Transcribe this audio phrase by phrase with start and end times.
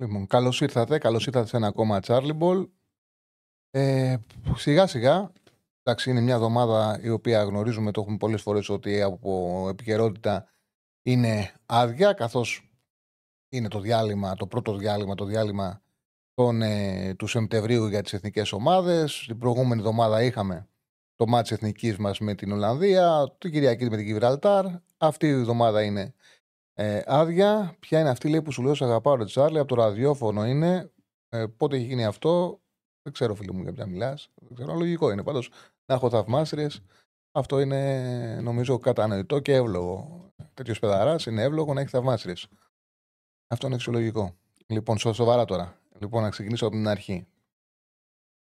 [0.00, 0.98] Λοιπόν, καλώς ήρθατε.
[0.98, 2.68] Καλώς ήρθατε σε ένα ακόμα Charlie Ball.
[3.70, 4.16] Ε,
[4.54, 5.32] σιγά σιγά,
[5.82, 10.48] εντάξει, είναι μια εβδομάδα η οποία γνωρίζουμε, το έχουμε πολλές φορές ότι από επικαιρότητα
[11.02, 12.72] είναι άδεια, καθώς
[13.48, 15.82] είναι το διάλειμμα, το πρώτο διάλειμμα, το διάλειμμα
[16.34, 19.24] τον, ε, του Σεπτεμβρίου για τις εθνικές ομάδες.
[19.26, 20.68] Την προηγούμενη εβδομάδα είχαμε
[21.16, 24.66] το μάτς εθνικής μας με την Ολλανδία, την Κυριακή με την Γιβραλτάρ.
[24.98, 26.14] Αυτή η εβδομάδα είναι
[26.80, 27.76] ε, άδεια.
[27.78, 30.90] Ποια είναι αυτή λέει, που σου λέω, σε αγαπάω, ρε Τσάρλι, από το ραδιόφωνο είναι.
[31.28, 32.60] Ε, πότε έχει γίνει αυτό,
[33.02, 34.30] δεν ξέρω, φίλε μου, για ποια μιλάς.
[34.34, 35.22] Δεν ξέρω, λογικό είναι.
[35.22, 35.50] Πάντως,
[35.86, 36.66] να έχω θαυμάστριε,
[37.32, 40.24] αυτό είναι νομίζω κατανοητό και εύλογο.
[40.54, 42.34] Τέτοιος παιδαρά είναι εύλογο να έχει θαυμάστριε.
[43.48, 44.34] Αυτό είναι φυσιολογικό.
[44.66, 45.80] Λοιπόν, σοβαρά τώρα.
[46.00, 47.26] Λοιπόν, να ξεκινήσω από την αρχή.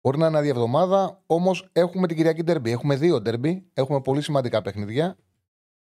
[0.00, 2.70] Μπορεί να είναι άδεια εβδομάδα, όμως έχουμε την Κυριακή Ντερμπι.
[2.70, 3.70] Έχουμε δύο Ντερμπι.
[3.72, 5.16] Έχουμε πολύ σημαντικά παιχνίδια.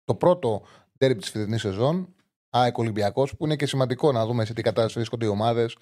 [0.04, 0.62] Το πρώτο
[0.98, 2.13] Ντερμπι της φετινής σεζόν,
[2.54, 5.76] ΑΕΚ Ολυμπιακός, που είναι και σημαντικό να δούμε σε τι κατάσταση βρίσκονται οι ομάδες.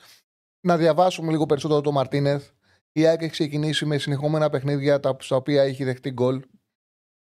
[0.61, 2.51] Να διαβάσουμε λίγο περισσότερο το Μαρτίνεθ.
[2.92, 6.43] Η ΑΕΚ έχει ξεκινήσει με συνεχόμενα παιχνίδια τα, στα οποία έχει δεχτεί γκολ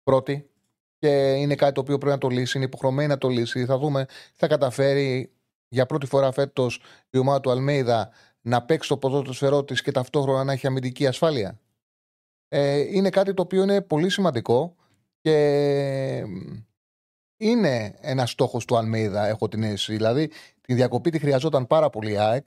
[0.03, 0.49] πρώτη.
[0.97, 2.57] Και είναι κάτι το οποίο πρέπει να το λύσει.
[2.57, 3.65] Είναι υποχρεωμένη να το λύσει.
[3.65, 5.31] Θα δούμε, θα καταφέρει
[5.67, 8.09] για πρώτη φορά φέτος η ομάδα του Αλμέιδα
[8.41, 11.59] να παίξει το ποδόσφαιρό της και ταυτόχρονα να έχει αμυντική ασφάλεια.
[12.47, 14.75] Ε, είναι κάτι το οποίο είναι πολύ σημαντικό
[15.21, 16.23] και
[17.49, 19.95] είναι ένας στόχος του Αλμέιδα, έχω την αίσθηση.
[19.95, 22.45] Δηλαδή, τη διακοπή τη χρειαζόταν πάρα πολύ η ΑΕΚ.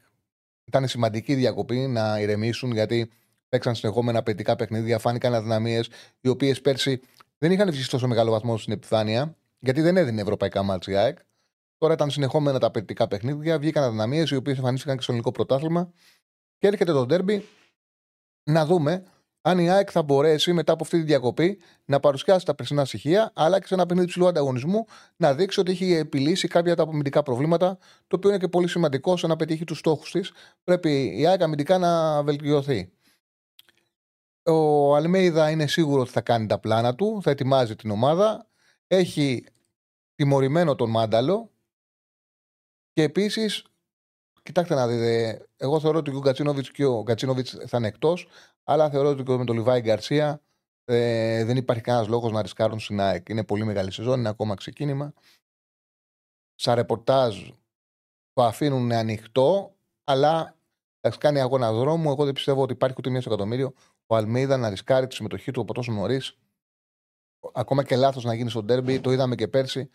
[0.64, 3.10] Ήταν σημαντική διακοπή να ηρεμήσουν γιατί
[3.48, 5.88] παίξαν συνεχόμενα απαιτητικά παιχνίδια, φάνηκαν αδυναμίες,
[6.20, 7.00] οι οποίες πέρσι
[7.38, 11.18] δεν είχαν βγει τόσο μεγάλο βαθμό στην επιφάνεια, γιατί δεν έδινε ευρωπαϊκά μάτια η ΑΕΚ.
[11.78, 15.92] Τώρα ήταν συνεχόμενα τα απαιτητικά παιχνίδια, βγήκαν αδυναμίες οι οποίες εμφανίστηκαν και στο ελληνικό πρωτάθλημα.
[16.58, 17.44] Και έρχεται το ντέρμπι
[18.44, 19.04] να δούμε
[19.48, 23.32] αν η ΑΕΚ θα μπορέσει μετά από αυτή τη διακοπή να παρουσιάσει τα περσινά στοιχεία,
[23.34, 24.84] αλλά και σε ένα παιχνίδι ψηλού ανταγωνισμού
[25.16, 28.68] να δείξει ότι έχει επιλύσει κάποια από τα αμυντικά προβλήματα, το οποίο είναι και πολύ
[28.68, 30.32] σημαντικό σε να πετύχει τους στόχους της.
[30.64, 32.92] Πρέπει η ΑΕΚ αμυντικά να βελτιωθεί.
[34.42, 38.46] Ο Αλμέιδα είναι σίγουρο ότι θα κάνει τα πλάνα του, θα ετοιμάζει την ομάδα.
[38.86, 39.44] Έχει
[40.14, 41.50] τιμωρημένο τον Μάνταλο,
[42.92, 43.64] και επίσης,
[44.46, 48.28] κοιτάξτε να δείτε, εγώ θεωρώ ότι ο Γκατσίνοβιτ και ο Γκατσίνοβιτ θα είναι εκτός,
[48.64, 50.40] αλλά θεωρώ ότι με τον Λιβάη Γκαρσία
[50.84, 53.28] ε, δεν υπάρχει κανένας λόγος να ρισκάρουν στην ΑΕΚ.
[53.28, 55.12] Είναι πολύ μεγάλη σεζόν, είναι ακόμα ξεκίνημα.
[56.54, 57.48] Σαν ρεπορτάζ
[58.32, 60.56] το αφήνουν ανοιχτό, αλλά
[61.00, 62.10] θα κάνει αγώνα δρόμου.
[62.10, 63.72] Εγώ δεν πιστεύω ότι υπάρχει ούτε μία στο εκατομμύριο
[64.06, 66.38] ο Αλμίδα να ρισκάρει τη συμμετοχή του από τόσο νωρίς.
[67.52, 69.90] Ακόμα και λάθος να γίνει στο ντέρμπι, το είδαμε και πέρσι.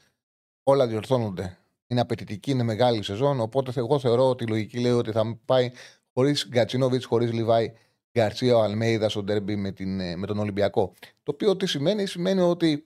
[0.63, 1.60] Όλα διορθώνονται
[1.91, 3.40] είναι απαιτητική, είναι μεγάλη σεζόν.
[3.40, 5.72] Οπότε εγώ θεωρώ ότι η λογική λέει ότι θα πάει
[6.13, 7.74] χωρίς Γκατσίνοβιτ, χωρίς Λιβάη
[8.19, 10.94] Γκαρσία ο Αλμέιδα στο ντέρμπι με, την, ε, με τον Ολυμπιακό.
[11.24, 12.84] Το οποίο τι σημαίνει, σημαίνει ότι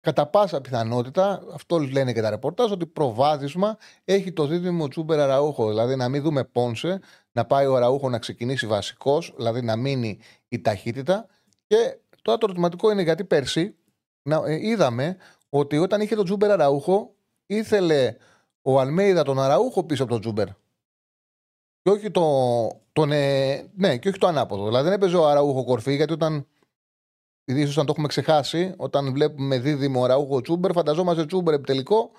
[0.00, 5.68] κατά πάσα πιθανότητα, αυτό λένε και τα ρεπορτάζ, ότι προβάδισμα έχει το δίδυμο Τσούμπερ Αραούχο.
[5.68, 7.00] Δηλαδή να μην δούμε Πόνσε,
[7.32, 11.26] να πάει ο Αραούχο να ξεκινήσει βασικός, δηλαδή να μείνει η ταχύτητα.
[11.66, 13.76] Και τώρα το ερωτηματικό είναι γιατί πέρσι
[14.22, 15.16] να, ε, είδαμε
[15.48, 17.14] ότι όταν είχε τον Τσούμπερ Αραούχο,
[17.46, 18.16] ήθελε
[18.66, 20.46] ο Αλμέιδα τον Αραούχο πίσω από τον Τσούμπερ.
[21.82, 22.24] Και όχι το,
[22.92, 24.64] τον, ε, ναι, και όχι το ανάποδο.
[24.66, 26.46] Δηλαδή δεν έπαιζε ο Αραούχο κορφή, γιατί όταν.
[27.44, 32.10] ίσως αν το έχουμε ξεχάσει, όταν βλέπουμε δίδυμο Αραούχο Τσούμπερ, φανταζόμαστε Τσούμπερ επιτελικό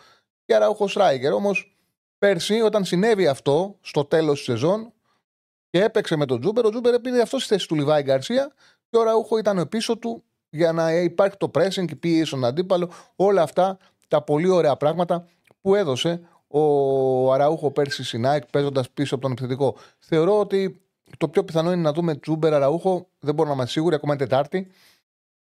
[0.45, 1.33] και Αραούχο striker.
[1.33, 1.77] Όμως
[2.17, 4.93] πέρσι, όταν συνέβη αυτό στο τέλος της σεζόν
[5.69, 8.53] και έπαιξε με τον Τσούμπερ, ο Τσούμπερ πήρε αυτό στη θέση του Λιβάι Γκαρσία
[8.89, 12.91] και ο Αραούχο ήταν πίσω του για να υπάρχει το pressing, η πίεση στον αντίπαλο,
[13.15, 15.27] όλα αυτά τα πολύ ωραία πράγματα
[15.61, 16.21] που έδωσε
[16.59, 19.75] ο Αραούχο πέρσι στην ΑΕΚ παίζοντας πίσω από τον επιθετικό.
[19.99, 20.81] Θεωρώ ότι
[21.17, 23.07] το πιο πιθανό είναι να δούμε Τζούμπερ Αραούχο.
[23.19, 24.67] Δεν μπορούμε να είμαστε σίγουροι, ακόμα είναι Τετάρτη.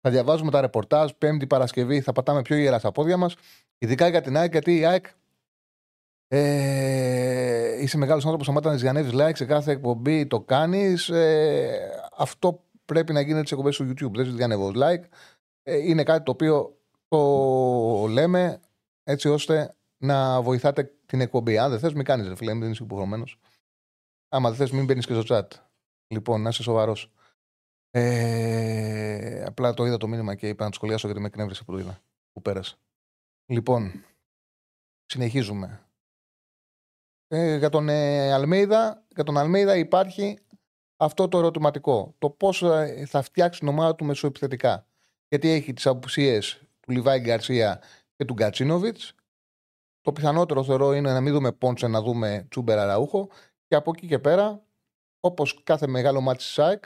[0.01, 1.11] Θα διαβάζουμε τα ρεπορτάζ.
[1.17, 3.35] Πέμπτη Παρασκευή θα πατάμε πιο γερά στα πόδια μας.
[3.77, 5.05] Ειδικά για την ΑΕΚ, γιατί η ΑΕΚ.
[6.27, 8.49] Ε, είσαι μεγάλος άνθρωπος.
[8.49, 11.09] Αν να ζιανεύει like σε κάθε εκπομπή, το κάνεις.
[11.09, 11.79] Ε,
[12.17, 14.13] αυτό πρέπει να γίνεται σε εκπομπές στο YouTube.
[14.13, 15.03] Δεν ζιανεύω like.
[15.63, 18.59] Ε, είναι κάτι το οποίο το λέμε
[19.03, 21.57] έτσι ώστε να βοηθάτε την εκπομπή.
[21.57, 23.39] Αν δεν θες, μην κάνεις ρε φίλε, δεν είσαι υποχρεωμένος.
[24.29, 25.47] Άμα δεν θες, μην μπαίνεις και στο chat.
[26.07, 27.11] Λοιπόν, να είσαι σοβαρός.
[27.91, 31.71] Ε, απλά το είδα το μήνυμα και είπα να το σχολιάσω γιατί με εκνεύρισε που
[31.71, 31.99] το είδα.
[32.33, 32.75] Που πέρασε.
[33.45, 34.03] Λοιπόν,
[35.05, 35.85] συνεχίζουμε.
[37.27, 40.39] Ε, για τον ε, Αλμέιδα, για τον Αλμέιδα υπάρχει
[40.97, 42.15] αυτό το ερωτηματικό.
[42.17, 44.87] Το πώς ε, θα φτιάξει την ομάδα του μεσοεπιθετικά.
[45.27, 47.81] Γιατί έχει τις απουσίες του Λιβάη Γκαρσία
[48.15, 49.15] και του Γκατσίνοβιτς.
[50.05, 53.29] Το πιθανότερο θεωρώ είναι να μην δούμε Πόντσε, να δούμε Τσούμπερα Ραούχο.
[53.67, 54.63] Και από εκεί και πέρα,
[55.19, 56.83] όπως κάθε μεγάλο μάτι τη ΣΑΕΚ,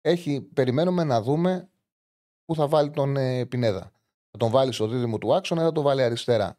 [0.00, 1.68] έχει, περιμένουμε να δούμε
[2.44, 3.92] πού θα βάλει τον ε, Πινέδα.
[4.30, 6.58] Θα τον βάλει στο δίδυμο του άξονα ή θα τον βάλει αριστερά.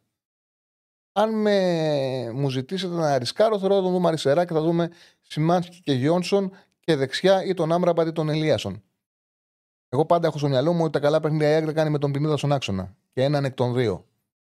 [1.12, 4.90] Αν με, μου ζητήσετε να ρισκάρω, θεωρώ θα τον δούμε αριστερά και θα δούμε
[5.20, 8.82] Σιμάνσκι και Γιόνσον και δεξιά ή τον Άμραμπατ ή τον Ελίασον.
[9.88, 12.12] Εγώ πάντα έχω στο μυαλό μου ότι τα καλά παιχνίδια η ΑΕΚ κάνει με τον
[12.12, 12.96] Πινέδα στον άξονα.
[13.12, 14.04] Και έναν εκ των δύο.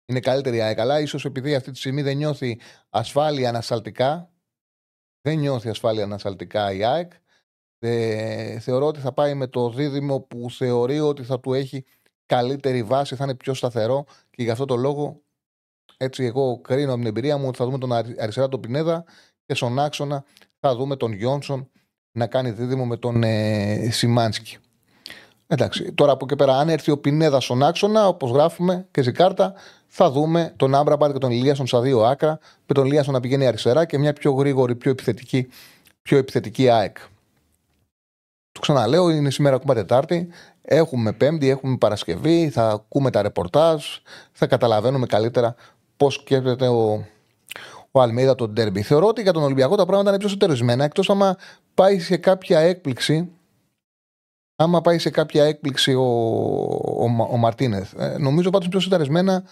[0.09, 0.79] Είναι καλύτερη η ΑΕΚ.
[0.79, 2.59] Αλλά ίσως επειδή αυτή τη στιγμή δεν νιώθει
[2.89, 4.31] ασφάλεια ανασταλτικά,
[5.21, 7.11] δεν νιώθει ασφάλεια ανασταλτικά η ΑΕΚ,
[7.79, 11.85] ε, θεωρώ ότι θα πάει με το δίδυμο που θεωρεί ότι θα του έχει
[12.25, 15.21] καλύτερη βάση, θα είναι πιο σταθερό και γι' αυτό το λόγο
[15.97, 19.03] έτσι εγώ κρίνω από την εμπειρία μου ότι θα δούμε τον αριστερά τον Πινέδα
[19.45, 20.23] και στον άξονα
[20.59, 21.69] θα δούμε τον Γιόνσον
[22.11, 24.57] να κάνει δίδυμο με τον ε, Σιμάνσκι.
[25.47, 29.13] Εντάξει, τώρα από εκεί πέρα, αν έρθει ο Πινέδα στον άξονα, όπως γράφουμε και στην
[29.13, 29.53] κάρτα,
[29.91, 33.47] θα δούμε τον Άμπραμπατ και τον Ηλίασον στα δύο άκρα, με τον Ηλίασον να πηγαίνει
[33.47, 35.49] αριστερά και μια πιο γρήγορη, πιο επιθετική,
[36.01, 36.97] πιο επιθετική ΑΕΚ.
[38.51, 40.27] Το ξαναλέω, είναι σήμερα ακόμα Τετάρτη.
[40.61, 43.85] Έχουμε Πέμπτη, έχουμε Παρασκευή, θα ακούμε τα ρεπορτάζ,
[44.31, 45.55] θα καταλαβαίνουμε καλύτερα
[45.97, 47.05] πώς σκέφτεται ο,
[47.91, 48.81] ο Αλμίδα τον Ντέρμπι.
[48.81, 51.35] Θεωρώ ότι για τον Ολυμπιακό τα πράγματα είναι πιο σωτερισμένα, εκτός άμα
[51.73, 53.29] πάει σε κάποια έκπληξη.
[54.55, 57.93] Άμα πάει σε κάποια έκπληξη ο, ο, ο Μαρτίνεθ.
[57.97, 59.43] Ε, νομίζω πάντως πιο σωτερισμένα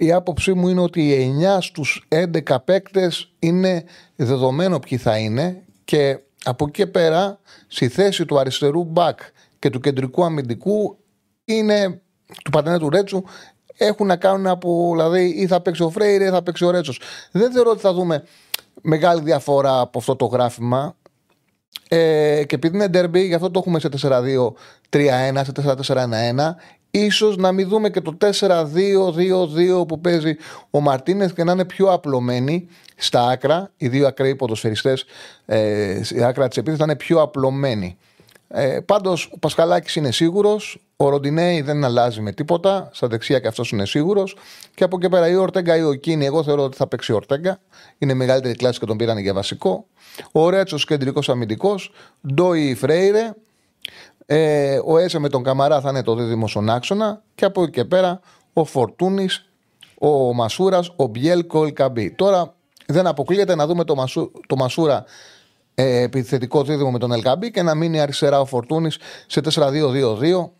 [0.00, 3.84] η άποψή μου είναι ότι οι 9 στους 11 παίκτες είναι
[4.16, 9.18] δεδομένο ποιοι θα είναι και από εκεί πέρα στη θέση του αριστερού μπακ
[9.58, 10.98] και του κεντρικού αμυντικού
[11.44, 12.00] είναι
[12.44, 13.22] του Πατενέ του Ρέτσου
[13.78, 17.00] έχουν να κάνουν από δηλαδή ή θα παίξει ο Φρέιρε ή θα παίξει ο Ρέτσος.
[17.30, 18.24] Δεν θεωρώ ότι θα δούμε
[18.82, 20.96] μεγάλη διαφορά από αυτό το γράφημα.
[21.88, 23.88] Ε, και επειδή είναι ντερμπι, γι' αυτό το έχουμε σε
[24.90, 25.52] 4-2-3-1, σε
[25.84, 26.54] 4-4-1-1
[26.90, 30.36] ίσως να μην δούμε και το 4-2-2-2 που παίζει
[30.70, 33.70] ο Μαρτίνεθ και να είναι πιο απλωμένοι στα άκρα.
[33.76, 35.04] Οι δύο ακραίοι ποδοσφαιριστές,
[35.46, 37.98] ε, η άκρα της επίθεσης θα είναι πιο απλωμένοι.
[38.48, 40.82] Ε, Πάντως ο Πασχαλάκης είναι σίγουρος.
[40.96, 42.88] Ο Ροντινέη δεν αλλάζει με τίποτα.
[42.92, 44.36] Στα δεξιά και αυτός είναι σίγουρος.
[44.74, 47.14] Και από εκεί πέρα η Ορτέγκα ή ο Κίνη, εγώ θεωρώ ότι θα παίξει ο
[47.14, 47.60] Ορτέγκα.
[47.98, 49.86] Είναι μεγαλύτερη κλάση και τον πήραν για βασικό.
[50.32, 51.92] Ο Ρέτσος κεντρικός αμυντικός.
[52.34, 53.32] Ντόι Φρέιρε.
[54.30, 57.70] Ε, ο Έσε με τον Καμαρά θα είναι το δίδυμο στον άξονα και από εκεί
[57.70, 58.20] και πέρα
[58.52, 59.50] ο Φορτούνης,
[59.98, 62.10] ο Μασούρας, ο Μπιέλκο, ο Καμπή.
[62.10, 62.54] Τώρα
[62.86, 65.04] δεν αποκλείεται να δούμε το, Μασού, το Μασούρα
[65.74, 68.96] ε, επιθετικό δίδυμο με τον Ελκαμπή και να μείνει αριστερά ο Φορτούνης
[69.26, 70.50] σε 4-2-2-2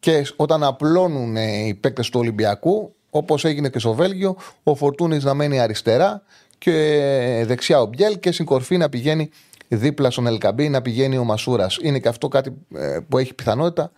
[0.00, 5.24] και όταν απλώνουν ε, οι παίκτες του Ολυμπιακού, όπως έγινε και στο Βέλγιο, ο Φορτούνης
[5.24, 6.22] να μένει αριστερά
[6.58, 9.30] και δεξιά ο Μπιέλ και στην κορφή να πηγαίνει
[9.76, 11.78] δίπλα στον Ελκαμπή να πηγαίνει ο Μασούρας.
[11.82, 13.92] Είναι και αυτό κάτι ε, που έχει πιθανότητα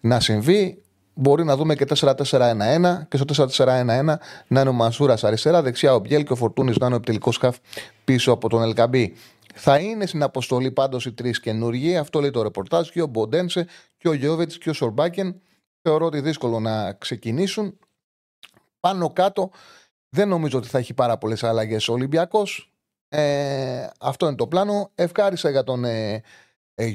[0.00, 0.78] να συμβεί.
[1.16, 2.14] Μπορεί να δούμε και 4-4-1-1
[3.08, 3.84] και στο 4-4-1-1
[4.46, 7.34] να είναι ο Μασούρας αριστερά, δεξιά ο Μπιέλ και ο Φορτούνης να είναι ο επιτελικός
[7.34, 7.56] σκαφ
[8.04, 9.14] πίσω από τον Ελκαμπή.
[9.54, 11.96] Θα είναι στην αποστολή πάντως οι τρεις καινούργοι.
[11.96, 12.88] Αυτό λέει το ρεπορτάζ.
[12.88, 13.66] Και ο Μποντένσε
[13.96, 15.40] και ο Γιώβετ και ο Σορμπάκεν.
[15.82, 17.78] Θεωρώ ότι δύσκολο να ξεκινήσουν.
[18.80, 19.50] Πάνω κάτω
[20.08, 22.73] δεν νομίζω ότι θα έχει πάρα πολλές αλλαγές ο Ολυμπιακός.
[23.16, 24.90] Ε, αυτό είναι το πλάνο.
[24.94, 26.22] Ευχάρισα για τον ε,
[26.74, 26.92] ε,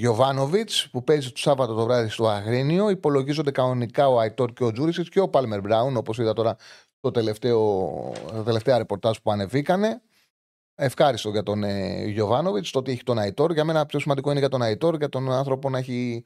[0.92, 2.90] που παίζει το Σάββατο το βράδυ στο Αγρίνιο.
[2.90, 6.56] Υπολογίζονται κανονικά ο Αϊτόρ και ο Τζούρισιτς και ο Πάλμερ Μπράουν, όπως είδα τώρα
[7.00, 10.02] το τελευταίο, τα τελευταία ρεπορτάζ που ανεβήκανε.
[10.76, 12.14] Ευχάριστο για τον ε,
[12.72, 13.52] το ότι έχει τον Αϊτόρ.
[13.52, 16.24] Για μένα πιο σημαντικό είναι για τον Αϊτόρ, για τον άνθρωπο να, έχει,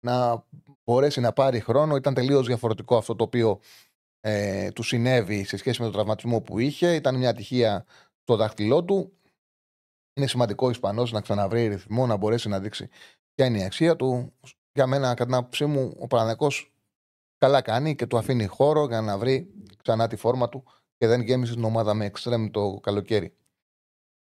[0.00, 0.44] να
[0.84, 1.96] μπορέσει να πάρει χρόνο.
[1.96, 3.60] Ήταν τελείως διαφορετικό αυτό το οποίο
[4.20, 6.94] ε, του συνέβη σε σχέση με τον τραυματισμό που είχε.
[6.94, 7.84] Ήταν μια ατυχία
[8.26, 9.12] στο δάχτυλό του.
[10.14, 12.88] Είναι σημαντικό ο Ισπανός να ξαναβρει ρυθμό, να μπορέσει να δείξει
[13.34, 14.32] ποια είναι η αξία του.
[14.72, 16.48] Για μένα, κατά την άποψή μου, ο Παναγενικό
[17.38, 19.50] καλά κάνει και του αφήνει χώρο για να βρει
[19.82, 20.64] ξανά τη φόρμα του
[20.96, 23.36] και δεν γέμισε την ομάδα με εξτρέμ το καλοκαίρι.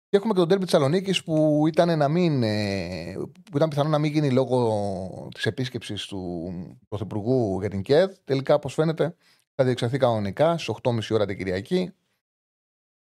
[0.09, 3.13] Και έχουμε και τον τέρμι Θεσσαλονίκης που ήταν, να μην, ε,
[3.51, 6.51] που ήταν πιθανό να μην γίνει λόγω της επίσκεψης του
[6.87, 8.15] Πρωθυπουργού για την ΚΕΔ.
[8.23, 9.15] Τελικά, όπως φαίνεται,
[9.55, 11.93] θα διεξαχθεί κανονικά στι 8.30 ώρα την Κυριακή.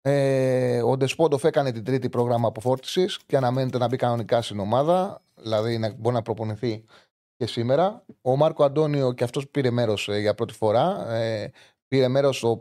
[0.07, 5.23] Ε, ο Ντεσπόντοφ έκανε την τρίτη πρόγραμμα αποφόρτιση και αναμένεται να μπει κανονικά στην ομάδα,
[5.35, 6.85] δηλαδή να μπορεί να προπονηθεί
[7.37, 8.05] και σήμερα.
[8.23, 11.13] Ο Μάρκο Αντώνιο και αυτός πήρε μέρος ε, για πρώτη φορά.
[11.13, 11.51] Ε,
[11.89, 12.59] πήρε μέρος στο,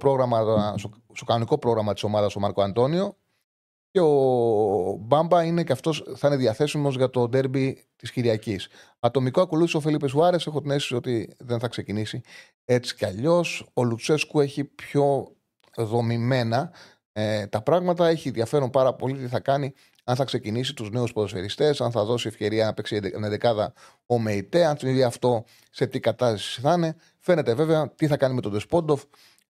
[0.75, 3.17] στο, στο κανονικό πρόγραμμα της ομάδας ο Μάρκο Αντώνιο.
[3.91, 8.67] Και ο Μπάμπα είναι και αυτός θα είναι διαθέσιμος για το ντέρμπι της Κυριακής.
[8.99, 10.47] Ατομικό ακολούθησε ο Φελίπε Σουάρες.
[10.47, 12.21] Έχω την αίσθηση ότι δεν θα ξεκινήσει
[12.65, 13.69] έτσι κι αλλιώς.
[13.73, 15.35] Ο Λουτσέσκου έχει πιο
[15.77, 16.71] δομημένα
[17.13, 18.07] ε, τα πράγματα.
[18.07, 22.03] Έχει ενδιαφέρον πάρα πολύ τι θα κάνει αν θα ξεκινήσει τους νέους ποδοσφαιριστές, αν θα
[22.03, 23.73] δώσει ευκαιρία να παίξει με δεκάδα
[24.05, 26.95] ο Μεϊτέ, αν συμβεί αυτό σε τι κατάσταση θα είναι.
[27.19, 29.03] Φαίνεται βέβαια τι θα κάνει με τον Δεσπόντοφ.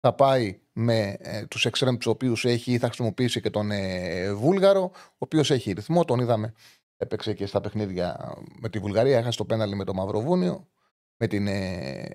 [0.01, 4.33] Θα πάει με ε, τους εξτρέμ τους οποίους έχει ή θα χρησιμοποιήσει και τον ε,
[4.33, 6.05] Βούλγαρο, ο οποίος έχει ρυθμό.
[6.05, 6.53] Τον είδαμε,
[6.97, 9.19] έπαιξε και στα παιχνίδια με τη Βουλγαρία.
[9.19, 10.69] Έχασε το πέναλτι με το Μαυροβούνιο.
[11.17, 12.07] Με, την, ε,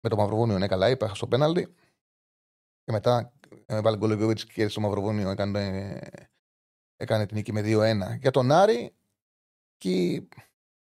[0.00, 1.74] με το Μαυροβούνιο, ναι, καλά είπα, έχασε το πέναλτι.
[2.84, 3.32] Και μετά
[3.66, 5.98] ε, βάζει γκολ και στο Μαυροβούνιο έκανε
[6.96, 8.18] έκανε την νίκη με 2-1.
[8.20, 8.92] Για τον Άρη,
[9.78, 10.22] και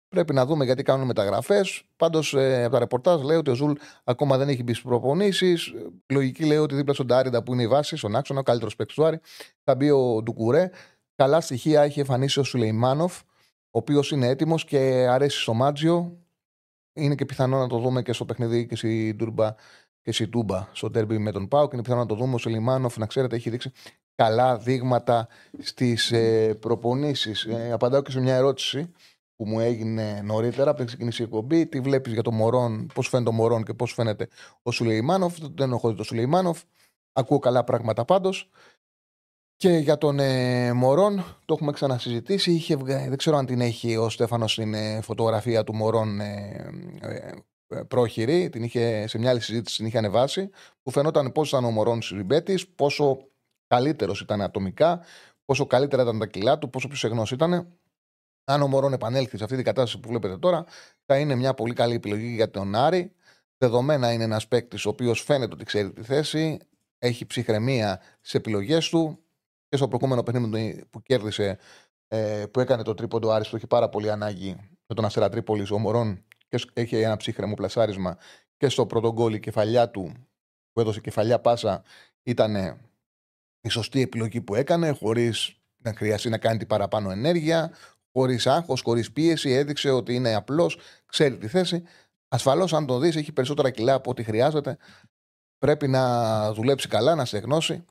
[0.09, 1.83] πρέπει να δούμε γιατί κάνουν μεταγραφές.
[1.97, 3.73] Πάντως, ε, από τα ρεπορτάζ λέει ότι ο Ζουλ
[4.05, 5.73] ακόμα δεν έχει μπει στις προπονήσεις.
[6.07, 8.97] Λογική λέει ότι δίπλα στον Νταρίντα που είναι η βάση, στον άξονα, ο καλύτερος παίκτης
[8.97, 9.21] του Άρη,
[9.65, 10.71] θα μπει ο Ντουκουρέ.
[11.15, 14.79] Καλά στοιχεία έχει εμφανίσει ο Σουλεϊμάνοφ, ο οποίος είναι έτοιμος και
[15.11, 16.19] αρέσει στο Μάντζιο.
[16.93, 19.55] Είναι και πιθανό να το δούμε και στο παιχνίδι και στη Ντούρμπα
[20.03, 21.73] και στη Τούμπα, στο ντέρμπι με τον ΠΑΟΚ.
[21.73, 22.35] Είναι πιθανό να το δούμε.
[22.35, 23.73] Ο Σουλεϊμάνοφ, να ξέρετε, έχει δείξει
[24.15, 25.29] καλά δείγματα
[25.59, 27.45] στις ε, προπονήσεις.
[27.45, 28.93] Ε, απαντάω και σε μια ερώτηση
[29.37, 31.67] που μου έγινε νωρίτερα πριν ξεκινήσει η εκπομπή.
[31.67, 34.29] Τι βλέπεις για το Μορόν, πώς φαίνεται ο Μορόν και πώς φαίνεται
[34.63, 36.63] ο Σουλεϊμάνοφ; Δεν έχω δει το Σουλεϊμάνοφ.
[37.13, 38.51] Ακούω καλά πράγματα πάντως.
[39.57, 42.53] Και για τον ε, Μωρόν, το έχουμε ξανασυζητήσει.
[42.53, 47.15] Είχε, δεν ξέρω αν την έχει ο Στέφανος στην ε, φωτογραφία του Μωρόν ε, ε,
[47.15, 47.33] ε,
[47.89, 48.49] πρόχειρη.
[48.49, 50.51] Την είχε, σε μια άλλη συζήτηση την είχε ανεβάσει.
[50.83, 53.29] Που φαινόταν πώς ήταν ο Μωρόν συμπέτη, πόσο
[53.67, 55.01] καλύτερος ήταν ατομικά,
[55.45, 57.73] πόσο καλύτερα ήταν τα κιλά του, πόσο πιο σεγνός ήταν.
[58.45, 60.65] Αν ο Μωρόν επανέλθει σε αυτή την κατάσταση που βλέπετε τώρα,
[61.07, 63.13] θα είναι μια πολύ καλή επιλογή για τον Άρη.
[63.59, 66.59] Δεδομένα είναι ένας παίκτης ο οποίος φαίνεται ότι ξέρει τη θέση,
[66.99, 69.19] έχει ψυχραιμία στις επιλογές του
[69.69, 71.59] και στο προηγούμενο παιχνίδι που κέρδισε,
[72.09, 75.71] ε, που έκανε το τρίποντο Άρης, που έχει πάρα πολύ ανάγκη με τον Αστέρα Τρίπολης,
[75.71, 78.19] ο Μωρόν και έχει ένα ψύχρεμο πλασάρισμα
[78.57, 80.13] και στο πρώτο γκολ η κεφαλιά του
[80.73, 81.83] που έδωσε κεφαλιά πάσα
[82.23, 82.55] ήταν
[83.61, 87.73] η σωστή επιλογή που έκανε, χωρίς να χρειαστεί να κάνει την παραπάνω ενέργεια,
[88.13, 89.51] χωρίς άγχος, χωρίς πίεση.
[89.51, 91.83] Έδειξε ότι είναι απλός, ξέρει τη θέση.
[92.29, 94.77] Ασφαλώς, αν το δεις, έχει περισσότερα κιλά από ό,τι χρειάζεται.
[95.59, 97.85] Πρέπει να δουλέψει καλά, να στεγνώσει.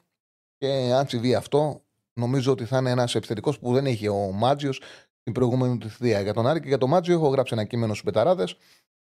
[0.57, 4.81] Και αν συμβεί αυτό, νομίζω ότι θα είναι ένας επιθετικός που δεν έχει ο Μάτζιος
[5.23, 6.21] την προηγούμενη του θητεία.
[6.21, 8.57] Για τον Άρη και για τον Μάτζιο έχω γράψει ένα κείμενο στους Πεταράδες.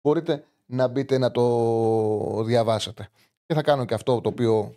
[0.02, 3.10] Μπορείτε να μπείτε να το διαβάσετε.
[3.46, 4.76] Και θα κάνω και αυτό το οποίο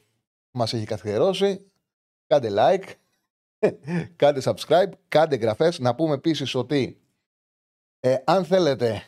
[0.50, 1.70] μας έχει καθιερώσει.
[2.26, 2.84] Κάντε like,
[4.16, 5.78] κάντε subscribe, κάντε εγγραφές.
[5.78, 6.98] Να πούμε επίσης ότι
[8.00, 9.02] ε, αν θέλετε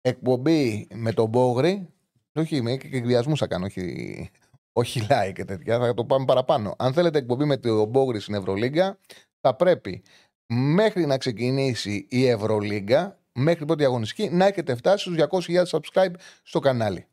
[0.00, 1.88] εκπομπή με τον Μπόγρι,
[2.34, 4.30] όχι με και εκβιασμούς θα κάνω, όχι,
[4.72, 6.74] όχι like και τέτοια, θα το πάμε παραπάνω.
[6.78, 8.98] Αν θέλετε εκπομπή με τον Μπόγρι στην Ευρωλίγκα,
[9.40, 10.02] θα πρέπει
[10.48, 16.14] μέχρι να ξεκινήσει η Ευρωλίγκα, μέχρι την πρώτη αγωνιστική, να έχετε φτάσει στους 200.000 subscribe
[16.42, 17.06] στο κανάλι.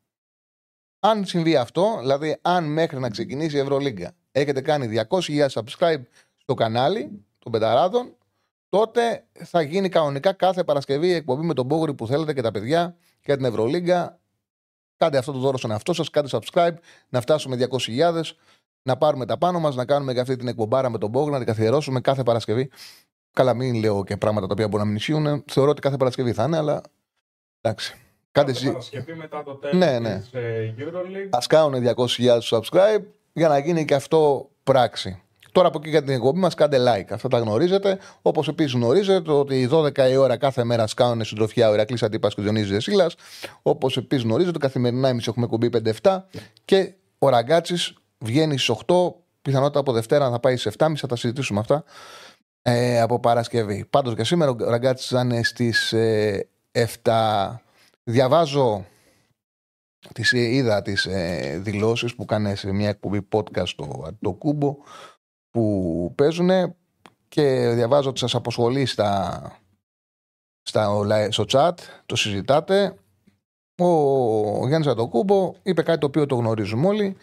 [1.00, 6.02] Αν συμβεί αυτό, δηλαδή αν μέχρι να ξεκινήσει η Ευρωλίγκα έχετε κάνει 200.000 subscribe
[6.38, 8.16] στο κανάλι των Πεταράδων,
[8.70, 12.52] τότε θα γίνει κανονικά κάθε Παρασκευή η εκπομπή με τον Μπόγρη που θέλετε και τα
[12.52, 14.20] παιδιά και την Ευρωλίγκα.
[14.98, 16.74] Κάντε αυτό το δώρο στον εαυτό σας, κάντε subscribe,
[17.10, 18.22] να φτάσουμε 200.000,
[18.82, 21.38] να πάρουμε τα πάνω μας, να κάνουμε και αυτή την εκπομπάρα με τον Μπόγρη, να
[21.38, 22.70] την καθιερώσουμε κάθε Παρασκευή.
[23.36, 25.44] Καλά, μην λέω και πράγματα τα οποία μπορεί να μην ισχύουν.
[25.48, 26.82] Θεωρώ ότι κάθε Παρασκευή θα είναι, αλλά
[27.62, 27.96] εντάξει.
[28.32, 30.20] Κάντε Παρασκευή μετά το τέλος ναι, ναι.
[30.20, 31.30] της ε, Euroleague.
[31.30, 35.22] Α κάνουν 200.000 subscribe για να γίνει και αυτό πράξη.
[35.52, 37.12] Τώρα από εκεί για την εκπομπή μας κάντε like.
[37.12, 37.98] Αυτά τα γνωρίζετε.
[38.22, 42.40] Όπως επίσης γνωρίζετε ότι 12 η ώρα κάθε μέρα σκάουν συντροφιά ο Ηρακλής Αντίπας και
[42.40, 43.16] ο Διονύσης Δεσίλας.
[43.62, 45.70] Όπως επίσης γνωρίζετε, καθημερινά εμείς έχουμε εκπομπή
[46.02, 46.24] 5-7
[46.66, 48.96] και ο Ραγκάτσης βγαίνει στις 8.
[49.42, 50.96] Πιθανότητα από Δευτέρα θα πάει στις 7.30.
[50.96, 51.84] Θα τα συζητήσουμε αυτά
[52.68, 53.86] ε, από Παρασκευή.
[53.90, 56.50] Πάντως και σήμερα ο Ραγκάτση θα είναι στις ε,
[57.04, 57.56] 7.
[58.04, 58.86] Διαβάζω
[60.14, 64.78] τις, ε, είδα τις ε, δηλώσεις που κάνει σε μια εκπομπή podcast στο το Κούμπο
[65.50, 66.50] που παίζουν
[67.28, 69.42] και διαβάζω ότι σας αποσχολεί στα,
[70.62, 71.74] στα, στο chat,
[72.06, 72.96] το συζητάτε.
[73.78, 73.86] Ο,
[74.62, 77.18] ο Γιάννης Αντοκούμπο είπε κάτι το οποίο το γνωρίζουμε όλοι.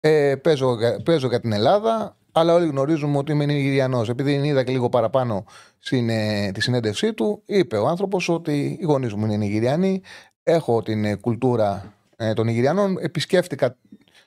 [0.00, 4.04] Ε, παίζω, παίζω για την Ελλάδα, αλλά όλοι γνωρίζουμε ότι είμαι Νιγηριανό.
[4.08, 5.44] Επειδή είδα και λίγο παραπάνω
[5.78, 10.02] στην, ε, τη συνέντευξή του, είπε ο άνθρωπος ότι οι γονείς μου είναι Νιγηριανοί.
[10.42, 12.96] Έχω την ε, κουλτούρα ε, των Νιγηριανών.
[13.00, 13.76] Επισκέφτηκα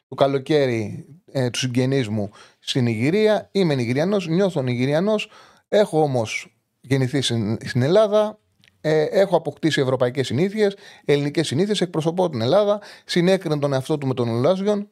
[0.08, 3.50] το καλοκαίρι ε, τους συγγενείς μου στην Νιγηρία.
[3.52, 5.30] Είμαι Νιγηριανός, νιώθω Νιγηριανός.
[5.68, 8.40] Έχω όμως γεννηθεί στην, Ελλάδα.
[8.82, 11.82] Ε, έχω αποκτήσει ευρωπαϊκές συνήθειες, ελληνικές συνήθειες.
[11.82, 12.82] Εκπροσωπώ την Ελλάδα.
[13.06, 14.88] Συνέκρινε τον εαυτό του με τον Ολάζιον,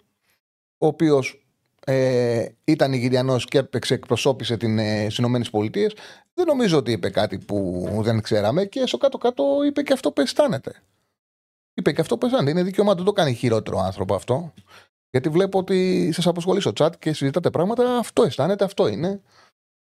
[0.77, 1.42] ο οποίος
[1.85, 5.91] ε, ήταν Νιγηριανό και έπαιξε, εκπροσώπησε την, ε, ΗΠΑ.
[6.33, 10.21] Δεν νομίζω ότι είπε κάτι που δεν ξέραμε και στο κάτω-κάτω είπε και αυτό που
[10.21, 10.73] αισθάνεται.
[11.73, 12.51] Είπε και αυτό που αισθάνεται.
[12.51, 14.53] Είναι δικαίωμά του, το κάνει χειρότερο άνθρωπο αυτό.
[15.09, 17.97] Γιατί βλέπω ότι σας απασχολεί στο chat και συζητάτε πράγματα.
[17.97, 19.21] Αυτό αισθάνεται, αυτό είναι.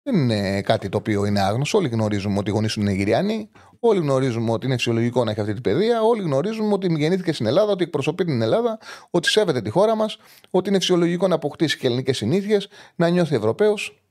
[0.03, 1.77] Δεν είναι κάτι το οποίο είναι άγνωστο.
[1.77, 3.49] Όλοι γνωρίζουμε ότι οι γονείς του είναι Νιγηριάνοι.
[3.79, 6.01] Όλοι γνωρίζουμε ότι είναι φυσιολογικό να έχει αυτή την παιδεία.
[6.01, 8.79] Όλοι γνωρίζουμε ότι γεννήθηκε στην Ελλάδα, ότι εκπροσωπεί την Ελλάδα,
[9.09, 10.17] ότι σέβεται τη χώρα μας,
[10.49, 14.03] ότι είναι φυσιολογικό να αποκτήσει και ελληνικές συνήθειες, να νιώθει Ευρωπαίος.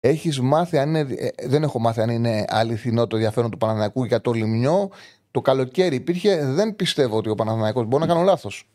[0.00, 4.04] Έχεις μάθει, αν είναι, ε, δεν έχω μάθει αν είναι αληθινό το ενδιαφέρον του Παναναναϊκού
[4.04, 4.90] για το λιμνιό.
[5.30, 8.68] Το καλοκαίρι υπήρχε, δεν πιστεύω ότι ο Παναναναϊκός μπορεί να κάνω λάθος.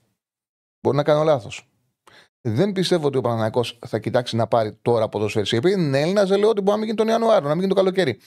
[0.82, 1.70] Μπορεί να κάνω λάθος.
[2.48, 5.58] Δεν πιστεύω ότι ο Παναναναϊκό θα κοιτάξει να πάρει τώρα ποδοσφαίρι.
[5.58, 7.68] Επειδή είναι Έλληνας, δεν λέω ότι μπορεί να μην γίνει τον Ιανουάριο, να μην γίνει
[7.68, 8.20] το καλοκαίρι.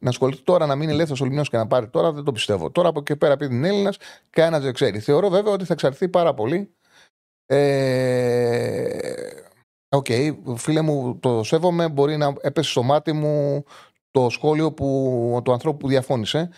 [0.00, 2.70] Να ασχοληθεί τώρα να μείνει ελεύθερος ο Λιμιό και να πάρει τώρα, δεν το πιστεύω.
[2.70, 3.96] Τώρα από εκεί πέρα, επειδή είναι Έλληνας,
[4.30, 4.98] κανένας δεν ξέρει.
[4.98, 6.74] Θεωρώ βέβαια ότι θα εξαρθεί πάρα πολύ.
[7.46, 8.88] Ε,
[9.88, 11.88] OK, okay, φίλε μου, το σέβομαι.
[11.88, 13.64] Μπορεί να έπεσε στο μάτι μου
[14.10, 16.50] το σχόλιο που, του ανθρώπου που διαφώνησε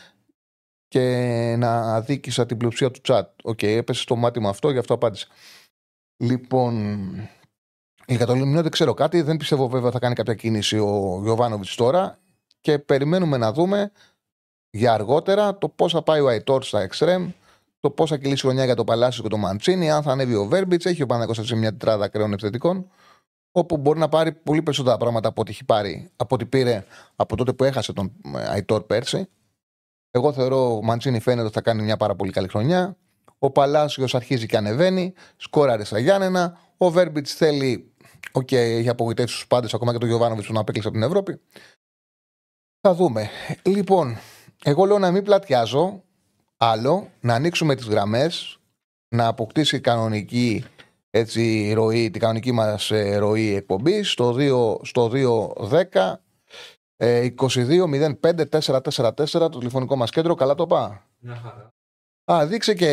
[0.89, 3.23] και να αδίκησα την πλειοψηφία του chat.
[3.43, 5.27] OK, okay, έπεσε στο μάτι μου αυτό, γι' αυτό απάντησα.
[6.23, 7.05] Λοιπόν,
[8.07, 9.23] για το Λημνιό δεν ξέρω κάτι.
[9.23, 12.19] Δεν πιστεύω βέβαια θα κάνει κάποια κίνηση ο Γιωβάνοβιτς τώρα
[12.61, 13.93] και περιμένουμε να δούμε
[14.71, 17.33] για αργότερα το πώς θα πάει ο Αϊτόρ στα εξτρέμ,
[17.81, 20.35] το πώς θα κυλήσει η χρονιά για το Παλάσιος και το Μαντσίνη, αν θα ανέβει
[20.35, 20.85] ο Βέρμπιτς.
[20.85, 22.91] Έχει ο Παναγιώ σε μια τετράδα ακραίων επιθετικών,
[23.53, 26.85] όπου μπορεί να πάρει πολύ περισσότερα πράγματα από ό,τι, έχει πάρει, από ό,τι πήρε
[27.17, 29.29] από τότε που έχασε τον Αϊτόρ πέρσι.
[30.11, 32.97] Εγώ θεωρώ ο Μαντσίνη φαίνεται ότι θα κάνει μια πάρα πολύ καλή χρονιά.
[33.45, 35.15] Ο Παλάσιος αρχίζει και ανεβαίνει.
[35.37, 36.59] Σκόραρε στα Γιάννενα.
[36.77, 37.93] Ο Βέρμπιτς θέλει.
[38.33, 41.07] OK, okay, έχει απογοητεύσει τους πάντες, ακόμα και τον Γιωβάνοβιτς που να απέκλεισε από την
[41.07, 41.41] Ευρώπη.
[42.81, 43.29] Θα δούμε.
[43.63, 44.17] Λοιπόν,
[44.65, 46.03] εγώ λέω να μην πλατιάζω
[46.57, 48.59] άλλο, να ανοίξουμε τις γραμμές,
[49.09, 50.65] να αποκτήσει κανονική
[51.11, 55.11] έτσι, ροή, την κανονική μας ε, ροή εκπομπής στο 2, στο
[55.91, 56.15] 210
[56.97, 57.89] 22
[59.33, 60.35] το τηλεφωνικό μας κέντρο.
[60.35, 61.07] Καλά το πά.
[61.19, 61.73] Μια χαρά.
[62.33, 62.91] Α, δείξε και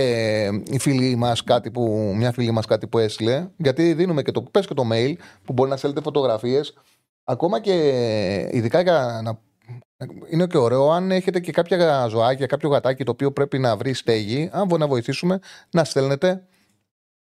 [0.70, 3.48] η φίλη μας κάτι που, μια φίλη μας κάτι που έστειλε.
[3.58, 6.74] Γιατί δίνουμε και το, πες και το mail που μπορεί να στέλνετε φωτογραφίες.
[7.24, 7.74] Ακόμα και
[8.52, 9.40] ειδικά για να.
[10.30, 13.94] Είναι και ωραίο αν έχετε και κάποια ζωάκια, κάποιο γατάκι το οποίο πρέπει να βρει
[13.94, 14.50] στέγη.
[14.52, 15.40] Αν μπορεί να βοηθήσουμε,
[15.72, 16.44] να στέλνετε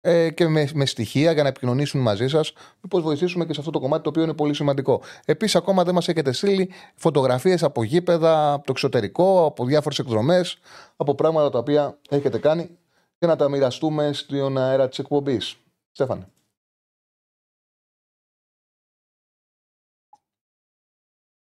[0.07, 2.53] ε, και με, με στοιχεία για να επικοινωνήσουν μαζί σας.
[2.81, 5.01] Μήπως βοηθήσουμε και σε αυτό το κομμάτι το οποίο είναι πολύ σημαντικό.
[5.25, 10.57] Επίσης, ακόμα δεν μας έχετε στείλει φωτογραφίες από γήπεδα, από το εξωτερικό, από διάφορες εκδρομές,
[10.95, 12.77] από πράγματα τα οποία έχετε κάνει
[13.17, 15.57] και να τα μοιραστούμε στον αέρα της εκπομπής.
[15.91, 16.27] Στέφανε.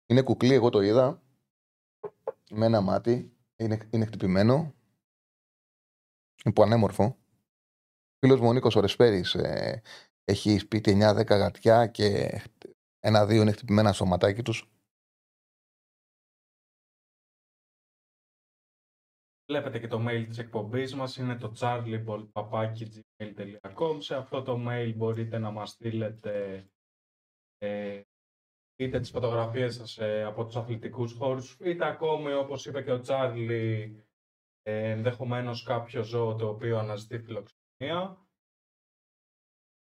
[0.06, 1.22] Είναι κουκλί, εγώ το είδα.
[2.50, 3.32] Με ένα μάτι.
[3.56, 4.74] Είναι, είναι χτυπημένο.
[6.44, 7.16] Είναι που ανέμορφο
[8.26, 9.76] φίλος μου ο Νίκος Ορεσπέρη ε,
[10.24, 12.40] έχει σπίτι 9-10 γατιά και
[13.00, 14.70] ένα-δύο είναι χτυπημένα στο ματάκι τους.
[19.46, 25.38] Βλέπετε και το mail της εκπομπής μας, είναι το charlieball.gmail.com Σε αυτό το mail μπορείτε
[25.38, 26.66] να μας στείλετε
[27.58, 28.00] ε,
[28.76, 33.00] είτε τις φωτογραφίες σας ε, από τους αθλητικούς χώρους, είτε ακόμη όπως είπε και ο
[33.00, 33.96] Τσάρλι,
[34.62, 37.60] ε, ενδεχομένως κάποιο ζώο το οποίο αναζητεί φιλοξενία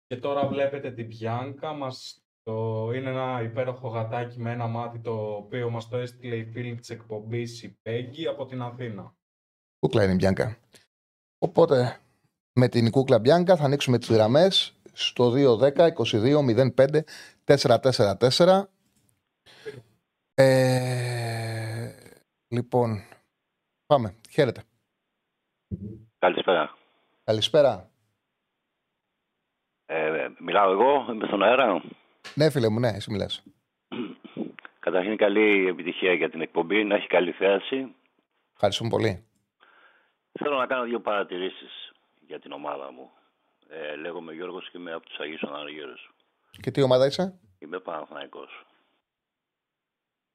[0.07, 2.91] και τώρα βλέπετε την Πιάνκα, μας το...
[2.95, 6.91] είναι ένα υπέροχο γατάκι με ένα μάτι το οποίο μας το έστειλε η φίλη της
[6.91, 9.15] εκπομπής η Πέγγι από την Αθήνα.
[9.79, 10.59] Κούκλα είναι η Μπιάνκα.
[11.39, 12.01] Οπότε
[12.53, 17.01] με την κούκλα Μπιάνκα θα ανοίξουμε τις γραμμές στο 210 22 05
[17.45, 18.63] 444.
[20.35, 21.93] Ε,
[22.49, 23.01] λοιπόν,
[23.87, 24.15] πάμε.
[24.31, 24.63] Χαίρετε.
[26.19, 26.77] Καλησπέρα.
[27.27, 27.91] Καλησπέρα.
[29.87, 31.83] Ε, μιλάω εγώ, είμαι στον αέρα.
[32.35, 33.43] Ναι, φίλε μου, ναι, εσύ μιλάς.
[34.81, 37.95] Καταρχήν καλή επιτυχία για την εκπομπή, να έχει καλή θέαση.
[38.53, 39.25] Ευχαριστούμε πολύ.
[40.33, 41.93] Θέλω να κάνω δύο παρατηρήσεις
[42.27, 43.11] για την ομάδα μου.
[43.69, 46.15] Ε, λέγομαι Γιώργος και είμαι από τους Αγίους Αναργύρους.
[46.61, 48.67] Και τι ομάδα είσαι; Είμαι Παναθηναϊκός.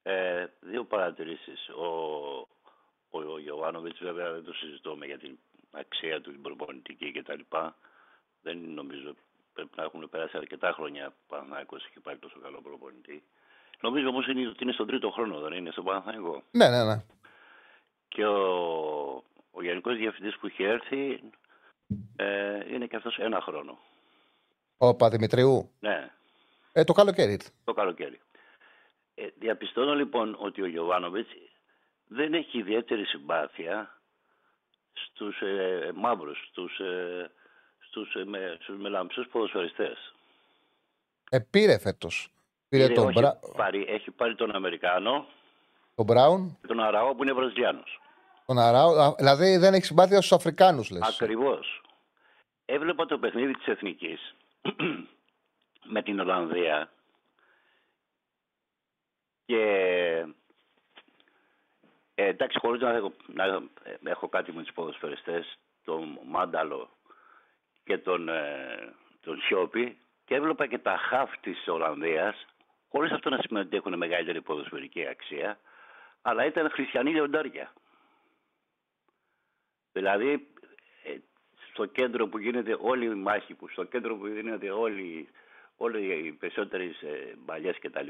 [0.02, 1.68] Ε, δύο παρατηρήσεις.
[1.68, 1.86] Ο,
[3.10, 5.38] ο, ο βέβαια δεν το συζητούμε για την
[5.72, 7.40] αξία του, την προπονητική κτλ.
[8.42, 9.14] Δεν νομίζω
[9.52, 13.22] πρέπει να έχουν περάσει αρκετά χρόνια που Παναθηναϊκός έχει πάρει τόσο καλό προπονητή.
[13.80, 16.42] Νομίζω όμως είναι ότι είναι στον τρίτο χρόνο, δεν είναι στον Παναθηναϊκό.
[16.50, 17.04] Ναι, ναι, ναι.
[18.08, 18.44] Και ο,
[19.50, 21.20] ο γενικός διευθυντής που έχει έρθει
[22.16, 23.78] ε, είναι και αυτός ένα χρόνο.
[24.76, 26.10] Ο Παδημητριού; Ναι.
[26.72, 27.40] Ε, το καλοκαίρι.
[27.64, 28.20] Το καλοκαίρι.
[29.14, 31.30] Ε, διαπιστώνω λοιπόν ότι ο Γιωβάνοβιτς
[32.06, 34.01] δεν έχει ιδιαίτερη συμπάθεια
[34.92, 37.30] στους ε, μαύρους, στους, ε,
[37.78, 40.14] στους, ε, με, στους μελαμψούς ποδοσφαιριστές.
[41.30, 42.28] Ε, πήρε φέτος.
[42.68, 43.38] Πήρε, τον όχι, Μπρα...
[43.56, 45.26] πάρει, έχει πάρει τον Αμερικάνο.
[45.94, 46.58] Τον Μπράουν.
[46.66, 48.00] Τον Αραώ που είναι Βραζιλιάνος.
[48.46, 51.02] Τον Αραώ, δηλαδή δεν έχει συμπάθεια στους Αφρικάνους λες.
[51.02, 51.82] Ακριβώς.
[52.64, 54.34] έβλεπα το παιχνίδι της Εθνικής
[55.94, 56.90] με την Ολλανδία
[59.44, 60.26] και
[62.22, 63.12] ε, εντάξει χωρίς να έχω,
[64.00, 66.88] να έχω κάτι με τους ποδοσφαιριστές τον Μάνταλο
[67.84, 72.46] και τον, ε, τον Σιώπη και έβλεπα και τα χαφ της Ολλανδίας
[72.88, 75.58] χωρίς αυτό να σημαίνει ότι έχουν μεγαλύτερη ποδοσφαιρική αξία
[76.22, 77.72] αλλά ήταν χριστιανοί λιοντάρια.
[79.92, 80.46] Δηλαδή
[81.04, 81.16] ε,
[81.70, 85.28] στο κέντρο που γίνεται όλη η μάχη, που στο κέντρο που γίνεται όλοι,
[85.76, 88.08] όλοι οι περισσότερες ε, μπαλιές κτλ.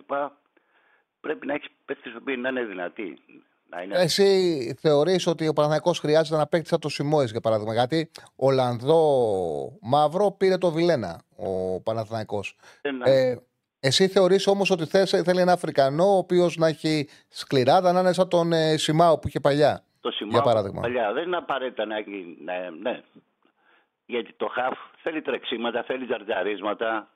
[1.21, 3.19] Πρέπει να έχεις παίκτες που να είναι δυνατοί.
[3.75, 3.99] Να είναι...
[3.99, 7.73] Εσύ θεωρείς ότι ο Παναθηναϊκός χρειάζεται να παίξει το Σιμόες για παράδειγμα.
[7.73, 9.03] Γιατί ο Λανδό
[9.81, 12.57] Μαύρο πήρε το Βιλένα ο Παναθηναϊκός.
[13.05, 13.37] Ε,
[13.81, 18.13] εσύ θεωρείς όμως ότι θες, θέλει ένα Αφρικανό ο οποίος να έχει σκληράδα να είναι
[18.13, 19.85] σαν τον ε, Σιμάο που είχε παλιά.
[20.01, 20.81] Το Σιμάο παράδειγμα.
[20.81, 22.37] παλιά δεν είναι απαραίτητα να έχει.
[22.45, 23.01] Ναι, ναι.
[24.07, 27.09] Γιατί το χαφ θέλει τρεξίματα, θέλει τζαρτζαρίσματα.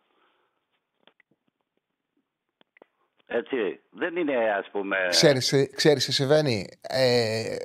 [3.26, 4.96] Έτσι, δεν είναι ας πούμε...
[5.10, 6.66] Ξέρεις, ξέρεις τι συμβαίνει.
[6.80, 7.56] Ε,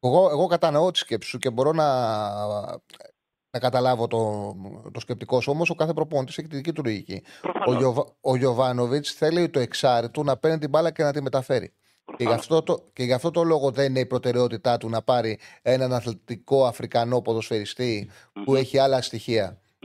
[0.00, 1.86] εγώ, εγώ κατανοώ τη σκέψη σου και μπορώ να,
[3.50, 4.54] να καταλάβω το,
[4.92, 5.52] το σκεπτικό σου.
[5.52, 7.22] Όμως ο κάθε προπόνηση έχει τη δική του λογική.
[7.66, 11.22] Ο, Γιωβα, ο Γιωβάνοβιτς θέλει το εξάρι του να παίρνει την μπάλα και να τη
[11.22, 11.72] μεταφέρει.
[12.16, 15.02] Και γι, αυτό το, και γι' αυτό το λόγο δεν είναι η προτεραιότητά του να
[15.02, 17.22] πάρει έναν αθλητικό Αφρικανό
[18.44, 19.02] που έχει άλλα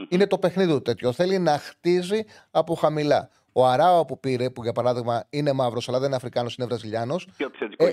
[0.08, 1.12] Είναι το παιχνίδι του τέτοιο.
[1.12, 3.30] Θέλει να χτίζει από χαμηλά.
[3.58, 7.28] Ο Αράο που πήρε, που για παράδειγμα είναι μαύρος, αλλά δεν είναι Αφρικάνος, είναι Βραζιλιάνος.
[7.76, 7.90] Ε,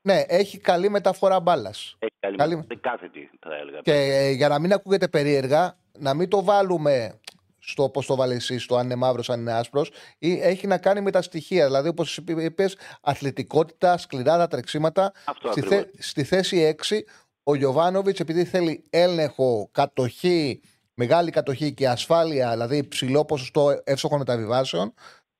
[0.00, 1.96] ναι, έχει καλή μεταφορά μπάλας.
[1.98, 2.56] Έχει καλή, καλή...
[2.56, 2.98] μεταφορά.
[3.40, 3.80] θα έλεγα.
[3.80, 7.20] Και ε, για να μην ακούγεται περίεργα, να μην το βάλουμε
[7.58, 10.78] στο πώς το βάλεις εσύ, στο αν είναι μαύρος, αν είναι άσπρος, ή έχει να
[10.78, 11.66] κάνει με τα στοιχεία.
[11.66, 15.12] Δηλαδή, όπως είπες, αθλητικότητα, σκληρά τα τρεξίματα.
[15.50, 16.98] στη, θε, στη θέση 6,
[17.42, 20.60] ο Γιωβάνοβιτς, επειδή θέλει έλεγχο, κατοχή,
[20.94, 24.94] μεγάλη κατοχή και ασφάλεια, δηλαδή ψηλό ποσοστό εύστοχων μεταβιβάσεων,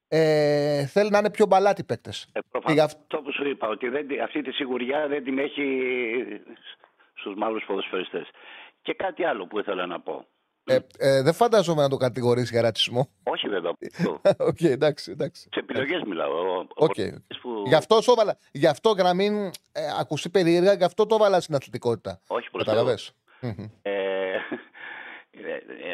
[0.09, 2.27] ε, θέλει να είναι πιο μπαλάτοι παίκτες.
[2.33, 5.65] Ε, Αυτό που σου είπα, ότι δεν, αυτή τη σιγουριά δεν την έχει
[7.15, 8.31] στους άλλους ποδοσφαιριστές.
[8.83, 10.27] Και κάτι άλλο που ήθελα να πω.
[10.65, 13.09] Ε, ε, δεν φαντάζομαι να το κατηγορήσει για ρατσισμό.
[13.23, 13.71] Όχι, βέβαια.
[14.39, 15.49] OK, okay, εντάξει, εντάξει.
[15.53, 16.31] Σε επιλογές μιλάω.
[16.75, 17.11] Okay.
[17.41, 17.63] Που...
[17.67, 18.39] Γι' αυτό σώβαλα.
[18.53, 19.51] Γι' αυτό για να μην ε,
[19.99, 22.21] ακουστεί περίεργα, γι' αυτό το έβαλα στην αθλητικότητα.
[22.27, 22.99] Όχι, Καταλαβέ.
[23.83, 24.04] Ε,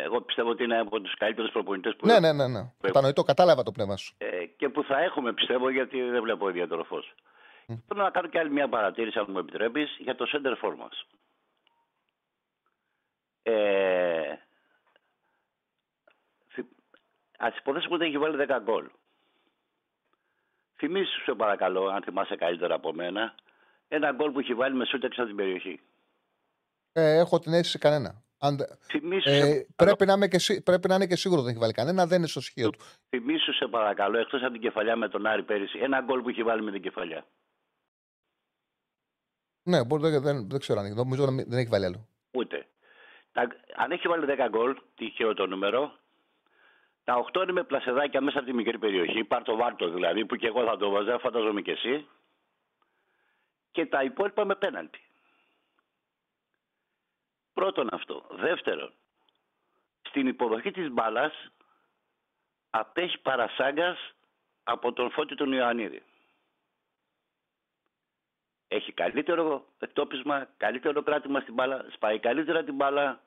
[0.05, 2.07] εγώ πιστεύω ότι είναι από τους καλύτερους προπονητές που.
[2.07, 2.49] Ναι, ναι, ναι.
[2.49, 2.73] ναι.
[2.81, 4.15] Κατανοητό, κατάλαβα το πνεύμα σου.
[4.19, 7.15] Ε, και που θα έχουμε, πιστεύω, γιατί δεν βλέπω ιδιαίτερο φως.
[7.69, 7.75] Mm.
[7.89, 11.07] Θέλω να κάνω και άλλη μια παρατήρηση, αν μου επιτρέπεις, για το center for μας.
[13.43, 14.01] Ε,
[17.45, 18.91] Α υποθέσουμε ότι έχει βάλει 10 γκολ.
[20.77, 23.35] Θυμήσου σε παρακαλώ, αν θυμάσαι καλύτερα από μένα,
[23.89, 25.81] ένα γκολ που έχει βάλει με σούτ έξω την περιοχή.
[26.93, 28.23] Ε, έχω την αίσθηση κανένα.
[28.43, 28.59] Αν...
[29.25, 32.19] Ε, πρέπει, να και, πρέπει να είναι και σίγουρο ότι δεν έχει βάλει κανένα, δεν
[32.19, 32.79] είναι στο σχέδιο του.
[33.09, 36.43] Θυμήσου σε παρακαλώ, εκτός από την κεφαλιά με τον Άρη πέρυσι, ένα γκολ που έχει
[36.43, 37.27] βάλει με την κεφαλιά.
[39.63, 42.09] Ναι, μπορεί, δεν, δεν, δεν ξέρω αν νομίζω δεν έχει βάλει άλλο.
[42.31, 42.67] Ούτε.
[43.33, 45.93] Τα, αν έχει βάλει 10 γκολ, τυχαίο το νούμερο,
[47.05, 50.37] τα 8 είναι με πλασεδάκια μέσα από τη μικρή περιοχή, πάρ το βάρτο δηλαδή, που
[50.37, 52.07] και εγώ θα το βάζα, φανταζόμαι και εσύ.
[53.71, 54.99] Και τα υπόλοιπα με πέναντι.
[57.61, 58.27] Πρώτον αυτό.
[58.31, 58.93] Δεύτερον,
[60.03, 61.51] στην υποδοχή της μπάλας
[62.71, 64.15] απέχει παρασάγκας
[64.63, 66.03] από τον Φώτη τον Ιωαννίδη.
[68.69, 73.21] Έχει καλύτερο εκτόπισμα, καλύτερο κράτημα στην μπάλα, σπάει καλύτερα την μπάλα.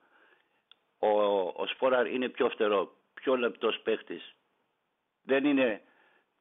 [1.00, 4.36] Ο, ο Σπόραρ είναι πιο φτερό, πιο λεπτός παίχτης.
[5.24, 5.82] Δεν είναι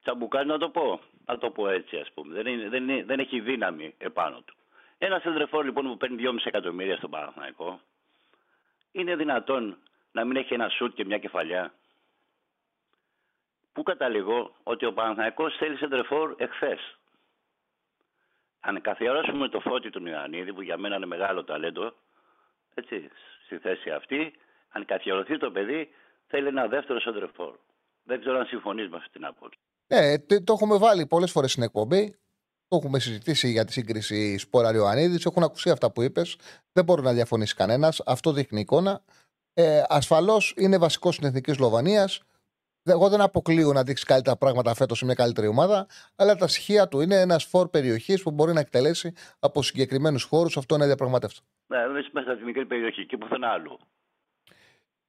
[0.03, 2.35] τσαμπουκάρι να το πω, να το πω έτσι ας πούμε.
[2.35, 4.55] Δεν, είναι, δεν, είναι, δεν έχει δύναμη επάνω του.
[5.05, 7.81] Ένα σεντρεφόρ λοιπόν που παίρνει 2,5 εκατομμύρια στον Παναθηναϊκό
[8.93, 9.79] είναι δυνατόν
[10.13, 11.75] να μην έχει ένα σουτ και μια κεφαλιά;
[13.73, 16.99] Πού καταλήγω ότι ο Παναθηναϊκός θέλει σεντρεφόρ εχθές;
[18.61, 21.95] Αν καθιερώσουμε το φώτι του Ιωαννίδη, που για μένα είναι μεγάλο ταλέντο,
[22.75, 23.11] έτσι,
[23.45, 24.33] στη θέση αυτή,
[24.69, 25.89] αν καθιερωθεί το παιδί,
[26.27, 27.57] θέλει ένα δεύτερο σεντρεφόρ.
[28.03, 29.59] Δεν ξέρω αν συμφωνείς με αυτή την άποψη.
[29.87, 32.22] Ναι, το έχουμε βάλει πολλές φορές στην εκπομπή.
[32.73, 35.19] Το έχουμε συζητήσει για τη σύγκριση Σπόρα Ιωαννίδη.
[35.27, 36.37] Έχουν ακούσει αυτά που είπες.
[36.73, 38.03] Δεν μπορεί να διαφωνήσει κανένας.
[38.07, 39.03] Αυτό δείχνει εικόνα.
[39.55, 42.23] Ε, Ασφαλώς είναι βασικός στην εθνική Σλοβανίας.
[42.83, 46.89] Εγώ δεν αποκλείω να δείξει καλύτερα πράγματα φέτος σε μια καλύτερη ομάδα, αλλά τα στοιχεία
[46.89, 50.57] του είναι ένας φόρ περιοχής που μπορεί να εκτελέσει από συγκεκριμένους χώρους.
[50.57, 51.41] Αυτό είναι διαπραγματεύτο.
[51.67, 53.79] Ναι, δεν μέσα στη μικρή περιοχή και πουθενά άλλο.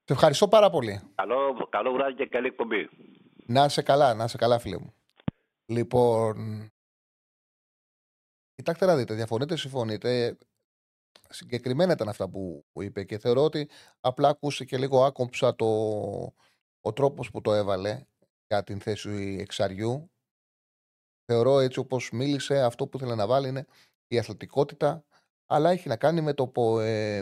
[0.03, 1.01] Σε ευχαριστώ πάρα πολύ.
[1.15, 2.89] Καλό, καλό βράδυ και καλή εκπομπή.
[3.45, 4.93] Να είσαι καλά, να είσαι καλά, φίλε μου.
[5.65, 6.67] Λοιπόν,
[8.55, 10.37] Κοιτάξτε να δείτε, διαφωνείτε, συμφωνείτε.
[11.29, 15.65] συγκεκριμένα ήταν αυτά που, που είπε και θεωρώ ότι απλά ακούστηκε λίγο άκομψα το,
[16.81, 18.05] ο τρόπος που το έβαλε
[18.47, 20.11] για την θέση εξαριού.
[21.25, 23.65] Θεωρώ έτσι όπως μίλησε, αυτό που ήθελε να βάλει είναι
[24.07, 25.05] η αθλητικότητα,
[25.45, 27.21] αλλά έχει να κάνει με το, ε,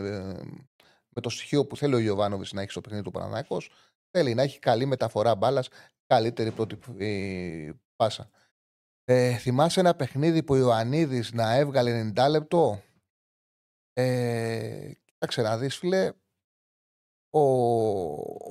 [1.08, 3.70] με το στοιχείο που θέλει ο Ιωβάνοβης να έχει στο παιχνίδι του Πανανάκος.
[4.10, 5.68] Θέλει να έχει καλή μεταφορά μπάλας,
[6.06, 8.30] καλύτερη πρώτη ε, πάσα.
[9.04, 12.82] Ε, θυμάσαι ένα παιχνίδι που ο Ιωαννίδης να έβγαλε 90 λεπτό.
[13.92, 16.12] Ε, κοίταξε να δεις φίλε,
[17.30, 17.40] ο,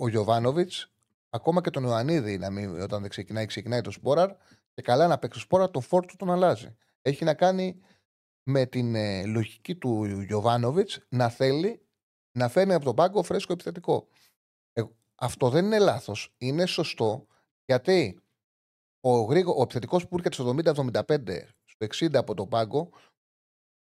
[0.04, 0.92] ο Γιωβάνοβιτς,
[1.30, 4.36] ακόμα και τον Ιωαννίδη να μην, όταν δεν ξεκινάει, ξεκινάει το Σπόραρ
[4.74, 6.76] και καλά να παίξει Σπόραρ, το φόρτο τον αλλάζει.
[7.02, 7.82] Έχει να κάνει
[8.44, 11.86] με την ε, λογική του Γιωβάνοβιτς να θέλει
[12.32, 14.08] να φέρνει από τον πάγκο φρέσκο επιθετικό.
[14.74, 14.84] Ε,
[15.16, 16.34] αυτό δεν είναι λάθος.
[16.38, 17.28] Είναι σωστό
[17.66, 18.22] γιατί
[19.02, 20.56] ο, γρήγο, ο επιθετικός που έρχεται στο
[21.04, 22.90] 70-75, στο 60 από τον πάγκο,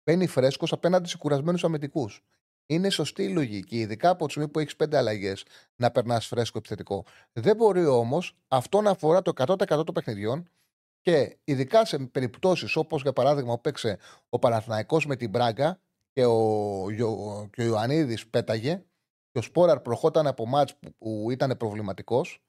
[0.03, 2.23] μπαίνει φρέσκος απέναντι σε κουρασμένους αμυντικούς.
[2.65, 5.45] Είναι σωστή η λογική, ειδικά από τη στιγμή που έχεις πέντε αλλαγές,
[5.75, 7.05] να περνάς φρέσκο επιθετικό.
[7.33, 10.49] Δεν μπορεί όμως αυτό να αφορά το 100% των παιχνιδιών
[11.01, 13.97] και ειδικά σε περιπτώσεις όπως για παράδειγμα παίξε
[14.29, 15.79] ο Παναθηναϊκός με την Μπράγκα
[16.11, 16.87] και ο,
[17.51, 18.83] και ο Ιωαννίδης πέταγε
[19.31, 22.42] και ο Σπόραρ προχώταν από μάτς που, που ήταν προβληματικός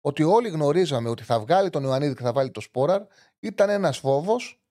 [0.00, 3.02] ότι όλοι γνωρίζαμε ότι θα βγάλει τον Ιωαννίδη και θα βάλει το Σπόραρ,
[3.40, 4.62] ήταν ένας φόβος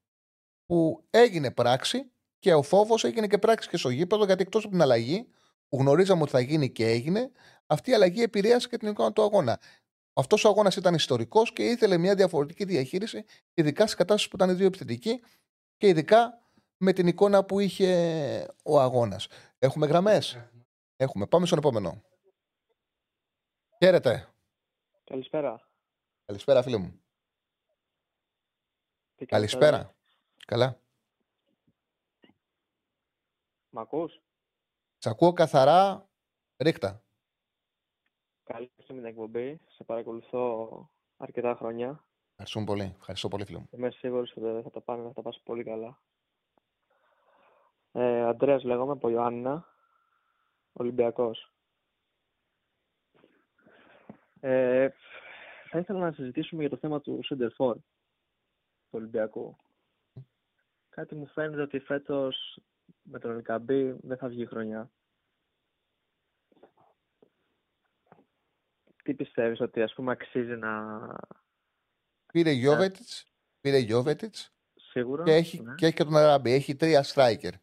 [0.66, 4.72] που έγινε πράξη και ο φόβος έγινε και πράξη και στο γήπεδο, γιατί εκτός από
[4.72, 5.28] την αλλαγή
[5.68, 7.32] που γνωρίζαμε ότι θα γίνει και έγινε,
[7.66, 9.60] αυτή η αλλαγή επηρέασε και την εικόνα του αγώνα.
[10.14, 14.58] Αυτός ο αγώνας ήταν ιστορικός και ήθελε μια διαφορετική διαχείριση, ειδικά σε κατάσταση που ήταν
[14.58, 15.22] δύο επιθετικοί
[15.78, 16.42] και ειδικά
[16.78, 19.28] με την εικόνα που είχε ο αγώνας.
[19.60, 20.38] Έχουμε γραμμές;
[21.02, 21.28] Έχουμε.
[21.28, 22.04] Πάμε στον επόμενο.
[23.84, 24.28] Χαίρετε.
[25.10, 25.68] Καλησπέρα.
[26.26, 27.02] Καλησπέρα, φίλε μου.
[29.26, 29.96] Καλησπέρα.
[30.46, 30.80] Καλά.
[33.70, 34.22] Μ' ακούς;
[34.98, 36.10] Σ' ακούω καθαρά,
[36.58, 37.04] ρίχτα.
[38.44, 39.62] Καλή με την εκπομπή.
[39.68, 40.70] Σε παρακολουθώ
[41.18, 42.06] αρκετά χρόνια.
[42.30, 42.94] Ευχαριστώ πολύ.
[42.98, 43.68] Ευχαριστώ πολύ, φίλε μου.
[43.72, 46.02] Είμαι σίγουρος ότι θα το πάνε, θα τα πας πολύ καλά.
[47.92, 49.66] Ε, Αντρέας λέγομαι από Ιωάννα,
[50.74, 51.54] Ολυμπιακός.
[54.40, 54.90] Ε,
[55.70, 59.56] θα ήθελα να συζητήσουμε για το θέμα του Center For του Ολυμπιακού.
[60.90, 62.60] Κάτι μου φαίνεται ότι φέτος
[63.02, 64.92] με τον Ελκαμπή δεν θα βγει χρονιά.
[69.04, 70.98] Τι πιστεύεις ότι ας πούμε αξίζει να...
[72.34, 73.26] Πήρε Γιώβετιτς,
[73.62, 75.76] πήρε Γιώβετιτς Σίγουρα, και έχει, ναι.
[75.76, 76.52] και έχει και τον Αραμπή.
[76.52, 77.54] Έχει τρία striker.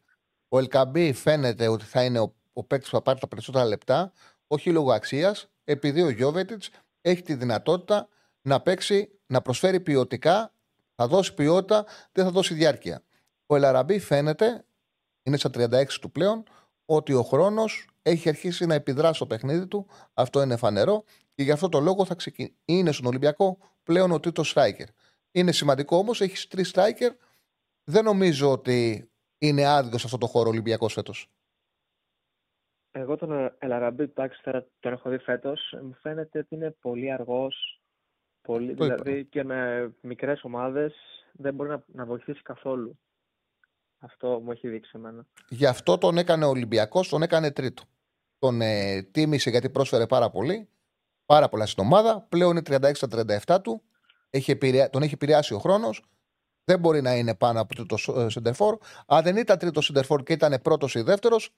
[0.47, 4.11] Ο Ελκαμπή φαίνεται ότι θα είναι ο, ο παίκτης που θα πάρει τα περισσότερα λεπτά,
[4.47, 6.69] όχι λόγω αξίας, επειδή ο Γιώβετιτς
[7.01, 8.07] έχει τη δυνατότητα
[8.41, 10.53] να παίξει, να προσφέρει ποιοτικά,
[10.95, 13.03] θα δώσει ποιότητα, δεν θα δώσει διάρκεια.
[13.45, 14.65] Ο Ελαραμπή φαίνεται,
[15.23, 16.43] είναι στα 36 του πλέον,
[16.85, 19.87] ότι ο χρόνος έχει αρχίσει να επιδράσει στο παιχνίδι του.
[20.13, 21.03] Αυτό είναι φανερό
[21.33, 22.55] και γι' αυτό το λόγο θα ξεκι...
[22.65, 24.85] είναι στον Ολυμπιακό πλέον ο τρίτο striker.
[25.31, 27.11] Είναι σημαντικό όμως, έχεις τρεις striker.
[27.83, 31.29] Δεν νομίζω ότι είναι άδικο σε αυτό το χώρο Ολυμπιακός φέτος.
[32.99, 35.75] Εγώ τον Ελαραμπή, εντάξει, τώρα τον έχω δει φέτος.
[35.83, 37.81] Μου φαίνεται ότι είναι πολύ αργός.
[38.41, 38.95] Πολύ, Το είπα.
[38.95, 40.93] δηλαδή και με μικρές ομάδες
[41.31, 42.99] δεν μπορεί να, να βοηθήσει καθόλου.
[43.99, 45.25] Αυτό μου έχει δείξει εμένα.
[45.49, 47.83] Γι' αυτό τον έκανε ο Ολυμπιακός, τον έκανε τρίτο.
[48.39, 50.69] Τον ε, τίμησε γιατί πρόσφερε πάρα πολύ.
[51.25, 52.21] Πάρα πολλά στην ομάδα.
[52.29, 53.07] Πλέον είναι 36 στα
[53.45, 53.81] 37 του.
[54.29, 54.89] Έχει επηρεα...
[54.89, 56.03] Τον έχει επηρεάσει ο χρόνος.
[56.63, 57.97] Δεν μπορεί να είναι πάνω από τρίτο
[58.29, 58.77] σεντερφόρ.
[59.07, 61.55] Αν δεν ήταν τρίτο σεντερφόρ και ήταν πρώτος ή δεύτερος,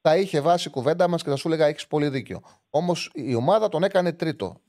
[0.00, 2.40] θα είχε βάσει η κουβέντα μας και θα σου έλεγα: Έχεις πολύ δίκιο.
[2.70, 4.60] Όμως η ομάδα τον έκανε τρίτο.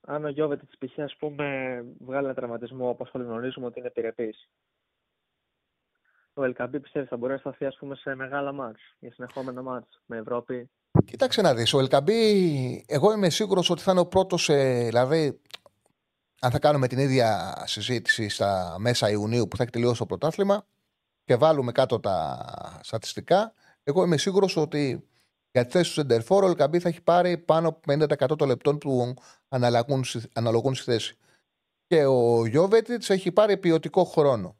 [0.00, 0.98] Αν ο Γιώβετ της π.χ.
[0.98, 1.44] ας πούμε
[1.98, 4.48] βγάλει ένα τραυματισμό όπως όλοι γνωρίζουμε ότι είναι επιρρεπής.
[6.34, 10.00] Ο Ελκαμπή πιστεύεις θα μπορεί να σταθεί ας πούμε σε μεγάλα μάτς, για συνεχόμενα μάτς
[10.06, 10.70] με Ευρώπη;
[11.04, 15.40] Κοίταξε να δεις, ο Ελκαμπή, εγώ είμαι σίγουρος ότι θα είναι ο πρώτος, ε, δηλαδή,
[16.40, 20.66] αν θα κάνουμε την ίδια συζήτηση στα μέσα Ιουνίου που θα έχει τελειώσει το πρωτάθλημα
[21.24, 22.38] και βάλουμε κάτω τα
[22.82, 23.52] στατιστικά,
[23.88, 25.08] εγώ είμαι σίγουρος ότι
[25.52, 28.78] για τη θέση του Σεντερφόρ ο Ελκαμπή θα έχει πάρει πάνω από 50% των λεπτών
[28.78, 29.14] που
[29.48, 31.16] αναλογούν, στη- αναλογούν στη θέση.
[31.86, 34.56] Και ο Γιώβετιτς έχει πάρει ποιοτικό χρόνο.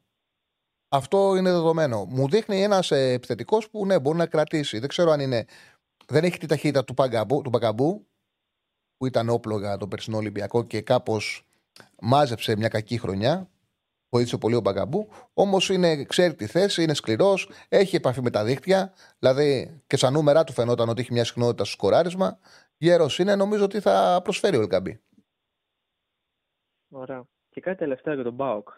[0.89, 2.05] Αυτό είναι δεδομένο.
[2.05, 4.79] Μου δείχνει ένας επιθετικός που ναι, μπορεί να κρατήσει.
[4.79, 5.45] Δεν ξέρω αν είναι.
[6.07, 8.07] Δεν έχει τη ταχύτητα του Παγκαμπού, του Παγκαμπού
[8.97, 11.47] που ήταν όπλο για τον περσινό Ολυμπιακό και κάπως
[12.01, 13.51] μάζεψε μια κακή χρονιά.
[14.09, 15.09] Βοήθησε πολύ ο Μπαγκαμπού.
[15.35, 15.71] Όμως
[16.07, 18.93] ξέρει τη θέση, είναι σκληρός, έχει επαφή με τα δίχτυα.
[19.19, 22.39] Δηλαδή και στα νούμερα του φαινόταν ότι έχει μια συχνότητα στο σκοράρισμα.
[22.77, 25.01] Γέρος είναι, νομίζω ότι θα προσφέρει ο Ελκαμπή.
[26.89, 27.25] Ωραία.
[27.51, 28.69] Και κάτι τελευταίο για τον Μπάουκ.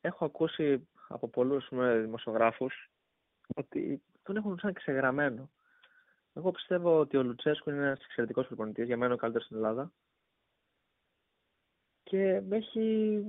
[0.00, 1.68] Έχω ακούσει από πολλούς
[2.00, 2.90] δημοσιογράφους
[3.54, 5.50] ότι τον έχουν σαν ξεγραμμένο.
[6.32, 9.92] Εγώ πιστεύω ότι ο Λουτσέσκου είναι ένας εξαιρετικός προπονητής, για μένα ο καλύτερος στην Ελλάδα.
[12.02, 13.22] Και έχει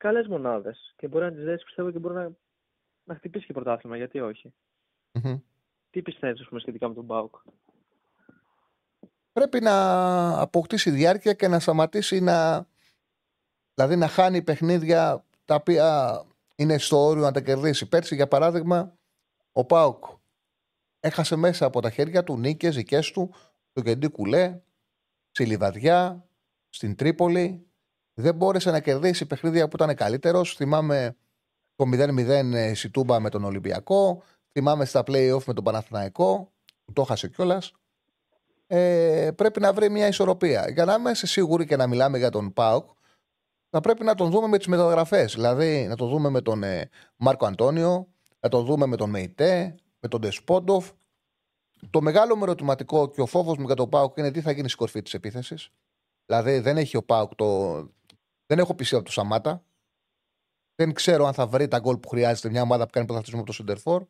[0.00, 0.94] καλές μονάδες.
[0.96, 2.30] Και μπορεί να τις δέσεις, πιστεύω, και μπορεί να,
[3.04, 3.96] να χτυπήσει και πρωτάθλημα.
[3.96, 4.52] Γιατί όχι.
[5.12, 5.38] Μμμ.
[5.90, 7.34] Τι πιστεύεις, σχετικά με τον Μπάουκ;
[9.32, 12.66] Πρέπει να αποκτήσει διάρκεια και να σταματήσει να.
[13.74, 16.22] Δηλαδή να χάνει παιχνίδια τα οποία
[16.56, 17.88] είναι στο όριο να τα κερδίσει.
[17.88, 18.98] Πέρσι, για παράδειγμα,
[19.52, 20.04] ο Πάουκ
[21.00, 23.34] έχασε μέσα από τα χέρια του νίκες δικές του
[23.70, 24.60] στο Κεντή Κουλέ,
[25.30, 26.28] στη Λιβαδιά,
[26.68, 27.69] στην Τρίπολη.
[28.20, 30.54] Δεν μπόρεσε να κερδίσει παιχνίδια που ήταν καλύτερος.
[30.54, 31.16] Θυμάμαι
[31.76, 34.22] το 0-0 στη Τούμπα με τον Ολυμπιακό.
[34.52, 36.52] Θυμάμαι στα playoff με τον Παναθηναϊκό,
[36.84, 37.72] που το έχασε κιόλας.
[38.66, 40.70] Ε, πρέπει να βρει μια ισορροπία.
[40.70, 42.90] Για να είμαστε σίγουροι και να μιλάμε για τον Πάουκ,
[43.70, 45.34] θα πρέπει να τον δούμε με τις μεταγραφές.
[45.34, 48.08] Δηλαδή, να τον δούμε με τον ε, Μάρκο Αντώνιο,
[48.40, 50.90] να τον δούμε με τον Μεϊτέ, με τον Ντεσπόντοφ.
[51.90, 54.66] Το μεγάλο μου ερωτηματικό και ο φόβος μου για τον Πάουκ είναι τι θα γίνει
[54.66, 55.70] στην κορφή της επίθεσης.
[56.26, 57.78] Δηλαδή, δεν έχει ο Πάουκ το.
[58.50, 59.64] Δεν έχω πιστεί από το Σαμάτα.
[60.74, 63.50] Δεν ξέρω αν θα βρει τα γκολ που χρειάζεται μια ομάδα που κάνει πρωταθλητισμό από
[63.50, 64.04] το Σεντερφόρ.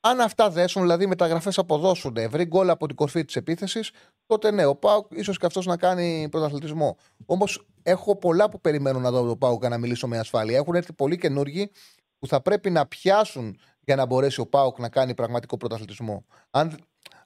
[0.00, 3.90] Αν αυτά δέσουν, δηλαδή οι μεταγραφές αποδώσουν, βρει γκολ από την κορφή της επίθεσης,
[4.26, 6.96] τότε ναι, ο Πάουκ ίσως και αυτός να κάνει πρωταθλητισμό.
[7.26, 10.56] Όμως έχω πολλά που περιμένω να δω από τον Πάουκ να μιλήσω με ασφάλεια.
[10.58, 11.70] Έχουν έρθει πολλοί καινούργοι
[12.18, 16.24] που θα πρέπει να πιάσουν για να μπορέσει ο Πάουκ να κάνει πραγματικό πρωταθλητισμό.
[16.50, 16.78] Αν,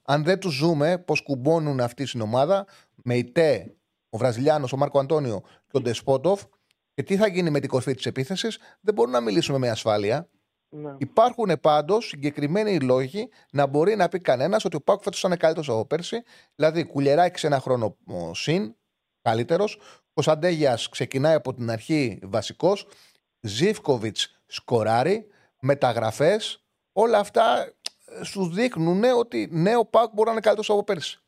[0.02, 3.76] αν δεν τους ζούμε πώς κουμπώνουν αυτή στην ομάδα, με η ΤΕ,
[4.14, 6.42] ο Βραζιλιάνος, ο Μάρκο Αντώνιο και ο Ντεσπότοφ,
[6.94, 10.28] και τι θα γίνει με την κορφή της επίθεσης, δεν μπορούμε να μιλήσουμε με ασφάλεια.
[10.68, 10.94] Ναι.
[10.98, 15.68] Υπάρχουν πάντως συγκεκριμένοι λόγοι να μπορεί να πει κανένας ότι ο Πάουκ φέτος ήταν καλύτερος
[15.68, 16.22] από πέρσι.
[16.54, 18.74] Δηλαδή, κουλεράκι σε ένα χρόνο ο, συν,
[19.22, 19.78] καλύτερος.
[20.12, 22.86] Κωνσταντέγια ξεκινάει από την αρχή βασικός.
[23.40, 25.26] Ζήφκοβιτς σκοράρει.
[25.60, 26.64] Μεταγραφές.
[26.92, 27.72] Όλα αυτά
[28.04, 31.23] ε, σου δείχνουν ότι ναι, ο Πάουκ μπορεί να είναι καλύτερος από πέρσι.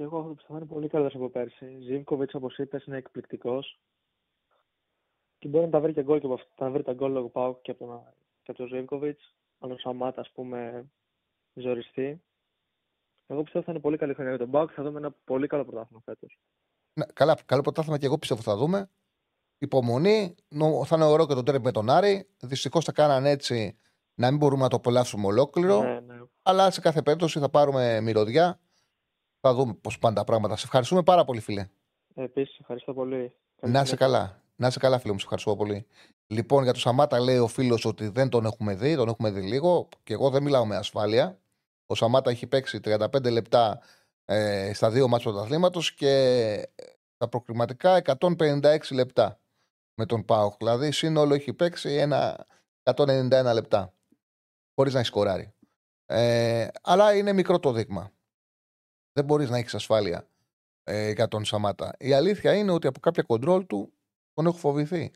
[0.00, 1.78] Και εγώ αυτό το πιστεύω είναι πολύ καλύτερο από πέρσι.
[1.80, 3.80] Ζήμκοβιτς, όπως είπες, είναι εκπληκτικός.
[5.38, 6.64] Και μπορεί να τα βρει και γκολ και από αυτά.
[6.64, 8.02] Να βρει τα γκολ λόγω Πάουκ και από τον,
[8.42, 9.34] και από τον Ζήμκοβιτς.
[9.58, 10.90] Αν ο Σαμάτα, ας πούμε,
[11.54, 12.22] ζοριστεί.
[13.26, 14.70] Εγώ πιστεύω θα είναι πολύ καλή χρονιά για τον Πάουκ.
[14.74, 16.38] Θα δούμε ένα πολύ καλό πρωτάθλημα φέτος.
[16.92, 18.90] Ναι, καλά, καλό πρωτάθλημα και εγώ πιστεύω θα δούμε.
[19.58, 20.34] Υπομονή.
[20.48, 22.28] Νο- Θα είναι ωραίο και το τέρμι με τον Άρη.
[22.42, 23.78] Δυστυχώς τα κάνανε έτσι
[24.14, 25.82] να μην μπορούμε να το απολαύσουμε ολόκληρο.
[25.82, 26.20] Ναι, ναι.
[26.42, 28.60] Αλλά σε κάθε περίπτωση θα πάρουμε μυρωδιά.
[29.40, 30.56] Θα δούμε πώς πάνε τα πράγματα.
[30.56, 31.68] Σε ευχαριστούμε πάρα πολύ, φίλε.
[32.14, 33.32] Επίσης, ευχαριστώ πολύ.
[33.60, 33.96] Καλή Να σε συνέχεια.
[33.96, 34.42] καλά.
[34.56, 35.18] Να είσαι καλά, φίλε μου.
[35.18, 35.86] Σε ευχαριστώ πολύ.
[36.26, 38.96] Λοιπόν, για τον Σαμάτα λέει ο φίλος ότι δεν τον έχουμε δει.
[38.96, 39.88] Τον έχουμε δει λίγο.
[40.02, 41.38] Και εγώ δεν μιλάω με ασφάλεια.
[41.86, 43.80] Ο Σαμάτα έχει παίξει 35 λεπτά
[44.24, 46.68] ε, στα δύο μάτια του πρωταθλήματος και
[47.16, 49.38] τα προκριματικά 156 λεπτά
[49.94, 50.54] με τον Πάοκ.
[50.58, 52.46] Δηλαδή, σύνολο έχει παίξει ένα
[52.82, 53.92] 191 λεπτά.
[54.74, 55.54] Χωρίς να έχει σκοράρει.
[56.06, 58.12] Ε, αλλά είναι μικρό το δείγμα.
[59.12, 60.28] Δεν μπορείς να έχεις ασφάλεια
[60.84, 61.92] ε, για τον Σαμάτα.
[61.98, 63.92] Η αλήθεια είναι ότι από κάποια κοντρόλ του
[64.32, 65.10] τον έχω φοβηθεί.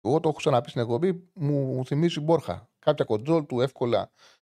[0.00, 2.68] Εγώ το έχω ξαναπεί στην εκπομπή, μου θυμίζει Μπόρχα.
[2.78, 4.10] Κάποια κοντρόλ του, εύκολα,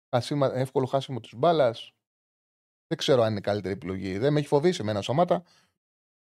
[0.10, 1.94] χασίμα, εύκολο χάσιμο της μπάλας.
[2.88, 4.18] Δεν ξέρω αν είναι η καλύτερη επιλογή.
[4.18, 5.44] Δεν με έχει φοβήσει εμένα ο Σαμάτα.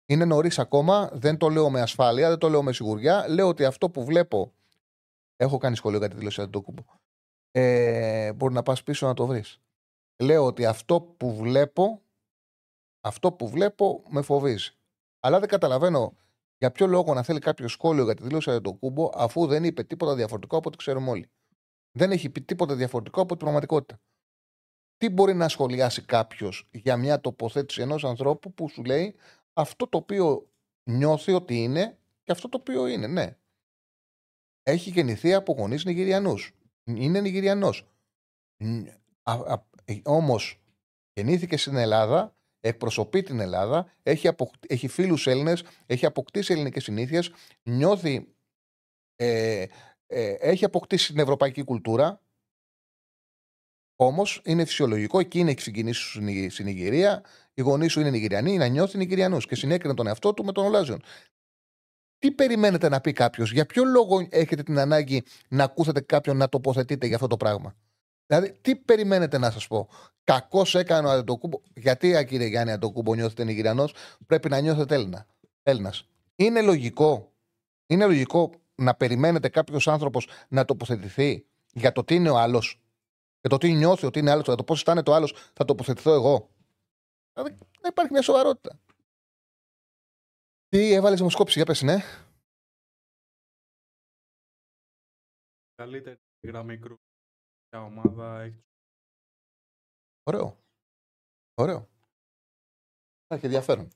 [0.06, 1.10] Είναι νωρίς ακόμα.
[1.14, 3.30] Δεν το λέω με ασφάλεια, δεν το λέω με σιγουριά.
[3.30, 4.54] Λέω ότι αυτό που βλέπω.
[5.36, 6.84] Έχω κάνει σχολείο για τη δήλωση Αντόκουμπο.
[7.52, 9.60] Ε, μπορεί να πας πίσω να το βρεις.
[10.24, 12.02] Λέω ότι αυτό που βλέπω.
[13.02, 14.72] Αυτό που βλέπω με φοβίζει.
[15.20, 16.16] Αλλά δεν καταλαβαίνω
[16.58, 19.64] για ποιο λόγο να θέλει κάποιος σχόλιο για τη δήλωση για τον Κούμπο, αφού δεν
[19.64, 21.32] είπε τίποτα διαφορετικό από ό,τι ξέρουμε όλοι.
[21.92, 24.02] Δεν έχει πει τίποτα διαφορετικό από την πραγματικότητα.
[24.98, 29.16] Τι μπορεί να σχολιάσει κάποιος για μια τοποθέτηση ενός ανθρώπου που σου λέει
[29.54, 30.50] αυτό το οποίο
[30.84, 33.38] νιώθει ότι είναι και αυτό το οποίο είναι, ναι.
[34.64, 36.56] Έχει γεννηθεί από γονείς Νιγηριανούς.
[36.84, 37.88] Είναι Νιγηριανός.
[40.04, 40.62] Όμως
[41.14, 44.54] γεννήθηκε στην Ελλάδα εκπροσωπεί την Ελλάδα, έχει, αποκ...
[44.68, 47.32] έχει φίλους Έλληνες, έχει αποκτήσει ελληνικές συνήθειες,
[47.64, 48.28] νιώθει,
[49.16, 49.66] ε,
[50.08, 52.22] ε, έχει αποκτήσει την ευρωπαϊκή κουλτούρα,
[53.96, 58.68] όμως είναι φυσιολογικό, εκείνη έχει συγκινήσει σου στην Νιγηρία, οι γονείς σου είναι Νιγηριανοί, να
[58.68, 61.02] νιώθει Νιγηριανούς και συνέκρινε τον εαυτό του με τον Ολάζιον.
[62.18, 66.50] Τι περιμένετε να πει κάποιος, για ποιο λόγο έχετε την ανάγκη να ακούσετε κάποιον να
[66.50, 67.76] τοποθετείτε για αυτό το πράγμα;
[68.32, 69.90] Δηλαδή, τι περιμένετε να σας πω;
[70.24, 71.62] Κακός έκανε ο Αντετοκούμπο.
[71.76, 73.90] Γιατί, κύριε Γιάννη Αντετοκούμπο, νιώθετε Νιγηριανό,
[74.28, 75.28] πρέπει να νιώθετε Έλληνα.
[75.64, 76.08] Έλληνας.
[76.36, 77.34] Είναι λογικό,
[77.86, 82.82] είναι λογικό να περιμένετε κάποιος άνθρωπος να τοποθετηθεί για το τι είναι ο άλλος,
[83.42, 86.14] για το τι νιώθει ότι είναι άλλος, για το πώς αισθάνεται ο άλλος, θα τοποθετηθώ
[86.14, 86.50] εγώ;
[87.34, 88.80] Δηλαδή, δεν υπάρχει μια σοβαρότητα.
[90.68, 91.98] Τι έβαλες δημοσκόπηση, για πες, ναι.
[95.76, 96.96] Καλύτερη γραμμή κρού.
[97.72, 98.64] Ποια ομάδα έχει.
[100.24, 100.58] Ωραίο.
[101.54, 101.90] Ωραίο.
[103.28, 103.90] Έχει ενδιαφέρον.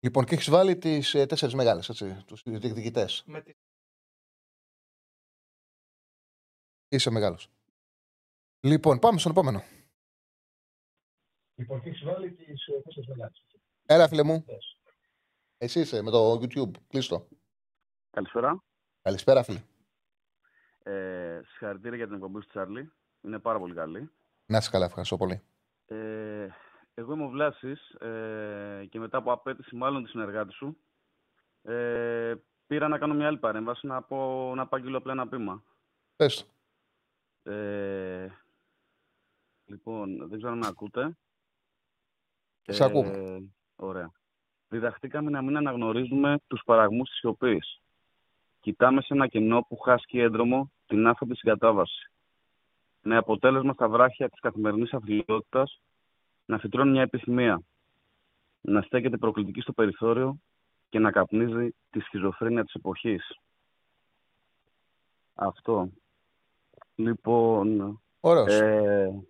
[0.00, 3.22] Λοιπόν, και έχεις βάλει τις ε, τέσσερις μεγάλες, έτσι, τους διεκδικητές.
[3.26, 3.54] Με τη...
[6.88, 7.48] Είσαι μεγάλος.
[8.60, 9.62] Λοιπόν, πάμε στον επόμενο.
[11.54, 13.44] Λοιπόν, και έχεις βάλει τις τέσσερις μεγάλες.
[13.84, 14.44] Έλα, φίλε μου.
[15.56, 16.70] Εσύ είσαι με το YouTube.
[16.86, 17.28] Κλείστο.
[18.10, 18.64] Καλησπέρα.
[19.02, 19.62] Καλησπέρα, φίλε.
[20.86, 22.92] Ε, συγχαρητήρια για την εκπομπή του Τσάρλι.
[23.20, 24.10] Είναι πάρα πολύ καλή.
[24.46, 25.42] Να είσαι καλά, ευχαριστώ πολύ.
[25.86, 26.48] Ε,
[26.94, 30.76] εγώ είμαι ο Βλάσης ε, και μετά από απέτηση μάλλον τη συνεργάτη σου
[31.62, 32.34] ε,
[32.66, 35.62] πήρα να κάνω μια άλλη παρέμβαση να, πω, να απαγγείλω απλά ένα πείμα.
[36.16, 37.50] Πες το.
[37.50, 38.38] Ε,
[39.64, 41.16] λοιπόν, δεν ξέρω αν με ακούτε.
[42.62, 43.42] Σε ακούμε.
[43.76, 44.12] Ωραία.
[44.68, 47.80] Διδαχτήκαμε να μην αναγνωρίζουμε τους παραγμούς της σιωπής.
[48.60, 52.10] Κοιτάμε σε ένα κενό που χάσκει έντρομο την άφατη συγκατάβαση.
[53.02, 55.80] Με αποτέλεσμα στα βράχια της καθημερινής αθλητότητας
[56.46, 57.62] να φυτρώνει μια επιθυμία.
[58.60, 60.38] Να στέκεται προκλητική στο περιθώριο
[60.88, 63.38] και να καπνίζει τη σχιζοφρένεια της εποχής.
[65.34, 65.88] Αυτό.
[66.94, 68.60] Λοιπόν, Ωραίος.
[68.60, 69.22] ε,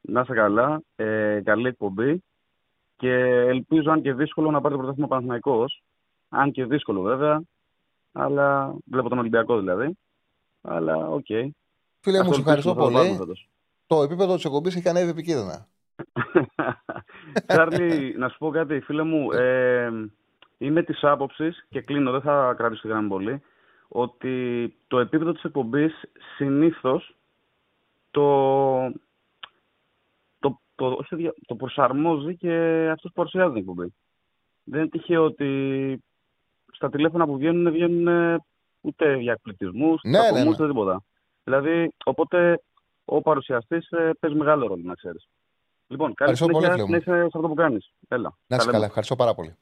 [0.00, 2.22] να είσαι καλά, ε, καλή εκπομπή
[2.96, 5.82] και ελπίζω αν και δύσκολο να πάρει το πρωτάθλημα Παναθηναϊκός.
[6.28, 7.42] Αν και δύσκολο βέβαια,
[8.12, 9.98] αλλά βλέπω τον Ολυμπιακό δηλαδή.
[10.66, 11.26] Αλλά οκ.
[12.00, 12.94] Φίλε μου, Ας σε ευχαριστώ ελπίσουμε θα το πολύ.
[12.94, 13.48] βάλουμε φέτος.
[13.86, 15.66] Το επίπεδο της εκπομπής έχει ανέβει επικίνδυνα.
[17.46, 19.32] Τσάρλι, να σου πω κάτι, φίλε μου.
[19.32, 19.90] Ε,
[20.58, 23.42] είμαι της άποψης και κλείνω, δεν θα κρατήσω τη γραμμή πολύ,
[23.88, 25.92] ότι το επίπεδο της εκπομπής
[26.36, 27.16] συνήθως
[28.10, 28.76] το,
[30.38, 32.52] το, το, όχι δια- το προσαρμόζει και
[32.92, 33.94] αυτός που παρουσιάζει την εκπομπή.
[34.64, 36.02] Δεν είναι τυχαίο ότι
[36.72, 38.44] στα τηλέφωνα που βγαίνουν, βγαίνουν ε,
[38.86, 40.48] ούτε για εκπληκτισμούς, Ναι, ναι, ναι, ναι.
[40.48, 41.04] ούτε τίποτα.
[41.44, 42.62] Δηλαδή, οπότε
[43.04, 45.28] ο παρουσιαστής ε, παίζει μεγάλο ρόλο, να ξέρεις.
[45.86, 47.04] Λοιπόν, καλή Ευχαριστώ πολύ, συνέχεια φίλε μου.
[47.06, 47.92] να είσαι σε αυτό που κάνεις.
[48.08, 48.22] Έλα.
[48.46, 48.72] Να είσαι Τα λέμε.
[48.72, 49.54] καλά, ευχαριστώ πάρα πολύ.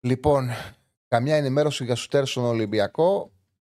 [0.00, 0.48] Λοιπόν,
[1.08, 3.30] καμιά ενημέρωση για σου στον Ολυμπιακό,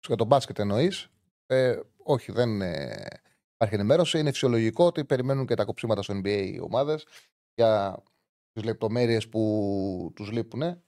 [0.06, 1.08] για τον μπάσκετ εννοείς.
[1.46, 3.06] Ε, όχι, δεν ε,
[3.54, 4.18] υπάρχει ενημέρωση.
[4.18, 7.06] Είναι φυσιολογικό ότι περιμένουν και τα κοψίματα στο NBA οι ομάδες
[7.54, 8.02] για
[8.52, 10.82] τις λεπτομέρειες που τους λείπουν.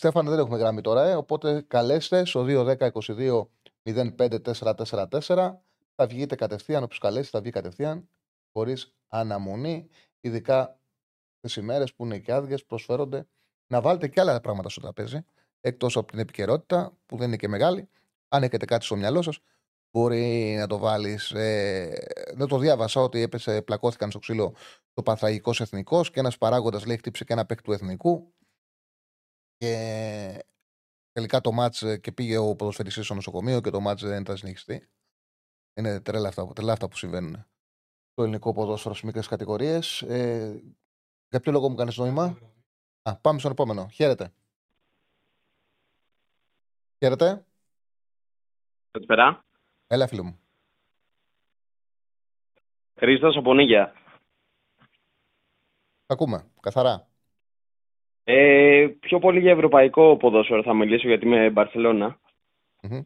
[0.00, 3.48] Στέφανε, δεν έχουμε γραμμή τώρα, ε, οπότε καλέστε στο 2-10-22
[3.82, 5.62] 05-444.
[5.94, 8.08] Θα βγείτε κατευθείαν, όποιος καλέσει, θα βγει κατευθείαν,
[8.52, 9.88] χωρίς αναμονή.
[10.20, 10.80] Ειδικά
[11.40, 13.26] τι ημέρες που είναι και άδειες, προσφέρονται
[13.66, 15.24] να βάλετε και άλλα πράγματα στο τραπέζι.
[15.60, 17.88] Εκτός από την επικαιρότητα, που δεν είναι και μεγάλη.
[18.28, 19.38] Αν έχετε κάτι στο μυαλό σας,
[19.90, 21.30] μπορεί να το βάλεις.
[21.30, 21.92] Ε,
[22.34, 24.54] δεν το διάβασα ότι έπεσε, πλακώθηκαν στο ξύλο
[24.92, 28.34] το Παθραγικό Εθνικός και ένας παράγοντας λέει χτύπησε και ένα παίκ του Εθνικού.
[29.60, 30.44] Και
[31.12, 34.36] τελικά το μάτς ε, και πήγε ο ποδοσφαιριστής στο νοσοκομείο και το μάτς δεν θα
[34.36, 34.88] συνεχιστεί.
[35.74, 37.46] Είναι τρέλα αυτά, τρελά αυτά που συμβαίνουν
[38.12, 40.02] στο ελληνικό ποδόσφαιρο σε μικρές κατηγορίες.
[40.02, 40.62] Ε,
[41.28, 42.38] για ποιο λόγο μου κάνεις νόημα;
[43.02, 43.88] Α, πάμε στον επόμενο.
[43.88, 44.32] Χαίρετε.
[46.98, 47.44] Χαίρετε.
[48.90, 49.44] Καλησπέρα.
[49.86, 50.40] Έλα, φίλο μου.
[52.94, 53.94] Χρήστος από Νίγια.
[56.06, 56.50] Ακούμε.
[56.60, 57.09] Καθαρά.
[58.32, 62.18] Ε, πιο πολύ για ευρωπαϊκό ποδόσφαιρο θα μιλήσω γιατί είμαι Μπαρσελώνα.
[62.82, 63.00] Μμμ.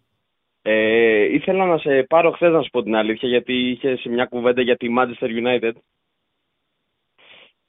[0.62, 4.62] Ε, ήθελα να σε πάρω χθες να σου πω την αλήθεια γιατί είχε μια κουβέντα
[4.62, 5.72] για τη Manchester United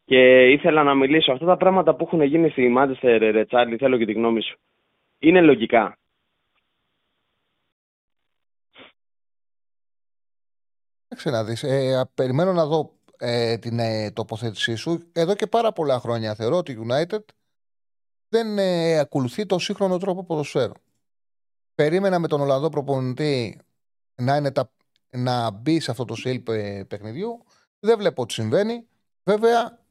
[0.05, 1.31] και ήθελα να μιλήσω.
[1.31, 4.57] Αυτά τα πράγματα που έχουν γίνει στη Manchester, ρε Τσάρλι, θέλω και τη γνώμη σου.
[5.19, 5.97] Είναι λογικά.
[11.01, 11.63] Κοίταξε να δεις.
[11.63, 15.09] Ε, α, περιμένω να δω ε, την ε, τοποθέτησή σου.
[15.13, 17.23] Εδώ και πάρα πολλά χρόνια θεωρώ ότι η United
[18.29, 20.73] δεν ε, ακολουθεί το σύγχρονο τρόπο ποδοσφαίρου.
[21.75, 23.59] Περίμενα με τον Ολλανδό προπονητή
[24.15, 24.71] να, είναι τα,
[25.09, 27.43] να μπει σε αυτό το στυλ παι- παιχνιδιού.
[27.79, 28.87] Δεν βλέπω ότι συμβαίνει.
[29.23, 29.85] Βέβαια,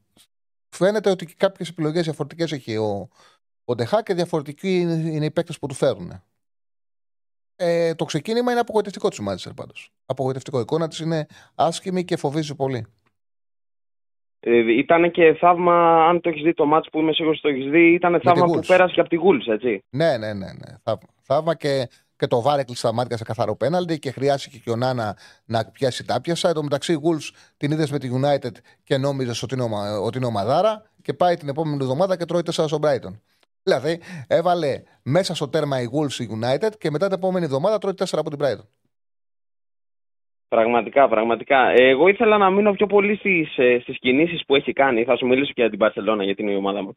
[0.68, 3.08] φαίνεται ότι και κάποιες επιλογές διαφορετικές έχει ο,
[3.64, 6.22] ο Ντεχά και διαφορετικοί είναι, είναι οι παίκτες που του φέρουν.
[7.56, 9.92] Ε, το ξεκίνημα είναι απογοητευτικό της Μάντσεστερ πάντως.
[10.06, 10.58] Απογοητευτικό.
[10.58, 12.86] Η εικόνα της είναι άσχημη και φοβίζει πολύ.
[14.46, 17.70] Ε, ήταν και θαύμα, αν το έχεις δει το μάτς που είμαι σίγουρος το έχεις
[17.70, 18.66] δει, ήταν θαύμα που Wolves.
[18.66, 19.84] πέρασε και από τη Wolves, έτσι.
[19.90, 20.46] Ναι, ναι, ναι.
[20.46, 20.74] ναι.
[20.82, 21.08] Θαύμα.
[21.22, 24.76] Θαύμα και, και το βάρ έκλεισε τα μάτια σε καθαρό πέναλτι και χρειάστηκε και ο
[24.76, 26.48] Νάνα να πιάσει τα πιάσα.
[26.48, 28.50] Εν τω μεταξύ, η Wolves την είδες με τη United
[28.84, 32.42] και νόμιζες ότι είναι, ομα- ότι είναι ομαδάρα και πάει την επόμενη εβδομάδα και τρώει
[32.42, 33.18] 4 στον Brighton.
[33.62, 37.92] Δηλαδή, έβαλε μέσα στο τέρμα η Wolves η United και μετά την επόμενη εβδομάδα τρώει
[37.98, 38.66] 4 από την Brighton.
[40.54, 41.68] Πραγματικά, πραγματικά.
[41.68, 45.04] Ε, Εγώ ήθελα να μείνω πιο πολύ στις, ε, στις κινήσεις που έχει κάνει.
[45.04, 46.96] Θα σου μιλήσω και για την Barcelona, γιατί είναι η ομάδα μου.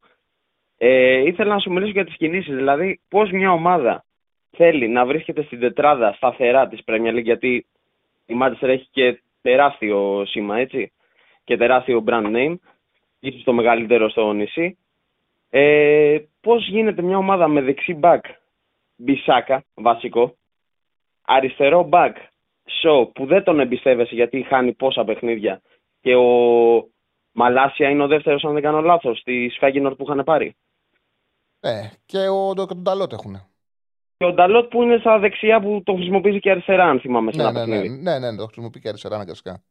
[0.78, 2.56] Ε, ήθελα να σου μιλήσω για τις κινήσεις.
[2.56, 4.04] Δηλαδή, πώς μια ομάδα
[4.52, 7.66] θέλει να βρίσκεται στην τετράδα σταθερά της Premier League, γιατί
[8.26, 10.92] η Manchester έχει και τεράστιο σήμα, έτσι,
[11.44, 12.56] και τεράστιο brand name,
[13.20, 14.78] ίσως το μεγαλύτερο στο νησί.
[15.50, 18.22] Ε, πώς γίνεται μια ομάδα με δεξί back,
[18.96, 20.36] Μπισάκα, βασικό,
[21.26, 22.14] αριστερό back,
[22.68, 25.62] Σο, που δεν τον εμπιστεύεσαι γιατί χάνει πόσα παιχνίδια
[26.02, 26.26] και ο
[27.32, 30.56] Μαλάσια είναι ο δεύτερος, αν δεν κάνω λάθος, στη Σφέγγινορ που είχαν πάρει.
[31.60, 33.36] Ναι, και ο Νταλότ έχουν.
[34.18, 37.38] Και ο Νταλότ που είναι στα δεξιά που το χρησιμοποιήσει και αριστερά, αν θυμάμαι σε
[37.38, 38.02] Ναι, ένα ναι, ναι, παιχνίδι.
[38.02, 39.64] ναι, ναι, ναι, το χρησιμοποιεί και αριστερά αναγκαστικά.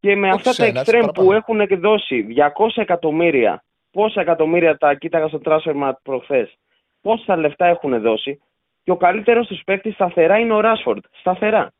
[0.00, 1.26] Και με Όχι αυτά τα ξένα, έτσι εξτρέμ παραπάνω.
[1.28, 6.54] που έχουν εκδώσει 200 εκατομμύρια, πόσα εκατομμύρια τα κοίταγα στο transfer προχθές,
[7.00, 8.40] πόσα λεφτά έχουν δώσει,
[8.82, 11.04] και ο καλύτερος τους παίκτης σταθερά είναι ο Ράσφορντ.
[11.20, 11.72] Σταθερά.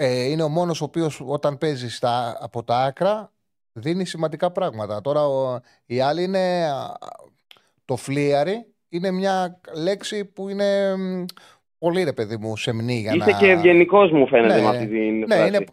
[0.00, 3.32] Ε, είναι ο μόνος ο οποίος όταν παίζεις στα, από τα άκρα
[3.72, 5.00] δίνει σημαντικά πράγματα.
[5.00, 6.64] Τώρα ο, οι άλλοι είναι.
[6.70, 6.98] α,
[7.84, 11.24] Το φλίαρη είναι μια λέξη που είναι μ,
[11.78, 13.38] πολύ ρε παιδί μου σεμνή για Είστε να.
[13.38, 15.48] και ευγενικός, μου φαίνεται, Ναι, με αυτή την Ναι, φράση.
[15.48, 15.64] είναι,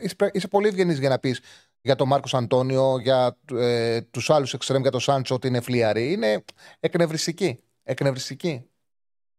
[0.00, 1.40] είσαι, είσαι πολύ ευγενής για να πεις
[1.80, 6.12] για τον Μάρκος Αντώνιο, για ε, τους άλλους εξτρέμ, για τον Σάντσο ότι είναι φλίαρη.
[6.12, 6.44] Είναι
[6.80, 7.60] εκνευριστική.
[7.82, 8.66] Εκνευριστική.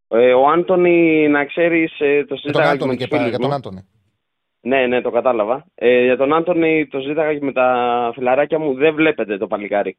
[0.07, 3.21] Ε, ο Άντωνη, να ξέρεις, το Για τον συζήταγα και Άντωνη με και τους πέρα,
[3.23, 3.55] φίλους για τον μου.
[3.55, 3.87] Άντωνη.
[4.65, 5.65] Ναι, ναι, το κατάλαβα.
[5.75, 8.73] Ε, για τον Άντωνη το συζήταγα και με τα φιλαράκια μου.
[8.73, 9.97] Δεν βλέπετε το παλικάρι.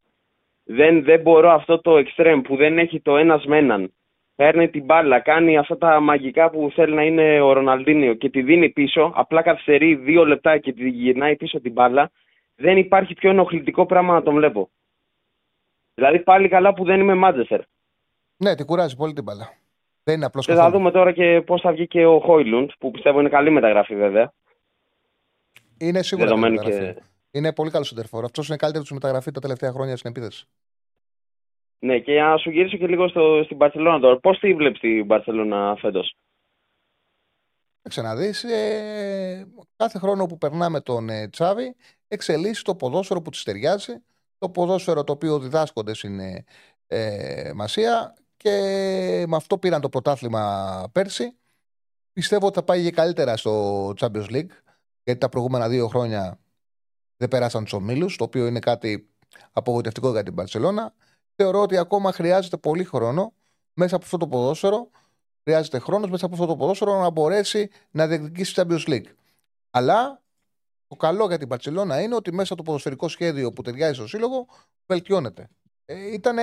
[0.65, 3.93] Δεν, δεν μπορώ αυτό το εξτρέμ που δεν έχει το ένας με έναν.
[4.35, 8.43] Παίρνει την μπάλα, κάνει αυτά τα μαγικά που θέλει να είναι ο Ροναλντίνιο και τη
[8.43, 9.13] δίνει πίσω.
[9.15, 12.11] Απλά καθυστερεί δύο λεπτά και τη γυρνάει πίσω την μπάλα.
[12.57, 14.71] Δεν υπάρχει πιο ενοχλητικό πράγμα να τον βλέπω.
[15.95, 17.61] Δηλαδή πάλι καλά που δεν είμαι Μάντζεστερ.
[18.37, 19.53] Ναι, την κουράζει πολύ την μπάλα.
[20.05, 22.91] Δεν είναι απλός Και θα δούμε τώρα και πώς θα βγει και ο Χόιλουντ, που
[22.91, 24.33] πιστεύω είναι καλή μεταγραφή βέβαια.
[25.79, 27.01] Είναι σίγουρα Δεδομένου καλή μεταγραφή.
[27.01, 28.25] και- Είναι πολύ καλός σεντερφόρ.
[28.25, 30.47] Αυτός είναι καλύτερος του μεταγραφή τα τελευταία χρόνια στην επίθεση.
[31.79, 34.21] Ναι, και για να σου γυρίσω και λίγο στο, στην Παρσελόνα τώρα.
[34.21, 36.17] Πώς τη βλέπεις την Παρσελόνα φέτος;
[37.89, 39.47] Ξαναδείς, ε,
[39.77, 41.75] κάθε χρόνο που περνάμε τον ε, Τσάβη,
[42.09, 43.95] εξελίσσει το ποδόσφαιρο που της ταιριάζει.
[44.39, 46.45] Το ποδόσφαιρο το οποίο διδάσκονται στην ε,
[46.87, 48.51] ε, Μασία και
[49.29, 51.37] με αυτό πήραν το πρωτάθλημα πέρσι.
[52.13, 54.51] Πιστεύω ότι θα πάει και καλύτερα στο Champions League,
[55.07, 56.39] γιατί τα προηγούμενα δύο χρόνια
[57.17, 59.09] δεν περάσαν τους ομίλους, το οποίο είναι κάτι
[59.53, 60.95] απογοητευτικό για την Παρσελώνα.
[61.35, 63.33] Θεωρώ ότι ακόμα χρειάζεται πολύ χρόνο
[63.73, 64.91] μέσα από αυτό το ποδόσφαιρο
[65.43, 69.07] χρειάζεται χρόνος μέσα από αυτό το ποδόσφαιρο να μπορέσει να διεκδικήσει το Champions League.
[69.71, 70.23] Αλλά
[70.87, 74.47] το καλό για την Παρσελόνα είναι ότι μέσα το ποδοσφαιρικό σχέδιο που ταιριάζει στο σύλλογο
[74.87, 75.49] βελτιώνεται.
[75.85, 76.37] Ε, Ήταν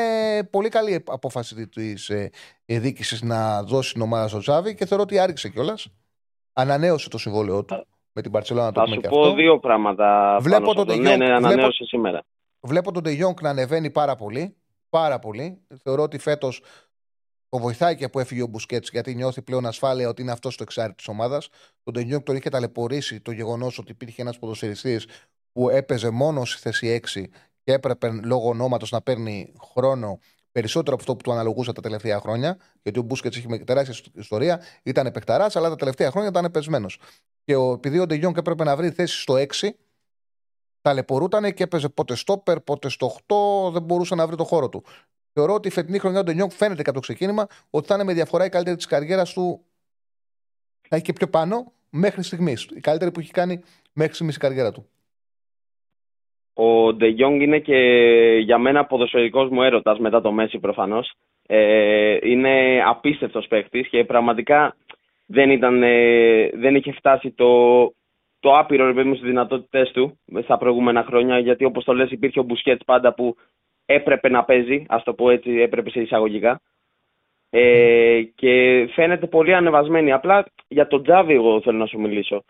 [0.49, 2.29] πολύ καλή η απόφαση της ε,
[2.65, 5.87] διοίκησης να δώσει την ομάδα στο Τζάβι και θεωρώ ότι άριξε κιόλας.
[6.53, 8.71] Ανανέωσε το συμβόλαιό του με την Παρσελόνα.
[8.71, 9.33] Το Θα πούμε σου και πω αυτό.
[9.33, 10.37] δύο πράγματα.
[10.41, 11.01] Βλέπω πάνω σε τον αυτό.
[11.01, 12.23] De Ναι, Jong, ναι, βλέπω- ανανέωσε σήμερα.
[12.59, 14.55] Βλέπω τον De Jong να ανεβαίνει πάρα πολύ.
[14.89, 15.61] Πάρα πολύ.
[15.83, 16.61] Θεωρώ ότι φέτος
[17.49, 20.63] το βοηθάει και που έφυγε ο Μπουσκέτς γιατί νιώθει πλέον ασφάλεια ότι είναι αυτός το
[20.63, 21.49] εξάρι της ομάδας.
[21.83, 25.07] Τον De Jong τον είχε ταλαιπωρήσει το γεγονός ότι υπήρχε ένας ποδοσφαιριστής
[25.51, 27.29] που έπαιζε μόνο στη θέση 6
[27.63, 30.19] και έπρεπε λόγω ονόματος να παίρνει χρόνο
[30.53, 32.57] περισσότερο από αυτό που του αναλογούσε τα τελευταία χρόνια.
[32.81, 36.99] Γιατί ο Μπούσκετς είχε με τεράστια ιστορία, ήταν επεκταράς, αλλά τα τελευταία χρόνια ήταν πεσμένος.
[37.43, 39.69] Και ο, επειδή ο De Jong έπρεπε να βρει θέση στο 6,
[40.81, 43.15] ταλαιπωρούταν και έπαιζε πότε στόπερ, πότε στο
[43.67, 44.83] 8, δεν μπορούσε να βρει το χώρο του.
[45.33, 48.03] Θεωρώ ότι η φετινή χρονιά ο Ντενιόγκ φαίνεται και από το ξεκίνημα ότι θα είναι
[48.03, 49.65] με διαφορά η καλύτερη της καριέρας του.
[50.89, 52.67] Θα έχει και πιο πάνω μέχρι στιγμής.
[52.75, 54.87] Η καλύτερη που έχει κάνει μέχρι στιγμής η καριέρα του.
[56.53, 57.77] Ο Ντε Jong είναι και
[58.41, 61.13] για μένα ποδοσφαιρικός μου έρωτας μετά το Μέση προφανώς.
[61.47, 64.75] Ε, είναι απίστευτος παίκτης και πραγματικά
[65.25, 67.83] δεν, ήταν, ε, δεν είχε φτάσει το,
[68.39, 72.11] το άπειρο ρε παιδί μου στις δυνατότητες του στα προηγούμενα χρόνια γιατί όπως το λες
[72.11, 73.35] υπήρχε ο Μπουσκέτς πάντα που
[73.85, 76.61] έπρεπε να παίζει, ας το πω έτσι, έπρεπε σε εισαγωγικά.
[77.49, 80.11] Ε, και φαίνεται πολύ ανεβασμένη.
[80.11, 82.43] Απλά για τον Τζάβι εγώ θέλω να σου μιλήσω.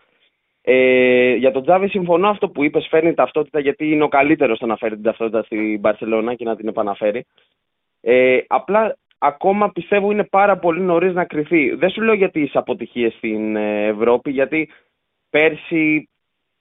[0.66, 4.66] Ε, για τον Τζάβι συμφωνώ αυτό που είπες, φέρνει ταυτότητα γιατί είναι ο καλύτερος στο
[4.66, 7.24] να φέρει την ταυτότητα στην Μπαρσελόνα και να την επαναφέρει.
[8.00, 11.74] Ε, απλά ακόμα πιστεύω είναι πάρα πολύ νωρίς να κρυθεί.
[11.74, 14.68] Δεν σου λέω για τις αποτυχίες στην ε, Ευρώπη, γιατί
[15.30, 16.08] πέρσι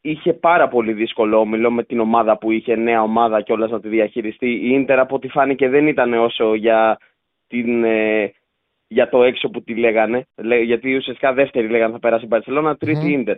[0.02, 3.80] είχε πάρα πολύ δύσκολο όμιλο με την ομάδα που είχε, νέα ομάδα και όλα να
[3.80, 4.48] τη διαχειριστεί.
[4.48, 6.98] Η Ίντερ από ό,τι φάνηκε δεν ήταν όσο για,
[7.48, 8.32] την, ε,
[8.88, 10.28] για το έξω που τη λέγανε.
[10.36, 13.10] Λέ- Γιατί ουσιαστικά δεύτερη λέγανε θα περάσει η Μπαρσελόνα, τρίτη Μμμ.
[13.10, 13.38] η Ίντερ.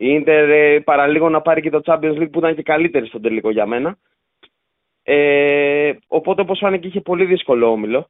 [0.00, 3.22] Η Ίντερ ε, παραλίγο να πάρει και το Champions League που ήταν και καλύτερη στον
[3.22, 3.98] τελικό για μένα.
[5.02, 8.08] Ε, οπότε όπως φάνηκε είχε πολύ δύσκολο όμιλο.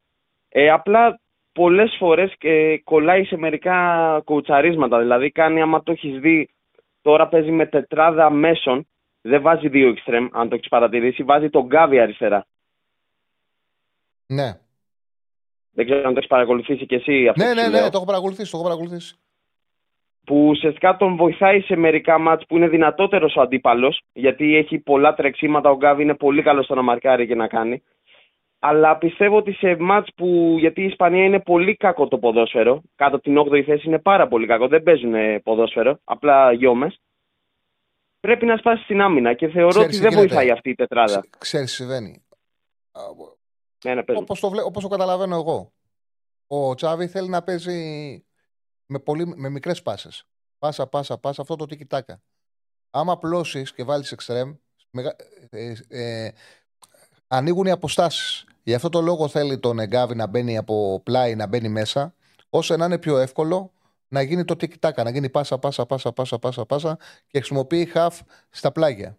[0.49, 1.21] Ε, απλά
[1.53, 4.99] πολλές φορές και κολλάει σε μερικά κουτσαρίσματα.
[4.99, 6.49] Δηλαδή κάνει άμα το έχεις δει
[7.03, 8.87] τώρα παίζει με τετράδα μέσων.
[9.21, 11.23] Δεν βάζει δύο εξτρέμ αν το έχεις παρατηρήσει.
[11.23, 12.47] Βάζει τον Γκάβι αριστερά.
[14.27, 14.59] Ναι.
[15.71, 17.91] Δεν ξέρω αν το έχεις παρακολουθήσει και εσύ αυτό Ναι, που ναι, σου ναι, λέω.
[17.91, 18.51] το έχω παρακολουθήσει.
[18.51, 19.17] Το έχω παρακολουθήσει.
[20.29, 25.15] Που ουσιαστικά τον βοηθάει σε μερικά μάτς που είναι δυνατότερος ο αντίπαλος, γιατί έχει πολλά
[25.15, 27.83] τρεξίματα, ο Γκάβι είναι πολύ καλός στο να μαρκάρει και να κάνει.
[28.59, 33.15] Αλλά πιστεύω ότι σε μάτς που, γιατί η Ισπανία είναι πολύ κακό το ποδόσφαιρο, κάτω
[33.17, 37.01] από την 8η θέση είναι πάρα πολύ κακό, δεν παίζουν ε, ποδόσφαιρο, απλά γιόμες.
[38.21, 40.27] Πρέπει να σπάσει στην άμυνα και θεωρώ Ξέρεις ότι τι δεν γίνεται.
[40.29, 41.19] βοηθάει αυτή η τετράδα.
[41.21, 42.23] Ξε- Ξέρεις τι συμβαίνει.
[43.85, 44.23] Ναι, ναι, πες μου.
[44.25, 45.73] Όπως το, βλέ- όπως το καταλαβαίνω εγώ.
[46.47, 47.79] Ο Τσάβη θέλει να παίζει
[48.89, 50.25] με, πολύ, με μικρές πάσες.
[50.59, 52.15] Πάσα, πάσα, πάσα, αυτό το τiki-taka.
[52.91, 54.55] Άμα απλώσεις και βάλεις εξτρέμ,
[54.91, 55.17] μεγα-
[55.51, 56.31] ε, ε,
[57.27, 58.45] ανοίγουν οι αποστάσεις.
[58.63, 62.15] Γι' αυτό το λόγο θέλει τον Εγκάβη να μπαίνει από πλάι, να μπαίνει μέσα,
[62.51, 63.73] ώστε να είναι πιο εύκολο
[64.09, 68.19] να γίνει το tiki-taka, να γίνει πάσα, πάσα, πάσα, πάσα, πάσα, πάσα και χρησιμοποιεί half
[68.51, 69.19] στα πλάγια.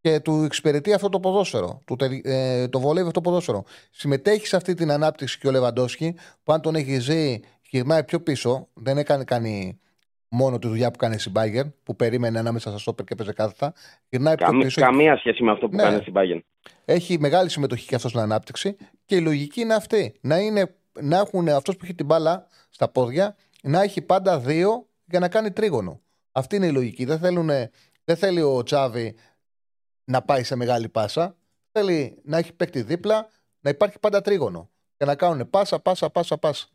[0.00, 1.82] Και του εξυπηρετεί αυτό το ποδόσφαιρο.
[1.84, 3.64] Του, τε- ε, το βολεύει αυτό το ποδόσφαιρο.
[3.90, 8.20] Συμμετέχει σε αυτή την ανάπτυξη και ο Λεβαντόσκι, που αν τον έχει ζει, γυρνάει πιο
[8.20, 8.68] πίσω.
[8.74, 9.80] Δεν έκανε κάνει
[10.28, 13.72] μόνο τη δουλειά που κάνει στην Bayern, που περίμενε ανάμεσα στα στόπερ και παίζει κάθετα.
[14.08, 14.80] Γυρνάει πιο Καμ- πίσω.
[14.80, 15.82] καμία σχέση με αυτό που Ναι.
[15.82, 16.40] κάνει στην Bayern.
[16.84, 18.76] Έχει μεγάλη συμμετοχή και αυτό στην ανάπτυξη.
[19.04, 20.14] Και η λογική είναι αυτή.
[20.20, 24.86] Να, είναι, να έχουν αυτός που έχει την μπάλα στα πόδια, να έχει πάντα δύο
[25.04, 26.00] για να κάνει τρίγωνο.
[26.32, 27.04] Αυτή είναι η λογική.
[27.04, 27.72] Δεν, θέλουνε-
[28.04, 29.16] δεν θέλει ο Τσάβη
[30.04, 31.36] να πάει σε μεγάλη πάσα.
[31.72, 33.28] Θέλει να έχει παίκτη δίπλα,
[33.60, 34.70] να υπάρχει πάντα τρίγωνο.
[34.96, 36.66] Και να κάνουν πάσα, πάσα, πάσα, πάσα.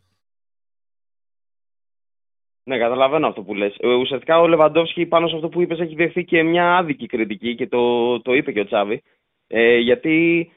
[2.64, 3.76] Ναι, καταλαβαίνω αυτό που λες.
[3.80, 7.55] Ε, Ουσιαστικά ο Λεβαντόφσκι πάνω σε αυτό που είπες έχει δεχθεί και μια άδικη κριτική
[7.55, 9.01] και το, το είπε και ο Τσάβη.
[9.47, 10.51] Ε, γιατί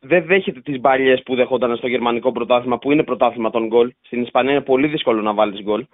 [0.00, 3.92] δεν δέχεται τις μπαλιές που δεχόταν στο γερμανικό πρωτάθλημα που είναι πρωτάθλημα των γκολ.
[4.00, 5.86] Στην Ισπανία είναι πολύ δύσκολο να βάλεις γκολ.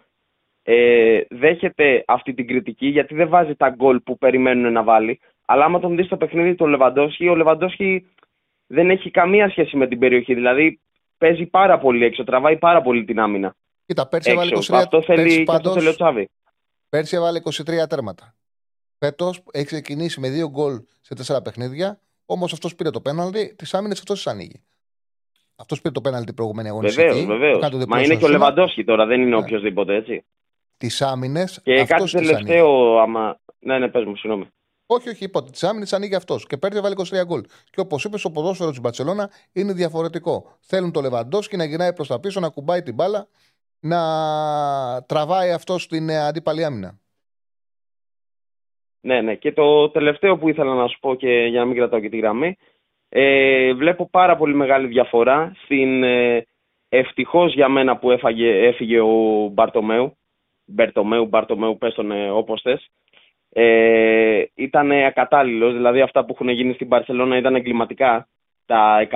[0.62, 5.20] Ε, δέχεται αυτή την κριτική γιατί δεν βάζει τα γκολ που περιμένουν να βάλει.
[5.46, 8.06] Αλλά άμα τον δεις στο παιχνίδι του Λεβαντόφσκι, ο Λεβαντόφσκι
[8.66, 10.34] δεν έχει καμία σχέση με την περιοχή.
[10.34, 10.80] Δηλαδή
[11.18, 13.54] παίζει πάρα πολύ έξω, τραβάει πάρα πολύ την άμυνα.
[13.90, 14.74] Κοίτα, πέρσι έβαλε 23, Έξω.
[14.76, 16.28] Αυτό θέλει, πέρσι και αυτό πάντως- θέλει ο Τσάβη.
[16.88, 18.34] Πέρσι έβαλε 23 τέρματα.
[18.98, 22.00] Φέτος έχει ξεκινήσει με δύο γκολ σε τέσσερα παιχνίδια.
[22.26, 24.62] Όμως αυτός πήρε το πέναλτι, τις άμυνες αυτός τις ανοίγει.
[25.56, 27.06] Αυτός πήρε το πέναλτι την προηγούμενη αγωνιστική.
[27.06, 27.84] Βεβαίως, βεβαίως.
[27.88, 29.36] Μα είναι και ο Λεβαντόφσκι τώρα, δεν είναι Ναι.
[29.36, 30.24] οποιοδήποτε έτσι.
[30.76, 31.60] Τις άμυνες.
[31.62, 33.38] Και κάτι τελευταίο, άμα.
[33.58, 34.46] Ναι, ναι, πες μου, συγγνώμη.
[34.86, 36.46] Όχι, όχι, είπα ότι τις άμυνες ανοίγει αυτός.
[36.46, 37.40] Και πέρσι έβαλε 23 γκολ.
[37.70, 40.56] Και όπως είπες, το ποδόσφαιρος της Μπαρσελόνα είναι διαφορετικό.
[40.60, 43.28] Θέλουν το Λεβαντόσκι να γυρνάει προς τα πίσω, να κουμπάει την μπάλα,
[43.80, 44.00] να
[45.06, 46.98] τραβάει αυτός στην ε, αντίπαλη άμυνα.
[49.00, 49.34] Ναι, ναι.
[49.34, 52.18] Και το τελευταίο που ήθελα να σου πω και για να μην κρατάω και τη
[52.18, 52.56] γραμμή.
[53.08, 56.46] Ε, βλέπω πάρα πολύ μεγάλη διαφορά στην ε,
[56.88, 60.16] ευτυχώς για μένα που έφαγε, έφυγε ο Μπαρτομέου.
[60.64, 62.90] Μπερτομέου, Μπαρτομέου, πες τον ε, όπως θες.
[63.52, 68.28] Ε, ήταν ακατάλληλος, δηλαδή αυτά που έχουν γίνει στην Παρσελώνα ήταν εγκληματικά.
[68.66, 69.08] Τα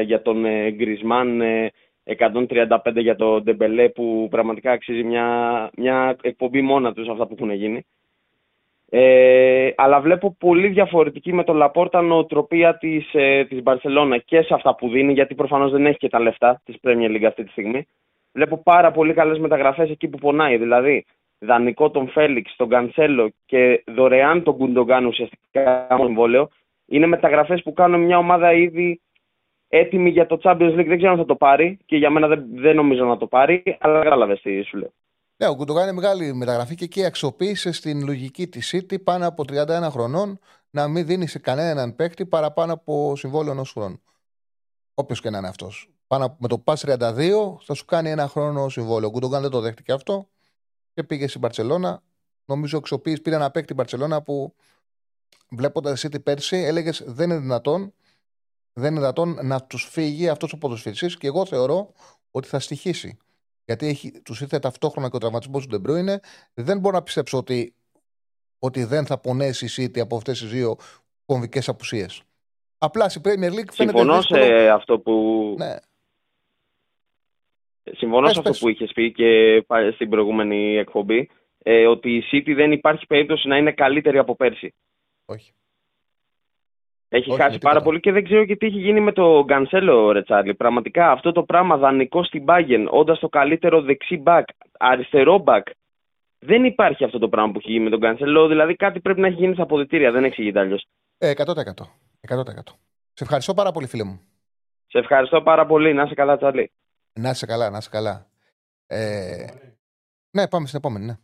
[0.00, 1.70] 140 για τον ε, Γκρισμάν, ε,
[2.04, 7.50] 135 για τον Ντεμπελέ που πραγματικά αξίζει μια, μια εκπομπή μόνα τους αυτά που έχουν
[7.50, 7.84] γίνει.
[8.92, 14.54] Ε, αλλά βλέπω πολύ διαφορετική με τον Λαπόρτα νοοτροπία της, ε, της Μπαρσελώνα και σε
[14.54, 17.50] αυτά που δίνει, γιατί προφανώς δεν έχει και τα λεφτά της Premier League αυτή τη
[17.50, 17.86] στιγμή.
[18.32, 20.56] Βλέπω πάρα πολύ καλές μεταγραφές εκεί που πονάει.
[20.56, 21.04] Δηλαδή,
[21.38, 26.48] δανεικό τον Φέληξ, τον Κανσέλο και δωρεάν τον Κουντογκάν ουσιαστικά με εμβόλαιο.
[26.86, 29.00] Είναι μεταγραφές που κάνουν μια ομάδα ήδη
[29.70, 30.86] έτοιμη για το Champions League.
[30.86, 33.62] Δεν ξέρω αν θα το πάρει και για μένα δεν, δεν νομίζω να το πάρει,
[33.80, 34.92] αλλά κατάλαβες τι σου λέω.
[35.36, 39.44] Ναι, ο Γκουντογάν είναι μεγάλη μεταγραφή και εκεί αξιοποίησες στην λογική της City πάνω από
[39.52, 40.38] 31 χρονών
[40.70, 44.02] να μην δίνεις σε κανέναν παίκτη παραπάνω από συμβόλαιο ενός χρόνου.
[44.94, 45.90] Όποιος και να είναι αυτός.
[46.38, 49.08] Με το πας 32 θα σου κάνει ένα χρόνο συμβόλαιο.
[49.08, 50.28] Ο Γκουντογκάν δεν το δέχτηκε αυτό
[50.94, 52.02] και πήγε στην Μπαρσελόνα.
[52.44, 54.54] Νομίζω αξιοποίησε, πήρε ένα παίκτη Μπαρσελόνα που
[55.48, 57.92] βλέποντας City πέρσι έλεγες δεν είναι δυνατόν,
[58.72, 61.92] δεν είναι δυνατόν να τους φύγει αυτός ο ποδοσφαιριστής και εγώ θεωρώ
[62.30, 63.18] ότι θα στοιχήσει
[63.70, 66.20] γιατί τους ήρθε ταυτόχρονα και ο τραυματισμός του Ντεμπρούινε,
[66.54, 67.74] δεν μπορώ να πιστέψω ότι,
[68.58, 70.76] ότι δεν θα πονέσει η City από αυτές τις δύο
[71.26, 72.22] κομβικές απουσίες.
[72.78, 73.98] Απλά στην Premier League φαίνεται.
[73.98, 74.72] Συμφωνώ σε δύσκολο...
[74.72, 75.54] αυτό που.
[75.58, 75.76] Ναι.
[77.82, 78.58] Συμφωνώ πες, σε αυτό πες.
[78.58, 79.64] που είχες πει και
[79.94, 81.30] στην προηγούμενη εκπομπή.
[81.62, 84.74] Ε, ότι η City δεν υπάρχει περίπτωση να είναι καλύτερη από πέρσι.
[85.24, 85.52] Όχι.
[87.12, 87.82] Έχει Όχι, χάσει με πάρα τίποτα.
[87.82, 90.54] πολύ και δεν ξέρω και τι έχει γίνει με το Γκανσέλο, Ρετσάρλι.
[90.54, 94.48] Πραγματικά αυτό το πράγμα δανεικό στην Bayern, όντας το καλύτερο δεξί μπακ,
[94.78, 95.66] αριστερό μπακ,
[96.38, 98.48] δεν υπάρχει αυτό το πράγμα που έχει γίνει με τον Γκανσέλο.
[98.48, 100.86] Δηλαδή κάτι πρέπει να έχει γίνει στα αποδητήρια, δεν εξηγείται αλλιώς.
[101.18, 101.44] Ε, 100%.
[102.28, 102.38] 100%.
[103.12, 104.20] Σε ευχαριστώ πάρα πολύ, φίλε μου.
[104.86, 105.92] Σε ευχαριστώ πάρα πολύ.
[105.94, 106.70] Να είσαι καλά, Τσάρλι.
[107.12, 108.26] Να είσαι καλά, να είσαι καλά.
[108.86, 109.46] Ε...
[110.30, 111.14] Ναι, πάμε στην επόμενη, ναι.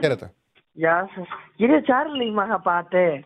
[0.00, 0.32] Χαίρετε.
[0.72, 1.26] Γεια σας.
[1.56, 3.24] Κύριε Τσάρλι, μ' αγαπάτε.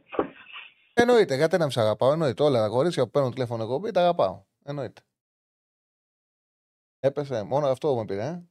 [0.95, 2.13] Εννοείται, γιατί να μην σε αγαπάω.
[2.13, 2.43] Εννοείται.
[2.43, 4.45] Όλα τα κορίτσια που παίρνουν τηλέφωνο εγώ τα αγαπάω.
[4.65, 5.03] Εννοείται.
[7.03, 7.43] Έπεσε.
[7.43, 8.43] Μόνο αυτό με πήρε, ε.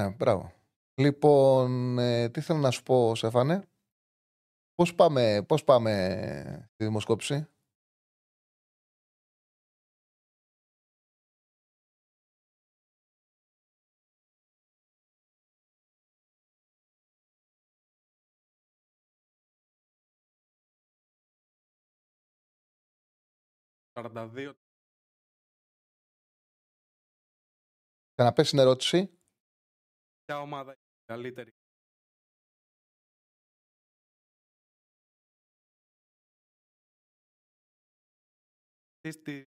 [0.00, 0.52] Ναι, μπράβο.
[0.94, 3.62] Λοιπόν, ε, τι θέλω να σου πω, Σέφανε.
[4.74, 7.46] Πώς πάμε, πώς πάμε στη δημοσκόπηση;
[24.00, 24.52] «42
[28.12, 29.18] Ξαναπες την ερώτηση.
[30.24, 31.50] ποια ομάδα είναι η καλύτερη;
[39.08, 39.44] Στη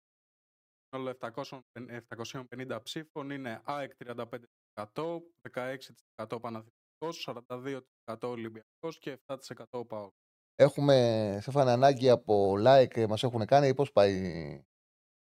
[0.97, 1.61] όλο 700
[2.09, 5.21] 750 ψήφων είναι ΑΕΚ 35%,
[5.51, 7.83] 16% Παναθηναϊκός, 42%
[8.23, 10.15] Ολυμπιακός και 7% ΠΑΟΚ.
[10.61, 14.13] Έχουμε, Σέφανε, ανάγκη από like, μας έχουν κάνει ή πώς πάει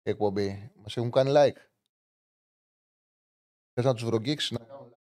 [0.02, 1.56] η εκπομπή; Μας έχουν κάνει like.
[3.72, 4.98] Θες να τους βρογγίξεις να κάνουν like.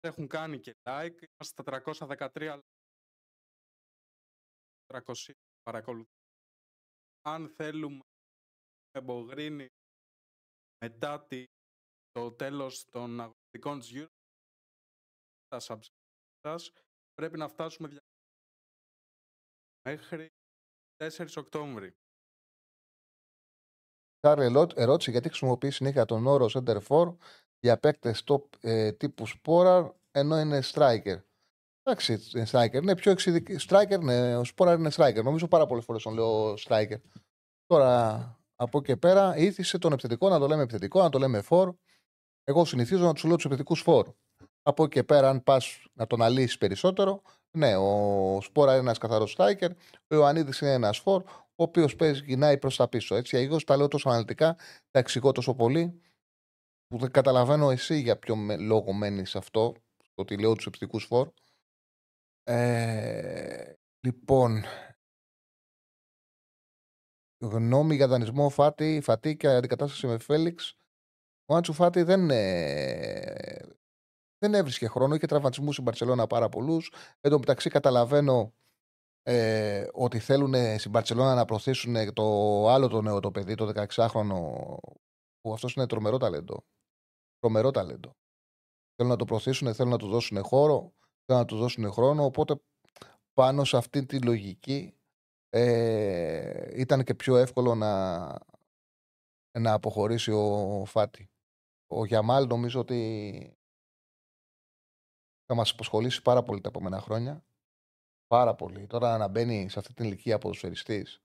[0.00, 2.58] Έχουν κάνει και like, είμαστε στα 313
[4.86, 5.32] 300
[5.62, 6.12] παρακολουθούν.
[7.22, 8.00] Αν θέλουμε
[8.90, 9.66] εμπογρίνει
[10.84, 11.44] μετά τη,
[12.10, 14.06] το τέλος των αγωνιστικών της Euro
[15.48, 16.02] τα subscribe
[16.40, 16.72] σας,
[17.12, 18.00] πρέπει να φτάσουμε δια-
[19.82, 20.32] μέχρι
[20.96, 21.94] 4 Οκτώβρη.
[24.20, 27.16] Κάρλ, ελό- ερώτηση γιατί χρησιμοποιείς συνέχεια τον όρο center for
[27.60, 31.22] για παίκτες top ε, τύπου σπόρα ενώ είναι striker.
[31.82, 32.82] Εντάξει, είναι striker.
[32.82, 33.56] Είναι πιο εξειδικη...
[33.68, 35.22] Striker, ναι, ο σπόρα είναι striker.
[35.24, 37.00] Νομίζω πάρα πολλές φορές τον λέω striker.
[37.66, 38.16] Τώρα
[38.56, 41.74] από εκεί και πέρα ήθισε τον επιθετικό να το λέμε επιθετικό, να το λέμε for.
[42.44, 44.04] Εγώ συνηθίζω να τους λέω τους επιθετικούς for.
[44.62, 47.22] Από εκεί και πέρα, αν πας να τον αλύσεις περισσότερο,
[47.58, 49.70] ναι, ο Σπόρα είναι ένας καθαρός striker,
[50.08, 53.14] ο Ιωαννίδης είναι ένας for, ο οποίος παίζει, γυρνάει προς τα πίσω.
[53.14, 54.54] Έτσι, εγώ τα λέω τόσο αναλυτικά,
[54.90, 56.00] τα εξηγώ τόσο πολύ,
[56.86, 60.66] που δεν καταλαβαίνω εσύ για ποιο με- λόγο μένεις σε αυτό, το ότι λέω τους
[60.66, 61.26] επιθετικούς for.
[62.44, 64.62] Ε, λοιπόν,
[67.38, 70.76] γνώμη για δανεισμό Φάτι, Φατί και αντικατάσταση με Φέληξ.
[71.46, 73.58] Ο Άντσου Φάτι δεν, ε,
[74.42, 76.92] δεν έβρισκε χρόνο, είχε τραυματισμούς στην Παρσελώνα πάρα πολλούς.
[77.20, 78.54] Εν τω μεταξύ, καταλαβαίνω
[79.22, 82.24] ε, ότι θέλουν στην Παρσελώνα να προωθήσουν το
[82.68, 84.54] άλλο το νέο το παιδί, το 16χρονο,
[85.40, 86.64] που αυτός είναι τρομερό ταλέντο.
[87.38, 88.16] Τρομερό ταλέντο.
[88.94, 90.92] Θέλουν να το προωθήσουν, θέλουν να του δώσουν χώρο,
[91.24, 92.24] θέλουν να του δώσουν χρόνο.
[92.24, 92.60] Οπότε
[93.32, 94.94] πάνω σε αυτή τη λογική
[95.48, 98.24] ε, ήταν και πιο εύκολο να,
[99.58, 101.30] να αποχωρήσει ο Φάτι.
[101.86, 103.56] Ο Γιαμάλ νομίζω ότι
[105.52, 107.44] θα μας αποσχολήσει πάρα πολύ τα επόμενα χρόνια.
[108.26, 108.86] Πάρα πολύ.
[108.86, 111.22] Τώρα να μπαίνει σε αυτή την ηλικία ποδοσφαιριστής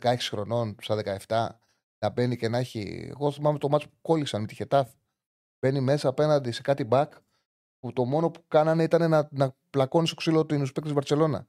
[0.00, 1.48] 16 χρονών, στα 17,
[1.98, 3.08] να μπαίνει και να έχει.
[3.10, 4.90] Εγώ θυμάμαι το μάτσο που κόλλησαν με τη Χετάφ.
[5.58, 7.08] Μπαίνει μέσα απέναντι σε κάτι back
[7.78, 11.46] που το μόνο που κάνανε ήταν να, να πλακώνει στο ξύλο τους παίκτες της Βαρκελόνα.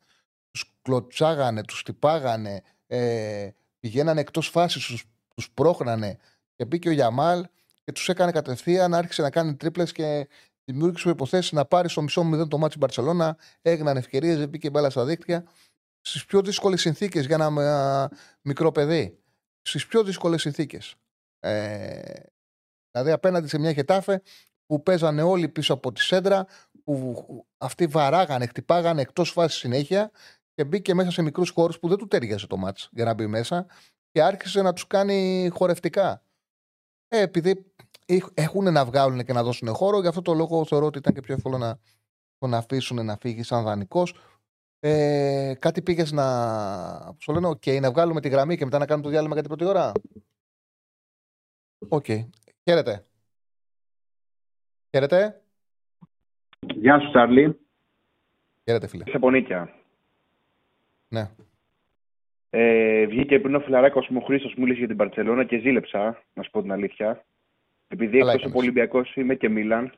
[0.52, 3.50] Τους κλωτσάγανε, τους τυπάγανε, ε,
[3.80, 6.18] πηγαίνανε εκτός φάσης, τους πρόχνανε.
[6.56, 7.48] Και μπήκε ο Γιαμάλ
[7.84, 10.28] και τους έκανε κατευθείαν, άρχισε να κάνει τρίπλες και
[10.66, 13.38] δημιούργησε προποθέσει να πάρει στο μισό μηδέν το μάτι Μπαρσελόνα.
[13.62, 15.46] Έγιναν ευκαιρίες, δεν μπήκε μπάλα στα δίκτυα.
[16.02, 18.10] Στις πιο δύσκολες συνθήκες για ένα α,
[18.42, 19.20] μικρό παιδί.
[19.62, 20.96] Στις πιο δύσκολες συνθήκες.
[21.40, 22.02] Ε,
[22.92, 24.22] δηλαδή απέναντι σε μια χετάφε
[24.66, 26.46] που παίζανε όλοι πίσω από τη σέντρα,
[26.84, 30.12] που αυτοί βαράγανε, χτυπάγανε εκτός φάσης συνέχεια
[30.54, 33.28] και μπήκε μέσα σε μικρούς χώρους που δεν του τέριαζε το μάτς για να μπει
[33.28, 33.66] μέσα
[34.12, 36.24] και άρχισε να τους κάνει χορευτικά.
[37.08, 37.73] Ε, επειδή
[38.34, 41.22] έχουν να βγάλουν και να δώσουν χώρο, γι' αυτό το λόγο θεωρώ ότι ήταν και
[41.22, 41.80] πιο εύκολο να
[42.38, 44.16] τον αφήσουν να φύγεις σαν δανεικός.
[44.80, 47.16] Ε, κάτι πήγες να.
[47.20, 49.58] Σου λένε, OK, να βγάλουμε τη γραμμή και μετά να κάνουμε το διάλειμμα για την
[49.58, 49.92] πρώτη ώρα;
[51.88, 52.06] OK.
[52.08, 52.26] Okay.
[52.64, 53.06] Χαίρετε.
[54.90, 55.42] Χαίρετε.
[56.60, 57.60] Γεια σου, Τσάρλι.
[58.64, 59.04] Χαίρετε, φίλε.
[59.08, 59.74] Σε πονίκια.
[61.08, 61.30] Ναι.
[62.50, 66.24] Ε, βγήκε πριν ο φιλαράκος μου ο Χρήστος μου μίλησε για την Μπαρσελόνα και ζήλεψα,
[66.34, 67.26] να σου πω την αλήθεια.
[67.88, 69.94] Επειδή εκτός από Ολυμπιακός είμαι και Μίλαν.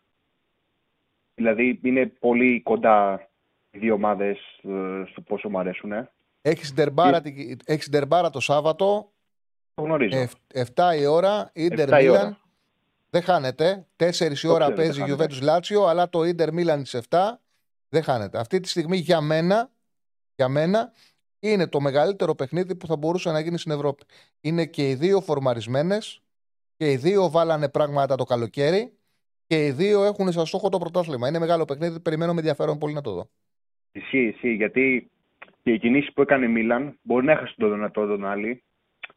[1.36, 3.30] Δηλαδή είναι πολύ κοντά
[3.72, 5.92] οι δύο ομάδες ε, στο πόσο μου αρέσουν.
[6.42, 7.22] Έχεις ντερμπάρα,
[7.66, 9.12] έχεις ντερμπάρα το Σάββατο.
[9.74, 10.28] Το γνωρίζω.
[10.54, 10.64] 7
[11.00, 12.38] η ώρα, Ιντερ Μίλαν.
[13.10, 13.88] Δεν χάνεται.
[13.98, 17.18] 4 η ώρα παίζει η Juventus Λάτσιο, αλλά το Ιντερ Μίλαν στι 7
[17.90, 18.40] δεν χάνεται.
[18.40, 19.72] Αυτή τη στιγμή για μένα,
[20.36, 20.92] για μένα
[21.40, 24.04] είναι το μεγαλύτερο παιχνίδι που θα μπορούσε να γίνει στην Ευρώπη.
[24.42, 26.22] Είναι και οι δύο φορμαρισμένες
[26.78, 28.98] και οι δύο βάλανε πράγματα το καλοκαίρι
[29.48, 31.28] και οι δύο έχουν σαν στόχο το πρωτάθλημα.
[31.28, 33.30] Είναι μεγάλο παιχνίδι, περιμένω με ενδιαφέρον πολύ να το δω.
[33.92, 35.12] Ισχύει, ισχύει, γιατί
[35.62, 38.64] και οι κινήσει που έκανε η Μίλαν μπορεί να έχασε τον δυνατό τον άλλη,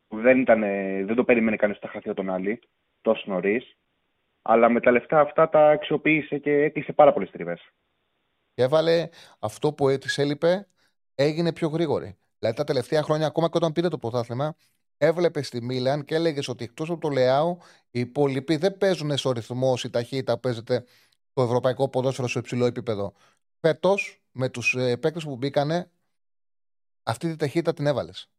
[0.09, 0.61] που δεν, ήταν,
[1.07, 2.59] δεν το περίμενε κανείς στα χαρτιά τον άλλη
[3.01, 3.77] τόσο νωρίς.
[4.43, 7.73] Αλλά με τα λεφτά αυτά τα αξιοποίησε και έκλεισε πάρα πολλές τριβές.
[8.55, 10.69] Και έβαλε αυτό που της έλειπε,
[11.15, 12.19] έγινε πιο γρήγορη.
[12.39, 14.57] Δηλαδή τα τελευταία χρόνια, ακόμα και όταν πήρε το πρωτάθλημα,
[14.99, 17.59] έβλεπες στη Μίλαν και έλεγες ότι εκτός από το Λεάου,
[17.91, 20.85] οι υπόλοιποι δεν παίζουν στο ρυθμό η ταχύτητα παίζεται
[21.33, 23.13] το ευρωπαϊκό ποδόσφαιρο σε υψηλό επίπεδο.
[23.61, 25.91] Φέτος, με τους ε, παίκτες που μπήκανε,
[27.03, 28.31] αυτή τη ταχύτητα την έβαλες.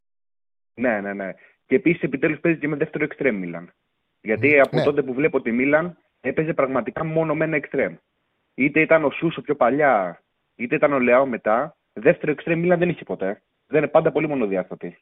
[0.73, 1.33] Ναι, ναι, ναι.
[1.65, 3.73] Και επίσης επιτέλους παίζει και με δεύτερο εξτρέμ Μίλαν.
[4.21, 4.83] Γιατί από ναι.
[4.83, 7.95] τότε που βλέπω τη Μίλαν έπαιζε πραγματικά μόνο με ένα εξτρέμ.
[8.53, 10.23] Είτε ήταν ο Σούσο πιο παλιά,
[10.55, 11.77] είτε ήταν ο Λεάο μετά.
[11.93, 13.41] Δεύτερο εξτρέμ Μίλαν δεν είχε ποτέ.
[13.67, 14.97] Δεν είναι πάντα πολύ μονοδιάστατη.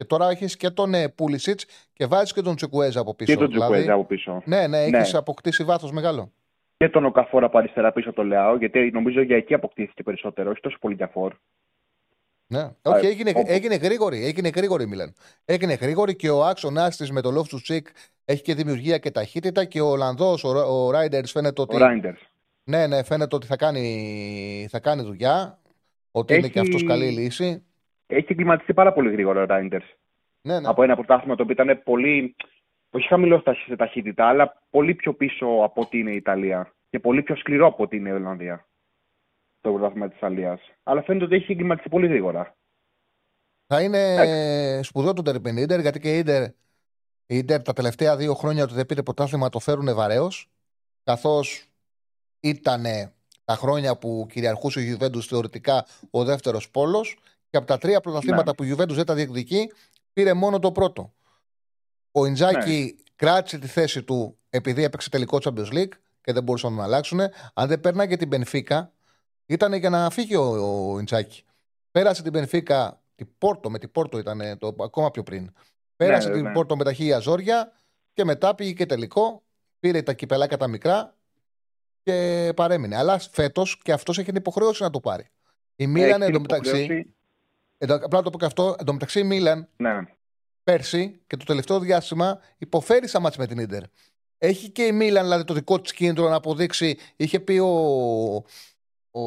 [0.00, 1.60] Και τώρα έχεις και τον ε, Πούλησιτ
[1.92, 3.32] και βάζεις και τον Τσουκουέζα από πίσω.
[3.32, 3.72] Και τον δηλαδή.
[3.72, 4.42] Τσουκουέζα από πίσω.
[4.44, 5.18] Ναι, ναι, έχεις Ναι.
[5.18, 6.32] αποκτήσει βάθος μεγάλο.
[6.76, 10.60] Και τον Οκαφόρ από αριστερά πίσω το Λεάο, γιατί νομίζω για εκεί αποκτήθηκε περισσότερο, όχι
[10.60, 11.32] τόσο πολύ για φόρ.
[12.46, 12.70] Ναι.
[12.82, 14.24] Όχι, Ε, έγινε, όπου- έγινε γρήγορη.
[14.24, 15.14] Έγινε γρήγορη η Μίλαν.
[15.44, 17.86] Έγινε γρήγορη και ο άξονα της με το Love του Τσικ
[18.24, 21.74] έχει και δημιουργία και ταχύτητα και ο Ολλανδός, ο, ο Ράιντερς φαίνεται ότι.
[21.74, 22.20] Ο Ράιντερς.
[22.64, 25.58] Ναι, ναι, φαίνεται ότι θα κάνει, θα κάνει δουλειά.
[26.10, 27.62] Ότι είναι Έχει- και αυτός καλή λύση.
[28.10, 29.82] Έχει κλιματιστεί πάρα πολύ γρήγορα ο Ράιντερ.
[30.42, 30.68] Ναι, ναι.
[30.68, 32.36] Από ένα πρωτάθλημα το οποίο ήταν πολύ.
[32.90, 36.74] Όχι χαμηλό στα- σε ταχύτητα, αλλά πολύ πιο πίσω από ό,τι είναι η Ιταλία.
[36.90, 38.68] Και πολύ πιο σκληρό από ό,τι είναι η Ολλανδία.
[39.60, 40.58] Το πρωτάθλημα της Ιταλία.
[40.82, 42.56] Αλλά φαίνεται ότι έχει κλιματιστεί πολύ γρήγορα.
[43.66, 46.42] Θα είναι σπουδαίο το τερπιν Ίντερ, γιατί και η Ίντερ,
[47.26, 50.48] η Ίντερ τα τελευταία δύο χρόνια ότι δεν πήρε πρωτάθλημα το φέρουν βαρέως.
[51.04, 51.64] Καθώς
[52.40, 52.82] ήταν
[53.44, 57.18] τα χρόνια που κυριαρχούσε η Γιουβέντους θεωρητικά ο δεύτερος πόλος.
[57.50, 58.54] Και από τα τρία πρωταθλήματα Ναι.
[58.54, 59.72] που η Γιουβέντους δεν τα διεκδικεί,
[60.12, 61.12] πήρε μόνο το πρώτο.
[62.12, 66.76] Ο Ιντζάκη κράτησε τη θέση του επειδή έπαιξε τελικό Champions League και δεν μπορούσαν να
[66.76, 67.20] τον αλλάξουν.
[67.54, 68.92] Αν δεν πέρναγε την Πενφύκα,
[69.46, 71.44] ήταν για να φύγει ο, ο Ιντζάκη.
[71.90, 75.52] Πέρασε την Πενφύκα, την Πόρτο, με την Πόρτο ήταν το, ακόμα πιο πριν.
[75.96, 76.52] Πέρασε Ναι, την ναι.
[76.52, 77.72] Πόρτο με τα χίλια ζόρια
[78.12, 79.42] και μετά πήγε και τελικό.
[79.80, 81.16] Πήρε τα κυπελάκια τα μικρά
[82.02, 82.96] και παρέμεινε.
[82.96, 85.26] Αλλά φέτος και αυτός έχει την υποχρέωση να το πάρει.
[85.76, 87.14] Η Μίλαν Έχει την εντωμεταξύ.
[87.80, 88.76] Υποχρέωση- Εντω, απλά να το πω και αυτό.
[88.78, 89.98] Εντωμεταξύ η Μίλαν Ναι.
[90.64, 93.82] πέρσι και το τελευταίο διάστημα υποφέρει σαν μάτς με την Ίντερ.
[94.38, 96.96] Έχει και η Μίλαν δηλαδή το δικό της κίνητρο να αποδείξει.
[97.16, 97.66] Είχε πει ο,
[99.10, 99.20] ο,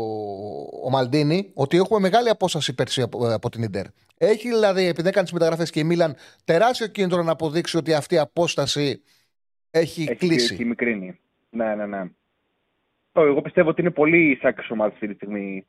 [0.83, 3.85] ο Μαλντίνη ότι έχουμε μεγάλη απόσταση πέρσι από, από την Ίντερ.
[4.17, 8.15] Έχει δηλαδή, επειδή έκανε τις μεταγραφές και η Μίλαν, τεράστιο κίνητρο να αποδείξει ότι αυτή
[8.15, 9.01] η απόσταση
[9.71, 10.53] έχει, Έχει, κλείσει.
[10.53, 11.19] έχει μικρύνει.
[11.49, 12.01] Ναι, ναι, ναι.
[13.11, 15.67] Ω, Εγώ πιστεύω ότι είναι πολύ σάκη ομάδα αυτή τη στιγμή.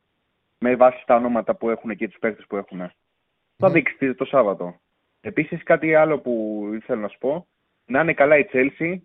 [0.58, 2.92] Με βάση τα ονόματα που έχουν και τους παίκτες που έχουν.
[3.56, 4.80] Θα δείξεις το Σάββατο.
[5.20, 7.46] Επίσης, κάτι άλλο που ήθελα να σου πω.
[7.86, 8.98] Να είναι καλά η Chelsea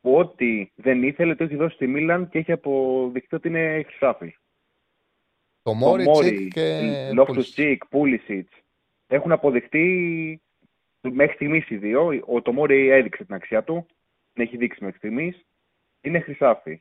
[0.00, 4.36] που ό,τι δεν ήθελε το έχει δώσει στη Μίλαν και έχει αποδειχθεί ότι είναι χρυσάφι.
[5.62, 7.10] Το Μόρι, και.
[7.12, 7.50] Λόφτου Pulisic.
[7.52, 8.48] Τσίκ, Πούλισιτ.
[9.06, 10.40] Έχουν αποδειχτεί
[11.00, 12.22] μέχρι στιγμής οι δύο.
[12.26, 13.86] Ο Τομόρι έδειξε την αξία του.
[14.32, 15.44] Την έχει δείξει μέχρι στιγμής.
[16.00, 16.80] Είναι χρυσάφι.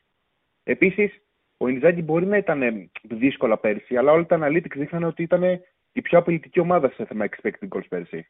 [0.64, 1.22] Επίσης,
[1.58, 5.44] ο Ινιζάκη μπορεί να ήταν ε, δύσκολα πέρσι, αλλά όλα τα analytics δείχνανε ότι ήταν
[5.92, 8.28] η πιο απειλητική ομάδα σε θέμα expected goals πέρσι.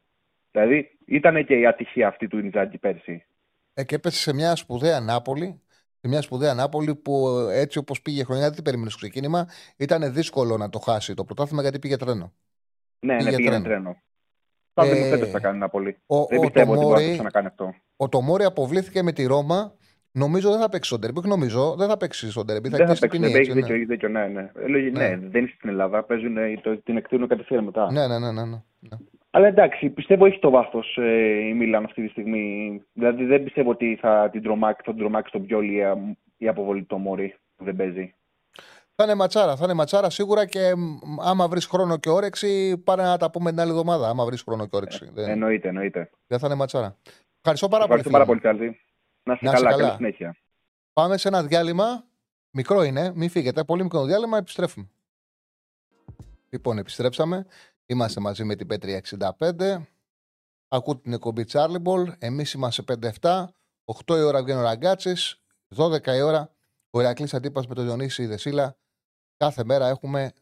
[0.52, 3.26] Δηλαδή, ήταν και η ατυχία αυτή του Ινιζάκη πέρσι.
[3.74, 5.62] Ε, και έπεσε σε μια σπουδαία Νάπολη.
[6.02, 9.00] Σε μια σπουδαία Νάπολη που ε, έτσι όπως πήγε η χρονιά, δεν την περίμενε στο
[9.00, 9.48] ξεκίνημα.
[9.78, 12.34] Ήταν δύσκολο να το χάσει το πρωτάθλημα γιατί πήγε τρένο.
[13.00, 13.68] Ναι, Πήγε ναι, πήγαινε τρένο.
[13.84, 14.02] τρένο.
[14.74, 15.98] Θα δούμε Ε, φέτος θα κάνει πολύ.
[16.06, 17.74] ο- Δεν ο πιστεύω ότι μπορεί να Τομόρι- το ξανακάνει αυτό.
[17.96, 19.74] Ο Τομόρι αποβλήθηκε με τη Ρώμα.
[20.18, 21.28] Νομίζω δεν θα παίξει στον Τερμπί.
[21.28, 22.70] Νομίζω δεν θα παίξει στον Τερμπί.
[22.70, 23.40] Θα Δεν θα κλείσει την παίξουν, ποινή.
[23.42, 24.52] έχει έτσι, δίκιο, έχει δίκιο, ναι, ναι.
[24.64, 25.08] Ε, λογι- Ναι.
[25.08, 27.92] ναι, δεν είναι στην Ελλάδα, παίζουν, ε, το, την εκτείνουν κατευθείαν μετά.
[27.92, 28.32] Ναι, ναι, ναι.
[28.32, 28.58] ναι, ναι.
[28.80, 28.98] ναι.
[29.30, 32.82] Αλλά εντάξει, πιστεύω έχει το βάθος ε, η Μίλαν αυτή τη στιγμή.
[32.94, 35.84] Δηλαδή δεν πιστεύω ότι θα την τρομάξει, θα την τρομάξει τον Πιόλι η,
[36.38, 38.14] η αποβολή του Μόρι που δεν παίζει.
[38.96, 39.56] Θα είναι ματσάρα.
[39.56, 43.50] Θα είναι ματσάρα σίγουρα και μ, άμα βρεις χρόνο και όρεξη, πάρε να τα πούμε
[43.50, 44.10] την άλλη εβδομάδα.
[44.10, 45.10] Άμα βρεις χρόνο και όρεξη.
[45.14, 46.10] δεν, Εννοείται, εννοείται.
[46.28, 46.96] δεν θα είναι ματσάρα.
[47.42, 48.00] Ευχαριστώ πάρα πολύ.
[48.00, 48.28] Ευχαριστώ φίλε πάρα μου.
[48.28, 48.80] πολύ, Τσάρλι.
[49.26, 49.84] Να είστε Να είστε καλά, καλά.
[49.84, 50.38] καλή συνέχεια.
[50.94, 52.06] Πάμε σε ένα διάλειμμα.
[52.52, 53.64] Μικρό είναι, μην φύγετε.
[53.64, 54.88] Πολύ μικρό διάλειμμα, επιστρέφουμε.
[56.50, 57.46] Λοιπόν, επιστρέψαμε.
[57.86, 59.82] Είμαστε μαζί με την Πέτρια 65.
[60.68, 62.08] Ακούτε την εκπομπή Charlie Ball.
[62.20, 62.84] Εμείς είμαστε
[63.22, 63.48] 5-7.
[63.86, 65.42] 8 η ώρα βγαίνει ο Ραγκάτσης.
[65.76, 66.52] 12 η ώρα
[66.90, 68.78] ο Ηρακλής Αντίπα με τον Διονύση Δεσίλα.
[69.38, 70.34] Κάθε μέρα έχουμε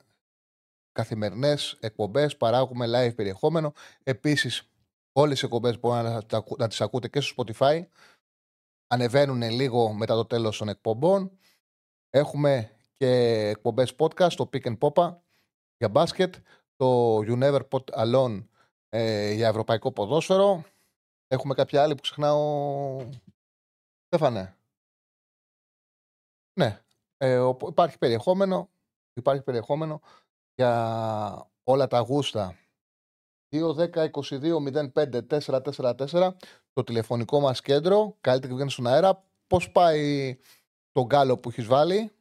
[0.92, 2.38] καθημερινές εκπομπές.
[2.38, 3.74] Παράγουμε live περιεχόμενο.
[4.04, 4.70] Επίσης,
[5.12, 7.84] όλες οι εκπομπές μπορείτε να, τα ακού- να τις ακούτε και στο Spotify
[8.94, 11.38] ανεβαίνουν λίγο μετά το τέλος των εκπομπών.
[12.10, 13.08] Έχουμε και
[13.50, 15.16] εκπομπές podcast, το Pick and Popa
[15.78, 16.36] για μπάσκετ,
[16.76, 18.46] το You Never Put Alone
[18.90, 20.64] ε, για ευρωπαϊκό ποδόσφαιρο.
[21.28, 22.98] Έχουμε κάποια άλλη που ξεχνάω.
[24.06, 24.58] Στέφανε.
[26.60, 26.82] Ναι.
[27.18, 28.70] Ε, οπο- υπάρχει περιεχόμενο.
[29.14, 30.02] Υπάρχει περιεχόμενο
[30.56, 32.58] για όλα τα γούστα.
[33.56, 36.32] 2-10-22-05-444
[36.74, 38.18] το τηλεφωνικό μας κέντρο.
[38.22, 39.24] Καλύτερα και βγαίνει στον αέρα.
[39.48, 40.38] Πώς πάει
[40.92, 42.12] τον γκάλο που έχεις βάλει;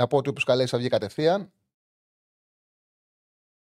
[0.00, 1.52] Να πω ότι όποιος καλέσει θα βγει κατευθείαν.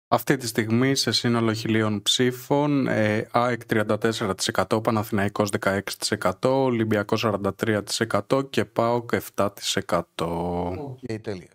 [0.10, 8.66] Αυτή τη στιγμή σε σύνολο χιλίων ψήφων, ε, ΑΕΚ 34%, Παναθηναϊκός 16%, Ολυμπιακός 43% και
[8.66, 10.72] ΠΑΟΚ 7%.
[10.78, 11.50] Οκ, okay, τέλεια.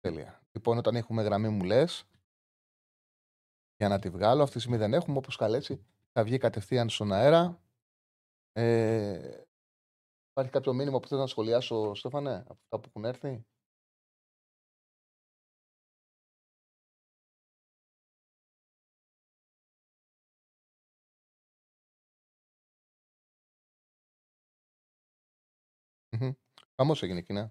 [0.00, 0.42] Τέλεια.
[0.52, 2.06] Λοιπόν, όταν έχουμε γραμμή μου λες,
[3.76, 7.12] για να τη βγάλω, αυτή τη στιγμή δεν έχουμε, όποιος καλέσει, θα βγει κατευθείαν στον
[7.12, 7.60] αέρα.
[8.52, 9.42] Ε,
[10.30, 13.44] υπάρχει κάποιο μήνυμα που θέλω να σχολιάσω, Στέφανε, από αυτά που έχουν έρθει;
[26.76, 27.50] Χαμός έγινε εκεί, ναι.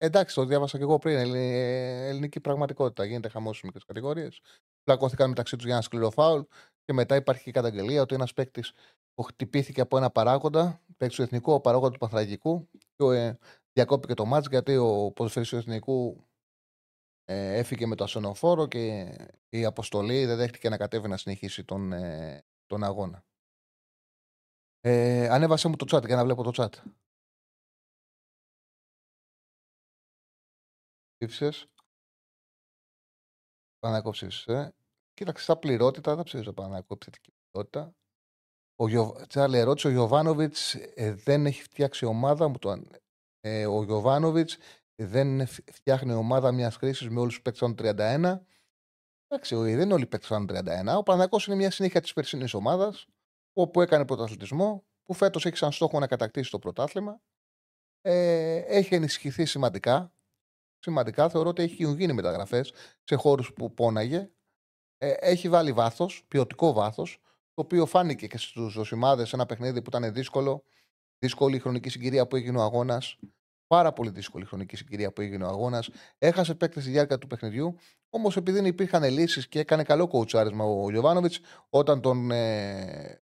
[0.00, 1.16] Εντάξει, το διάβασα και εγώ πριν.
[1.16, 3.04] ελληνική πραγματικότητα.
[3.04, 4.40] Γίνεται χαμός στις μικρές κατηγορίες.
[4.82, 6.40] Πλακώθηκαν μεταξύ τους για ένα σκληρό φάουλ
[6.84, 8.72] και μετά υπάρχει και η καταγγελία ότι ένας παίκτης
[9.14, 13.38] που χτυπήθηκε από ένα παράγοντα, παίκτης του εθνικού, παράγοντας του Παθραγικού, και ε,
[13.72, 16.26] διακόπηκε το μάτζ γιατί ο ποδοσφαιριστής του εθνικού
[17.24, 19.14] ε, έφυγε με το ασθενοφόρο και
[19.48, 23.24] η αποστολή δεν δέχτηκε να κατέβει να συνεχίσει τον, ε, τον αγώνα.
[24.80, 26.82] Ε, ανέβασε μου το chat για να βλέπω το chat.
[31.18, 31.68] Ψήφισε.
[33.78, 34.74] Πανακό ψήφισε.
[35.14, 37.94] Κοίταξε, στα πληρότητα δεν ψήφισε Πανακό επιθετική πληρότητα.
[38.76, 39.24] Ο Γιω...
[39.28, 42.48] Τσάρλε ερώτησε, ο Γιωβάνοβιτς ε, δεν έχει φτιάξει ομάδα.
[42.48, 42.82] Μου το...
[43.40, 44.56] ε, ο Γιωβάνοβιτς
[44.94, 48.40] δεν φτιάχνει ομάδα μιας χρήσης με όλους τους παίκτες 31.
[49.26, 50.96] Εντάξει, δεν είναι όλοι οι παίκτες 31.
[50.96, 53.06] Ο Πανακό είναι μια συνέχεια της περσινής ομάδας
[53.52, 57.20] όπου έκανε πρωταθλητισμό, που φέτος έχει σαν στόχο να κατακτήσει το πρωτάθλημα.
[58.00, 60.12] Ε, έχει ενισχυθεί σημαντικά
[60.78, 61.28] σημαντικά.
[61.28, 62.72] Θεωρώ ότι έχει γίνει μεταγραφές
[63.04, 64.30] σε χώρους που πόναγε.
[64.98, 67.18] Ε, έχει βάλει βάθος, ποιοτικό βάθος,
[67.54, 70.62] το οποίο φάνηκε και στους Ζωσιμάδε ένα παιχνίδι που ήταν δύσκολο.
[71.18, 73.18] Δύσκολη η χρονική συγκυρία που έγινε ο αγώνας.
[73.66, 75.88] Πάρα πολύ δύσκολη η χρονική συγκυρία που έγινε ο αγώνας.
[76.18, 77.74] Έχασε παίκτες στη διάρκεια του παιχνιδιού.
[78.10, 83.22] Όμως επειδή υπήρχαν λύσεις και έκανε καλό κοουτσάρισμα ο Γιωβάνοβιτς, όταν τον ε,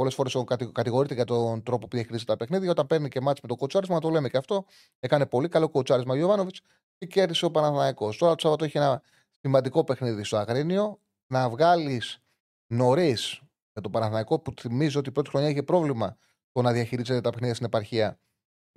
[0.00, 0.36] Πολλές φορές
[0.72, 2.70] κατηγορείται για τον τρόπο που διαχειρίζεται τα παιχνίδια.
[2.70, 4.64] Όταν παίρνει και μάτς με το κοτσάρισμα, το λέμε και αυτό.
[5.00, 6.60] Έκανε πολύ καλό κοτσάρισμα ο Ιωβάνοβιτς
[6.98, 8.14] και κέρδισε ο Παναθανικό.
[8.18, 9.02] Τώρα το Σάββατο έχει ένα
[9.40, 11.00] σημαντικό παιχνίδι στο Αγρίνιο.
[11.26, 12.22] Να βγάλεις
[12.66, 13.40] νωρίς
[13.72, 16.16] με το Παναθανικό που θυμίζω ότι η πρώτη χρονιά είχε πρόβλημα
[16.52, 18.20] το να διαχειρίζεται τα παιχνίδια στην επαρχία.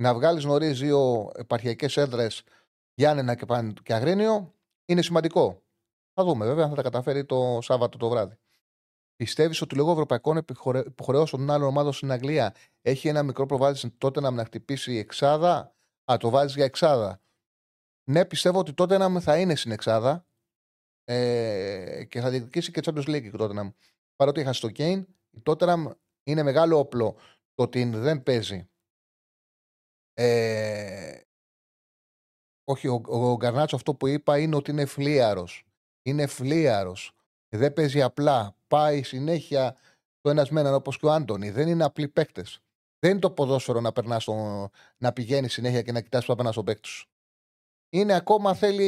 [0.02, 2.44] Να βγάλεις νωρίς δύο επαρχιακές έδρες
[2.94, 3.46] Γιάννενα και,
[3.84, 4.54] και Αγρίνιο
[4.86, 5.62] είναι σημαντικό.
[6.14, 8.38] Θα δούμε βέβαια αν θα τα καταφέρει το Σάββατο το βράδυ.
[9.24, 10.38] Πιστεύεις ότι λόγω ευρωπαϊκών
[10.86, 14.98] υποχρεώσεων των άλλων ομάδων στην Αγγλία έχει ένα μικρό προβάδισμα τότε να, να χτυπήσει η
[14.98, 15.76] εξάδα;
[16.12, 17.22] Α, το βάζεις για εξάδα.
[18.10, 20.26] Ναι, πιστεύω ότι τότε να θα είναι στην εξάδα
[21.04, 23.74] ε, και θα διεκδικήσει και Champions League τότε να
[24.16, 25.86] Παρότι είχα στο Κέιν, η Tottenham
[26.24, 27.16] είναι μεγάλο όπλο
[27.54, 28.70] το ότι δεν παίζει.
[30.14, 31.20] Ε,
[32.64, 35.66] όχι, ο, ο Γκαρνάτσο αυτό που είπα είναι ότι είναι φλίαρος.
[36.02, 37.13] Είναι φλίαρος.
[37.58, 39.76] Δεν παίζει απλά πάει συνέχεια
[40.22, 41.50] το ένας με έναν όπως και ο Άντωνη.
[41.50, 42.60] Δεν είναι απλοί παίκτες.
[43.00, 44.28] Δεν είναι το ποδόσφαιρο να, περνάς
[44.98, 47.08] να πηγαίνεις συνέχεια και να κοιτάς που θα περνά στον παίκτη σου.
[47.90, 48.88] Είναι ακόμα θέλει.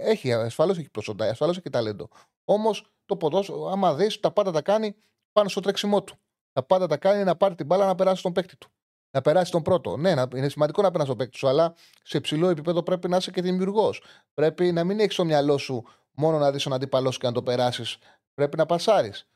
[0.00, 2.08] Έχει, ασφαλώς έχει προσόντα, ασφαλώς έχει ταλέντο.
[2.44, 4.94] Όμως το ποδόσφαιρο, άμα δεις, τα πάντα τα κάνει
[5.32, 6.16] πάνω στο τρέξιμό του.
[6.52, 8.70] Τα πάντα τα κάνει να πάρει την μπάλα να περάσει τον παίκτη του.
[9.10, 9.96] Να περάσει τον πρώτο.
[9.96, 13.30] Ναι, είναι σημαντικό να περάσει τον παίκτη σου, αλλά σε υψηλό επίπεδο πρέπει να είσαι
[13.30, 14.02] και δημιουργός.
[14.34, 15.84] Πρέπει να μην έχεις στο μυαλό σου
[16.16, 17.98] μόνο να δεις τον αντίπαλό και να το περάσεις
[18.34, 19.28] πρέπει να πασάρεις.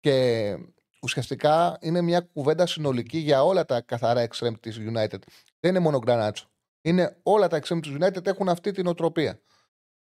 [0.00, 0.56] Και
[1.02, 5.18] ουσιαστικά είναι μια κουβέντα συνολική για όλα τα καθαρά extreme της United.
[5.60, 6.48] Δεν είναι μόνο Γκρανάτσο.
[6.80, 9.40] Είναι όλα τα extreme της United έχουν αυτή την οτροπία.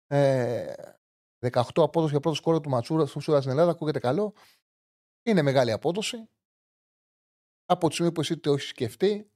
[0.07, 0.73] Ε,
[1.51, 4.33] 18 απόδοση για πρώτο σκόρ του Ματσούρα στον στην Ελλάδα, ακούγεται καλό.
[5.23, 6.29] Είναι μεγάλη απόδοση.
[7.67, 9.31] Από τη στιγμή που εσύ το έχεις σκεφτεί,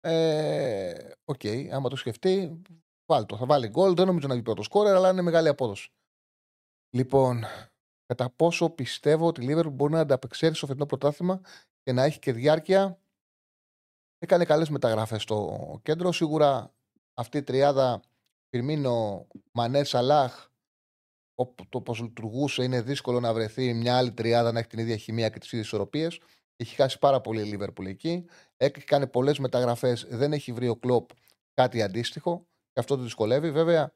[0.00, 2.62] ε, OK, okay, άμα το σκεφτεί,
[3.06, 3.36] βάλ' το.
[3.36, 3.94] Θα βάλει γκολ.
[3.94, 5.92] Δεν νομίζω να βγει πρώτος σκόρερ, αλλά είναι μεγάλη απόδοση.
[6.90, 7.44] Λοιπόν,
[8.06, 11.40] κατά πόσο πιστεύω ότι η Λίβερ μπορεί να ανταπεξέλθει στο φετινό πρωτάθλημα
[11.82, 12.98] και να έχει και διάρκεια.
[14.18, 16.12] Έκανε καλές μεταγραφές στο κέντρο.
[16.12, 16.74] Σίγουρα
[17.14, 18.02] αυτή η τριάδα
[18.50, 20.48] Φιρμίνο, Μανέ, Σαλάχ,
[21.68, 25.28] το πώς λειτουργούσε, είναι δύσκολο να βρεθεί μια άλλη τριάδα να έχει την ίδια χημεία
[25.28, 26.20] και τις ίδιες ισορροπίες.
[26.56, 28.24] Έχει χάσει πάρα πολύ η Λίβερπουλ εκεί.
[28.56, 30.06] Έχει κάνει πολλές μεταγραφές.
[30.10, 31.10] Δεν έχει βρει ο Κλοπ
[31.54, 32.46] κάτι αντίστοιχο.
[32.74, 33.50] Και αυτό το δυσκολεύει.
[33.50, 33.94] Βέβαια,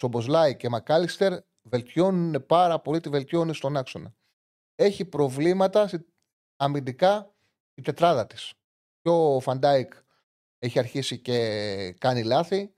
[0.00, 4.14] Σομποσλάι και Μακάλιστερ βελτιώνουν πάρα πολύ, τη βελτιώνουν στον άξονα.
[4.74, 5.90] Έχει προβλήματα
[6.56, 7.34] αμυντικά
[7.74, 8.52] η τετράδα της.
[9.00, 9.92] Και ο Φαν Ντάικ
[10.58, 12.72] έχει αρχίσει και κάνει λάθη.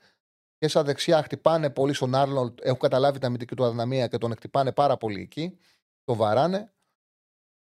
[0.58, 2.58] και στα δεξιά χτυπάνε πολύ στον Άρνολντ.
[2.62, 5.58] Έχουν καταλάβει την αμυντική του αδυναμία και τον χτυπάνε πάρα πολύ εκεί.
[6.04, 6.74] Το βαράνε.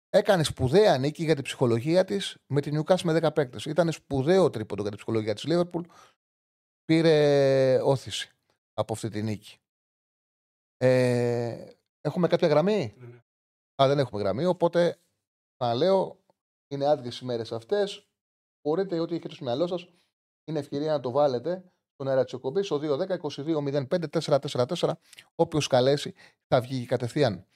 [0.09, 3.65] Έκανε σπουδαία νίκη για την ψυχολογία της με την Νιουκάς με 10 παίκτες.
[3.65, 5.83] Ήταν σπουδαίο τρίποντο για την ψυχολογία της Λίβερπουλ.
[6.87, 8.31] Πήρε όθηση
[8.75, 9.59] από αυτή τη νίκη.
[10.77, 11.71] Ε,
[12.01, 13.23] έχουμε κάποια γραμμή; Ναι, ναι.
[13.83, 14.45] Α, δεν έχουμε γραμμή.
[14.45, 14.99] Οπότε,
[15.57, 16.19] να λέω,
[16.69, 18.07] είναι άδειες οι μέρες αυτές.
[18.63, 19.89] Μπορείτε, ό,τι έχετε στο μυαλό σας,
[20.45, 24.93] είναι ευκαιρία να το βάλετε στον αέρα της εκπομπής στο 210-22-05-444.
[25.35, 26.15] Όποιος καλέσει
[26.47, 27.47] θα βγει κατευθείαν.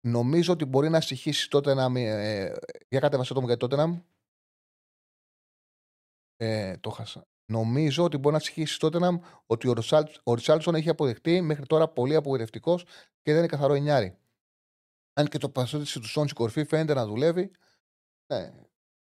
[0.00, 2.00] Νομίζω ότι μπορεί να στοιχήσει τότε να.
[2.00, 2.56] Ε,
[2.88, 4.04] για κατέβασε το μου γιατί τότε να.
[6.36, 7.26] Ε, το χάσα.
[7.52, 9.68] Νομίζω ότι μπορεί να στοιχήσει τότε να ότι
[10.22, 12.84] ο Ριτσάλτσον έχει αποδεχτεί μέχρι τώρα πολύ απογοητευτικός
[13.22, 14.18] και δεν είναι καθαρό εννιάρι.
[15.12, 17.50] Αν και το πασότη του Σόντ κορφή φαίνεται να δουλεύει.
[18.32, 18.54] Ναι.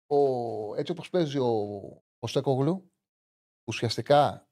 [0.06, 0.16] Ο,
[0.74, 1.48] έτσι όπως παίζει ο,
[2.18, 2.92] ο Στέκογλου,
[3.64, 4.48] ουσιαστικά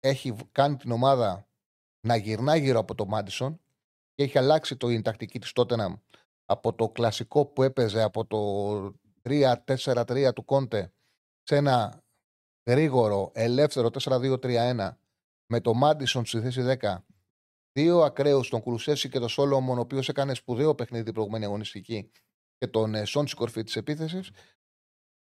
[0.00, 1.48] έχει κάνει την ομάδα
[2.06, 3.60] να γυρνά γύρω από το Μάντισον
[4.14, 5.94] και έχει αλλάξει το, η τακτική της Τότεναμ
[6.44, 8.38] από το κλασικό που έπαιζε από το
[9.22, 10.92] 3-4-3 του Κόντε
[11.42, 12.04] σε ένα
[12.66, 14.90] γρήγορο, ελεύθερο 4-2-3-1
[15.46, 16.96] με το Μάντισον στη θέση 10
[17.76, 22.10] δύο ακραίους, τον Κουλουσέση και τον Σόλομον, ο οποίος έκανε σπουδαίο παιχνίδι την προηγούμενη αγωνιστική
[22.58, 24.30] και τον ε, Σόν κορφή τη επίθεσης,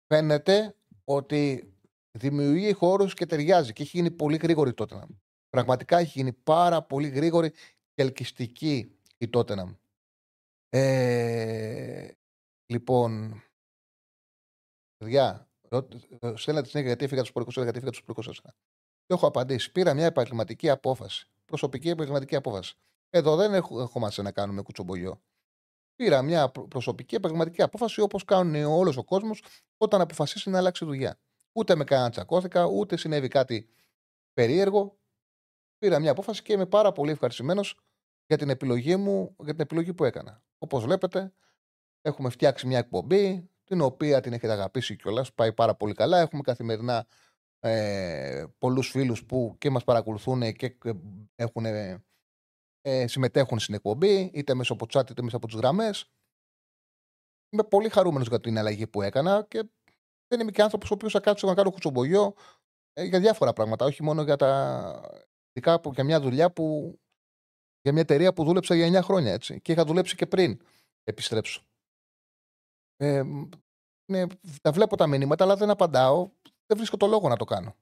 [0.08, 1.74] φαίνεται ότι
[2.12, 5.06] δημιουργεί χώρους και ταιριάζει και έχει γίνει πολύ γρήγορη τότε.
[5.50, 9.74] Πραγματικά έχει γίνει πάρα πολύ γρήγορη και ελκυστική η Τότεναμ.
[10.70, 12.12] Ε,
[12.66, 13.44] λοιπόν,
[14.98, 15.48] παιδιά,
[16.36, 19.72] στέλνετε συνέχεια γιατί έφυγα τους προϊκού γιατί έφυγα τους προϊκού Και έχω απαντήσει.
[19.72, 21.28] Πήρα μια επαγγελματική απόφαση.
[21.46, 22.76] Προσωπική επαγγελματική απόφαση.
[23.10, 25.22] Εδώ δεν έχουμε να κάνουμε κουτσομπολιό.
[25.96, 29.44] Πήρα μια προσωπική επαγγελματική απόφαση όπως κάνουν όλος ο κόσμος
[29.78, 31.20] όταν αποφασίσει να αλλάξει δουλειά.
[31.52, 33.70] Ούτε με κανένα τσακώθηκα, ούτε συνέβη κάτι
[34.34, 34.98] περίεργο.
[35.78, 37.80] Πήρα μια απόφαση και είμαι πάρα πολύ ευχαριστημένος
[38.26, 40.44] για την επιλογή μου, για την επιλογή που έκανα.
[40.58, 41.34] Όπως βλέπετε,
[42.02, 45.34] έχουμε φτιάξει μια εκπομπή, την οποία την έχετε αγαπήσει κιόλας.
[45.34, 46.20] Πάει πάρα πολύ καλά.
[46.20, 47.08] Έχουμε καθημερινά
[47.60, 50.78] ε, πολλούς φίλους που και μας παρακολουθούν και
[51.36, 56.12] έχουν, ε, συμμετέχουν στην εκπομπή, είτε μέσω από chat είτε μέσω από τις γραμμές.
[57.50, 59.64] Είμαι πολύ χαρούμενος για την αλλαγή που έκανα και
[60.28, 62.34] δεν είμαι και άνθρωπος ο οποίος θα κάτσω να κάνω κουτσομπογιό
[62.94, 65.02] ε, για διάφορα πράγματα, όχι μόνο για τα
[65.54, 66.98] ειδικά για μια δουλειά που
[67.82, 70.60] για μια εταιρεία που δούλεψα για 9 χρόνια έτσι και είχα δουλέψει και πριν
[71.04, 71.64] επιστρέψω.
[72.96, 73.24] Ε,
[74.06, 74.26] ναι,
[74.62, 76.30] τα βλέπω τα μηνύματα, αλλά δεν απαντάω
[76.66, 77.76] δεν βρίσκω το λόγο να το κάνω.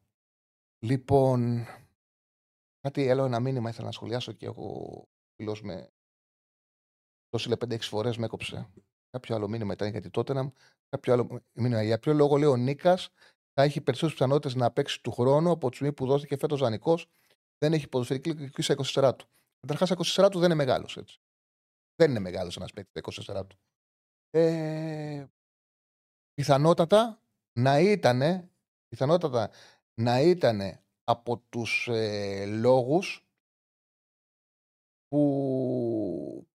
[0.80, 1.66] Λοιπόν,
[2.80, 5.92] κάτι άλλο ένα μήνυμα ήθελα να σχολιάσω και έχω φίλος με.
[7.30, 8.70] Το στείλε 5-6 φορές, με έκοψε.
[9.10, 10.52] Κάποιο άλλο μήνυμα ήταν γιατί τότε να.
[10.90, 11.84] Κάποιο άλλο μήνυμα.
[11.84, 13.10] Για ποιο λόγο λέει ο Νίκας
[13.54, 17.08] θα έχει περισσότερες πιθανότητες να παίξει του χρόνου από τη στιγμή που δόθηκε φέτος δανεικός.
[17.58, 19.28] Δεν έχει ποδοσφαιρική λογική στα 24 του.
[19.60, 21.20] Καταρχάς, 24 του δεν είναι μεγάλος έτσι.
[21.96, 23.60] Δεν είναι μεγάλος ένας παίκτης 24 του.
[24.30, 25.26] Ε,
[26.34, 27.22] πιθανότατα
[27.60, 28.50] να ήταν
[28.88, 29.50] πιθανότατα
[29.94, 33.26] να ήταν από τους ε, λόγους
[35.08, 36.48] που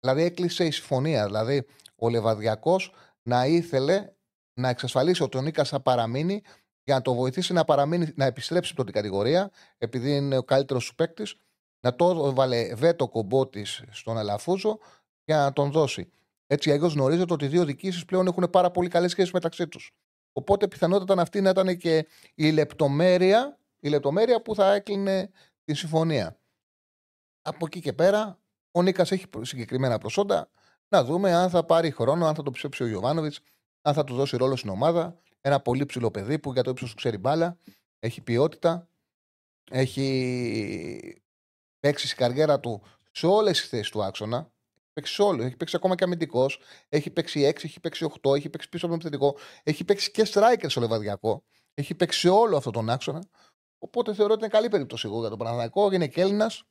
[0.00, 1.26] δηλαδή έκλεισε η συμφωνία.
[1.26, 1.66] Δηλαδή
[1.96, 2.92] ο Λεβαδιακός
[3.22, 4.12] να ήθελε
[4.60, 6.42] να εξασφαλίσει ότι ο Νίκας θα παραμείνει
[6.84, 10.84] για να το βοηθήσει να, παραμείνει, να επιστρέψει από την κατηγορία επειδή είναι ο καλύτερος
[10.84, 11.36] σου παίκτης,
[11.80, 14.78] να το βάλε βέτο κομπότη στον Αλαφούζο
[15.24, 16.12] για να τον δώσει.
[16.46, 19.92] Έτσι, αλλιώ γνωρίζετε ότι οι δύο διοικήσεις πλέον έχουν πάρα πολύ καλές σχέσεις μεταξύ τους.
[20.32, 25.30] Οπότε πιθανότατα αυτή να ήταν και η λεπτομέρεια, η λεπτομέρεια που θα έκλεινε
[25.64, 26.38] τη συμφωνία.
[27.42, 28.38] Από εκεί και πέρα,
[28.70, 30.50] ο Νίκας έχει συγκεκριμένα προσόντα.
[30.88, 33.40] Να δούμε αν θα πάρει χρόνο, αν θα το ψέψει ο Γιωβάνοβιτς,
[33.82, 35.20] αν θα του δώσει ρόλο στην ομάδα.
[35.40, 37.58] Ένα πολύ ψηλό παιδί που για το ύψος ξέρει μπάλα,
[37.98, 38.88] έχει ποιότητα,
[39.70, 41.22] έχει
[41.80, 44.51] παίξει στην καριέρα του σε όλες τις θέσεις του άξονα
[44.92, 45.42] παίξει όλο.
[45.42, 46.60] Έχει παίξει ακόμα και αμυντικός.
[46.88, 49.38] Έχει παίξει 6, έχει παίξει 8, έχει παίξει πίσω από τον επιθετικό.
[49.62, 51.44] Έχει παίξει και striker στο λεβαδιακό.
[51.74, 53.22] Έχει παίξει όλο αυτόν τον άξονα.
[53.78, 55.92] Οπότε θεωρώ ότι είναι καλή περίπτωση εγώ για τον Παναθηναϊκό.
[55.92, 56.64] Είναι και Έλληνας.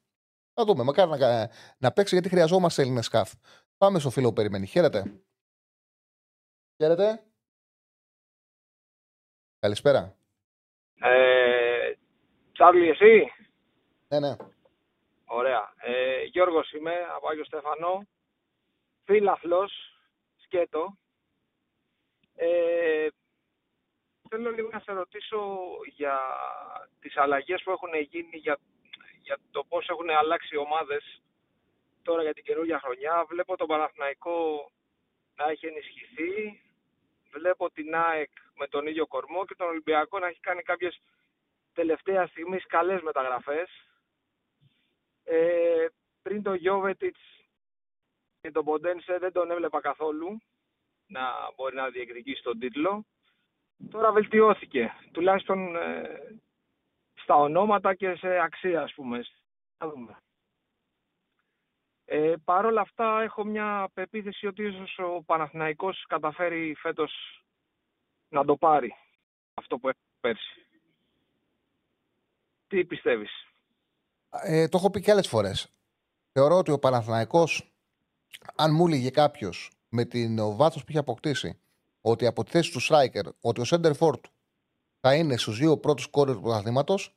[0.54, 0.84] Θα δούμε.
[0.84, 3.32] Μακάρι να, να παίξει γιατί χρειαζόμαστε Έλληνες σκάφ.
[3.78, 4.66] Πάμε στο φίλο που περιμένει.
[4.66, 5.22] Χαίρετε.
[6.78, 7.24] Χαίρετε.
[9.60, 10.16] Καλησπέρα.
[11.00, 11.94] Ε,
[12.52, 13.32] Τσάρλι, εσύ;
[14.08, 14.36] Ναι, ναι.
[15.34, 15.74] Ωραία.
[15.78, 18.08] Ε, Γιώργος είμαι, από Άγιο Στέφανο.
[19.04, 19.74] Φίλαθλος,
[20.36, 20.98] σκέτο.
[22.36, 23.08] Ε,
[24.30, 25.60] θέλω λίγο να σε ρωτήσω
[25.96, 26.20] για
[27.00, 28.58] τις αλλαγές που έχουν γίνει, για,
[29.22, 31.22] για το πώς έχουν αλλάξει οι ομάδες
[32.02, 33.26] τώρα για την καινούργια χρονιά.
[33.28, 34.72] Βλέπω τον Παναθηναϊκό
[35.36, 36.62] να έχει ενισχυθεί.
[37.32, 41.02] Βλέπω την ΑΕΚ με τον ίδιο κορμό και τον Ολυμπιακό να έχει κάνει κάποιες
[41.74, 43.91] τελευταία στιγμής καλές μεταγραφές.
[45.34, 45.88] Ε,
[46.22, 47.20] πριν το Γιώβετιτς
[48.42, 50.42] και τον Ποντένσε δεν τον έβλεπα καθόλου
[51.08, 51.22] να
[51.56, 53.06] μπορεί να διεκδικήσει τον τίτλο.
[53.90, 56.40] Τώρα βελτιώθηκε, τουλάχιστον ε,
[57.14, 59.26] στα ονόματα και σε αξία, ας πούμε.
[59.78, 60.18] Θα δούμε.
[62.06, 67.44] Ε, Παρ' όλα αυτά έχω μια πεποίθηση ότι ίσως ο Παναθηναϊκός καταφέρει φέτος
[68.30, 68.96] να το πάρει
[69.54, 70.66] αυτό που έχει πέρσι.
[72.68, 73.51] Τι πιστεύεις;
[74.32, 75.68] Ε, το έχω πει και άλλες φορές.
[76.32, 77.74] Θεωρώ ότι ο Παναθηναϊκός,
[78.56, 81.60] αν μου έλεγε κάποιος με την βάθος που έχει αποκτήσει,
[82.02, 84.26] ότι από τη θέση του Striker, ότι ο Σέντερ Φόρτ
[85.00, 87.16] θα είναι στους δύο πρώτους κόρε του πρωταθλήματος,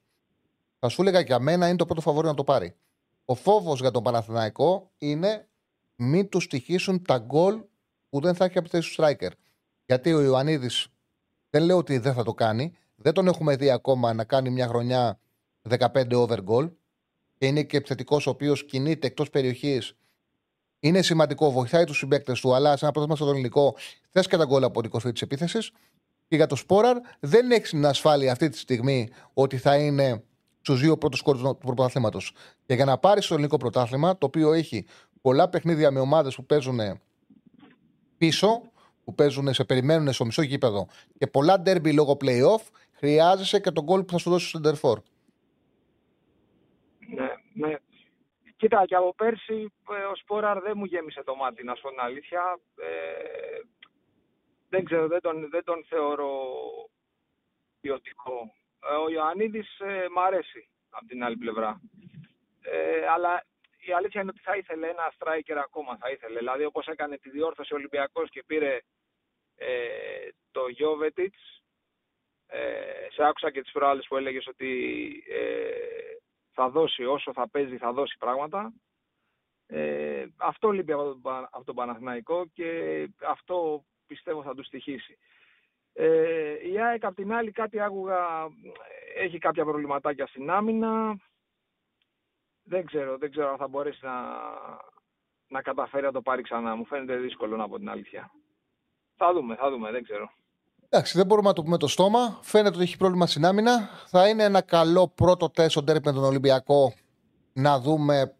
[0.78, 2.76] θα σου έλεγα για μένα είναι το πρώτο φαβόρι να το πάρει.
[3.24, 5.48] Ο φόβος για τον Παναθηναϊκό είναι
[5.96, 7.64] μην του στοιχήσουν τα γκολ
[8.08, 9.30] που δεν θα έχει από τη θέση του Striker.
[9.86, 10.86] Γιατί ο Ιωαννίδης
[11.50, 12.76] δεν λέω ότι δεν θα το κάνει.
[12.94, 15.18] Δεν τον έχουμε δει ακόμα να κάνει μια χρονιά
[15.68, 16.70] 15 over goal.
[17.38, 19.96] Και είναι και επιθετικός ο οποίος κινείται εκτός περιοχής.
[20.80, 23.76] Είναι σημαντικό, βοηθάει τους συμπαίκτες του, αλλά σε ένα πρόγραμμα στο ελληνικό
[24.10, 25.70] θες και τα γκολ από την κορφή της επίθεσης.
[26.28, 30.22] Και για το Σπόραρ δεν έχεις την ασφάλεια αυτή τη στιγμή ότι θα είναι
[30.60, 32.32] στους δύο πρώτους κόρου του πρωταθλήματος.
[32.66, 34.86] Και για να πάρεις το ελληνικό πρωτάθλημα, το οποίο έχει
[35.20, 36.80] πολλά παιχνίδια με ομάδες που παίζουν
[38.18, 38.62] πίσω,
[39.04, 40.86] που παίζουν σε περιμένουν στο μισό γήπεδο
[41.18, 42.62] και πολλά ντέρμπι λόγω playoff,
[42.92, 45.00] χρειάζεσαι και τον γκολ που θα σου δώσει στο Σεντερφόρ.
[47.54, 47.76] Ναι, ναι.
[48.56, 51.88] Κοίτα, και από πέρσι ε, ο Σπόραρ δεν μου γέμισε το μάτι, να σου πω
[51.88, 52.58] την αλήθεια.
[52.76, 53.60] Ε,
[54.68, 56.32] δεν ξέρω, δεν τον, δεν τον θεωρώ
[57.80, 58.54] ποιοτικό.
[58.90, 61.80] Ε, ο Ιωαννίδης ε, μ' αρέσει από την άλλη πλευρά.
[62.62, 63.44] Ε, αλλά
[63.78, 66.38] η αλήθεια είναι ότι θα ήθελε ένα striker ακόμα, θα ήθελε.
[66.38, 68.78] Δηλαδή όπως έκανε τη διόρθωση ο Ολυμπιακός και πήρε
[69.56, 71.62] ε, το Γιώβετιτς,
[72.46, 74.72] ε, σε άκουσα και τις προάλλες που έλεγες ότι
[75.28, 76.16] ε,
[76.54, 78.72] θα δώσει όσο θα παίζει θα δώσει πράγματα.
[79.66, 81.20] Ε, αυτό λείπει από τον,
[81.50, 82.68] από τον Παναθηναϊκό και
[83.28, 85.18] αυτό πιστεύω θα του στοιχήσει.
[85.92, 88.48] Ε, η ΑΕΚ απ' την άλλη κάτι άκουγα,
[89.14, 91.18] έχει κάποια προβληματάκια στην άμυνα.
[92.62, 94.22] Δεν ξέρω, δεν ξέρω αν θα μπορέσει να,
[95.48, 96.74] να καταφέρει να το πάρει ξανά.
[96.74, 98.30] Μου φαίνεται δύσκολο να πω την αλήθεια.
[99.16, 100.30] Θα δούμε, θα δούμε, δεν ξέρω.
[100.94, 102.38] Εντάξει, δεν μπορούμε να το πούμε το στόμα.
[102.42, 103.88] Φαίνεται ότι έχει πρόβλημα στην άμυνα.
[104.06, 106.94] Θα είναι ένα καλό πρώτο τεστ στον με τον Ολυμπιακό
[107.52, 108.34] να δούμε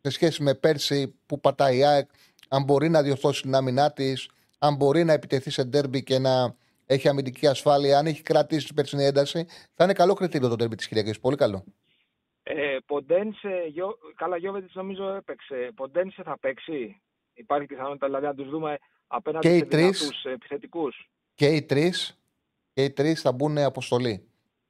[0.00, 2.08] σε σχέση με πέρσι που πατάει η ΑΕΚ
[2.48, 6.54] αν μπορεί να διορθώσει την άμυνά της, αν μπορεί να επιτεθεί σε ντέρμπι και να
[6.86, 9.46] έχει αμυντική ασφάλεια, αν έχει κρατήσει την περσινή ένταση.
[9.74, 11.20] Θα είναι καλό κριτήριο το ντέρμπι της Κυριακής.
[11.20, 11.64] Πολύ καλό.
[12.42, 15.72] Ε, Ποντένσε, γιο, καλά Γιώβετης νομίζω έπαιξε.
[15.74, 17.00] Ποντένσε θα παίξει.
[17.34, 21.08] Υπάρχει πιθανότητα δηλαδή να τους δούμε απέναντι σε δυνατούς επιθετικούς.
[21.38, 22.18] Και οι τρεις
[22.72, 24.28] και οι τρεις θα μπουν αποστολή.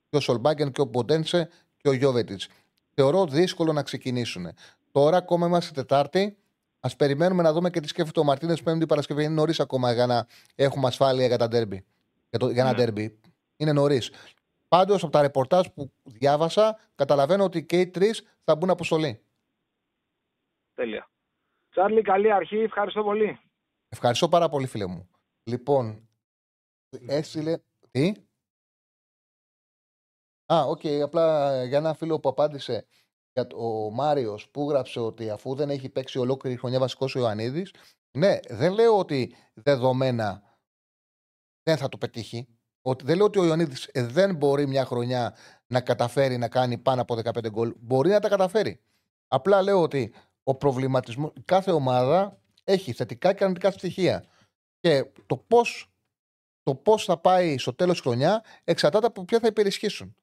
[0.09, 2.49] Και ο Σολμπάγκεν και ο Ποντένσε και ο Γιώβετιτς.
[2.95, 4.47] Θεωρώ δύσκολο να ξεκινήσουν.
[4.93, 6.37] Τώρα ακόμα είμαστε Τετάρτη.
[6.81, 9.25] Α περιμένουμε να δούμε και τι σκέφτεται ο Μαρτίνες Πέμπτη Παρασκευή.
[9.25, 11.85] Είναι νωρίς ακόμα για να έχουμε ασφάλεια για τα ντέρμπι.
[12.31, 13.19] Για, το, για ένα ντέρμπι.
[13.57, 14.13] Είναι νωρίς.
[14.69, 19.21] Πάντως από τα ρεπορτάζ που διάβασα, καταλαβαίνω ότι και οι τρεις θα μπουν αποστολή.
[20.75, 21.11] Τέλεια.
[21.71, 22.57] Τσάρλι, καλή αρχή.
[22.57, 23.41] Ευχαριστώ πολύ.
[23.89, 25.09] Ευχαριστώ πάρα πολύ, φίλε μου.
[25.43, 26.08] Λοιπόν,
[27.07, 27.59] έστειλε.
[27.91, 28.13] Τι;
[30.53, 30.81] Α, OK.
[30.83, 32.87] Okay, απλά για ένα φίλο που απάντησε
[33.33, 37.19] για το, ο Μάριος που γράψε ότι αφού δεν έχει παίξει ολόκληρη χρονιά βασικός ο
[37.19, 37.75] Ιωαννίδης.
[38.11, 40.43] Ναι, δεν λέω ότι δεδομένα
[41.63, 42.49] δεν θα το πετύχει.
[42.83, 45.37] Ότι, δεν λέω ότι ο Ιωαννίδης δεν μπορεί μια χρονιά
[45.67, 47.75] να καταφέρει να κάνει πάνω από 15 γκολ.
[47.79, 48.81] Μπορεί να τα καταφέρει.
[49.29, 54.25] Απλά λέω ότι ο προβληματισμός, κάθε ομάδα έχει θετικά και αρνητικά στοιχεία.
[54.81, 55.93] Και το πώς
[56.69, 60.15] το πώς θα πάει στο τέλος της χρονιά εξαρτάται από ποια θα υπερισχύσουν.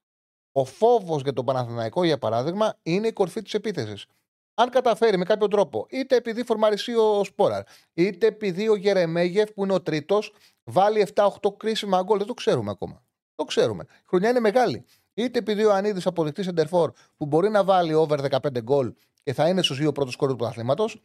[0.51, 4.05] Ο φόβος για τον Παναθηναϊκό, για παράδειγμα, είναι η κορφή της επίθεσης.
[4.53, 7.63] Αν καταφέρει με κάποιο τρόπο, είτε επειδή φορμαριστεί ο Σπόραρ,
[7.93, 12.71] είτε επειδή ο Γερεμέγεφ, που είναι ο τρίτος, βάλει 7-8 κρίσιμα γκολ, δεν το ξέρουμε
[12.71, 13.03] ακόμα.
[13.35, 13.85] Το ξέρουμε.
[13.89, 14.85] Η χρονιά είναι μεγάλη.
[15.13, 18.93] Είτε επειδή ο Ανίδης αποδεικτής σεντερφόρ που μπορεί να βάλει over 15 γκολ
[19.23, 21.03] και θα είναι στους δύο πρώτους κόρους του πρωταθλήματος,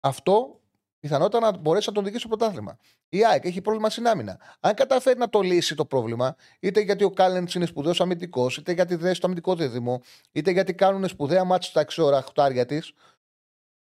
[0.00, 0.60] αυτό
[1.04, 2.78] πιθανότατα να μπορέσει να τον οδηγήσει στο πρωτάθλημα.
[3.08, 4.40] Η ΑΕΚ έχει πρόβλημα στην άμυνα.
[4.60, 8.72] Αν καταφέρει να το λύσει το πρόβλημα, είτε γιατί ο Κάλεντς είναι σπουδαίος αμυντικός, είτε
[8.72, 10.02] γιατί δεν στο αμυντικό δίδυμο,
[10.32, 12.92] είτε γιατί κάνουν σπουδαία μάτια στα αξιόρα χτάρια της,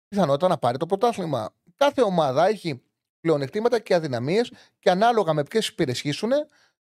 [0.08, 1.54] πιθανότατα να πάρει το πρωτάθλημα.
[1.74, 2.82] Κάθε ομάδα έχει
[3.20, 6.30] πλεονεκτήματα και αδυναμίες και ανάλογα με ποιες υπηρεσχίσουν,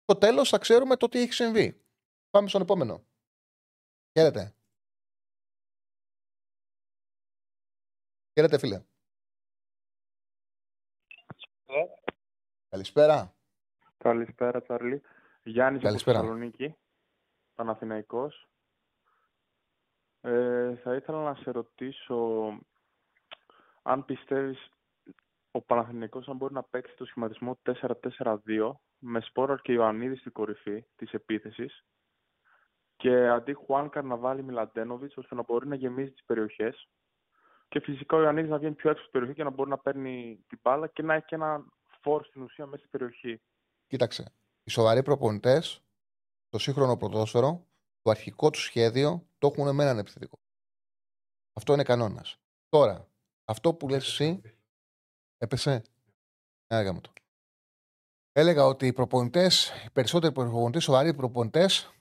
[0.06, 1.82] το τέλος θα ξέρουμε το τι έχει συμβεί.
[2.30, 3.06] Πάμε στον επόμενο.
[4.12, 4.54] Χαίρετε.
[8.34, 8.87] Χαίρετε, φίλε.
[12.78, 13.34] Καλησπέρα.
[13.98, 15.02] Καλησπέρα, Τσάρλι.
[15.44, 16.76] Γιάννης από Θεσσαλονίκη.
[17.56, 18.48] Παναθηναϊκός.
[20.22, 22.48] Ε, θα ήθελα να σε ρωτήσω
[23.82, 24.70] αν πιστεύεις
[25.52, 30.86] ο Παναθηναϊκός αν μπορεί να παίξει το σχηματισμό 4-4-2 με Σπόραρ και Ιωαννίδης στην κορυφή
[30.96, 31.86] της επίθεσης
[32.96, 36.90] και αντί Χουάνκαρ να βάλει Μιλαντένοβιτς ώστε να μπορεί να γεμίζει τις περιοχές
[37.68, 40.46] και φυσικά ο Ιωαννίδης να βγαίνει πιο έξω στην περιοχή και να μπορεί να παίρνει
[40.48, 41.66] την μπάλα και να έχει και ένα
[42.08, 43.42] φόρ στην ουσία μέσα στην περιοχή.
[43.88, 44.34] Κοίταξε.
[44.64, 45.82] Οι σοβαροί προπονητές,
[46.50, 47.68] το σύγχρονο πρωτόσφαιρο,
[48.02, 50.40] το αρχικό τους σχέδιο το έχουν με έναν επιθετικό.
[51.54, 52.38] Αυτό είναι κανόνας.
[52.70, 53.10] Τώρα,
[53.46, 54.42] αυτό που λες εσύ,
[55.38, 55.82] έπεσε.
[56.68, 57.14] Ένα μου το.
[58.32, 61.92] Έλεγα ότι οι προπονητές, οι περισσότεροι προπονητές, σοβαροί προπονητές,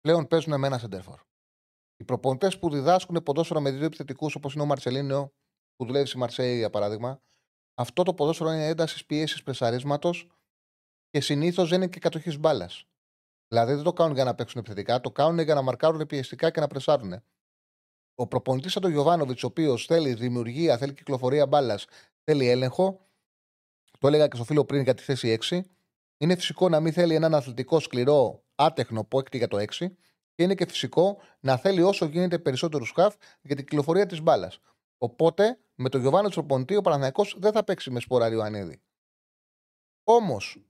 [0.00, 1.20] πλέον παίζουν με ένα σεντερφόρ.
[1.96, 5.32] Οι προπονητές που διδάσκουν ποδόσφαιρο με δύο επιθετικούς, όπως είναι ο Μαρσελίνο,
[5.76, 7.22] που δουλεύει στη Μαρσέη, για παράδειγμα,
[7.74, 10.10] αυτό το ποδόσφαιρο είναι έντασης πίεσης πρεσαρίσματο
[11.10, 12.86] και συνήθως δεν είναι και κατοχής μπάλας.
[13.48, 16.60] Δηλαδή δεν το κάνουν για να παίξουν επιθετικά, το κάνουν για να μαρκάρουν πιεστικά και
[16.60, 17.22] να πρεσάρουν.
[18.14, 21.86] Ο προπονητής σαν τον Γιωβάνοβιτς, ο οποίος θέλει δημιουργία, θέλει κυκλοφορία μπάλας,
[22.24, 23.06] θέλει έλεγχο,
[23.98, 25.60] το έλεγα και στο φίλο πριν για τη θέση 6,
[26.16, 29.66] είναι φυσικό να μην θέλει έναν αθλητικό σκληρό άτεχνο που έκτει για το 6
[30.34, 34.60] και είναι και φυσικό να θέλει όσο γίνεται περισσότερου σκαφ για την κυκλοφορία της μπάλας.
[35.02, 38.82] Οπότε με τον Γιωβάνο Τροποντή ο Παναθηναϊκός δεν θα παίξει με σποράρι Ανίδη.
[40.04, 40.64] Όμως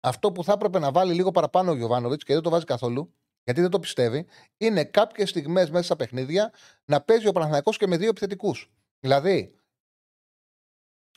[0.00, 3.14] αυτό που θα έπρεπε να βάλει λίγο παραπάνω ο Γιωβάνοβιτς και δεν το βάζει καθόλου,
[3.44, 4.26] γιατί δεν το πιστεύει,
[4.56, 6.52] είναι κάποιες στιγμές μέσα στα παιχνίδια
[6.84, 8.72] να παίζει ο Παναθηναϊκός και με δύο επιθετικούς.
[9.00, 9.54] Δηλαδή,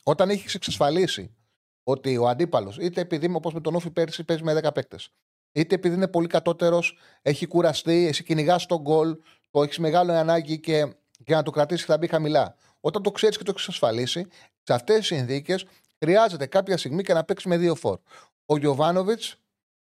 [0.04, 1.36] όταν έχει εξασφαλίσει
[1.82, 5.10] ότι ο αντίπαλος, είτε επειδή όπως με τον Όφη πέρσι παίζει με 10 παίκτες,
[5.52, 9.18] είτε επειδή είναι πολύ κατώτερος, έχει κουραστεί, εσύ κυνηγάς τον γκολ,
[9.50, 10.96] το έχεις μεγάλη ανάγκη και
[11.26, 12.56] για να το κρατήσει θα μπει χαμηλά.
[12.80, 14.26] Όταν το ξέρεις και το έχεις εξασφαλίσει,
[14.62, 15.66] σε αυτές τις συνθήκες
[16.04, 17.98] χρειάζεται κάποια στιγμή και να παίξεις με δύο φόρ.
[18.46, 19.36] Ο Γιωβάνοβιτς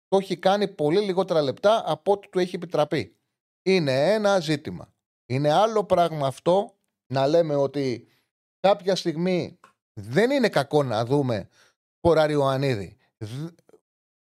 [0.09, 3.16] το έχει κάνει πολύ λιγότερα λεπτά από ό,τι του έχει επιτραπεί.
[3.62, 4.92] Είναι ένα ζήτημα.
[5.26, 6.74] Είναι άλλο πράγμα αυτό
[7.12, 8.09] να λέμε ότι
[8.60, 9.59] κάποια στιγμή
[10.00, 11.48] δεν είναι κακό να δούμε
[12.00, 12.96] Ποράρι Ιωαννίδη.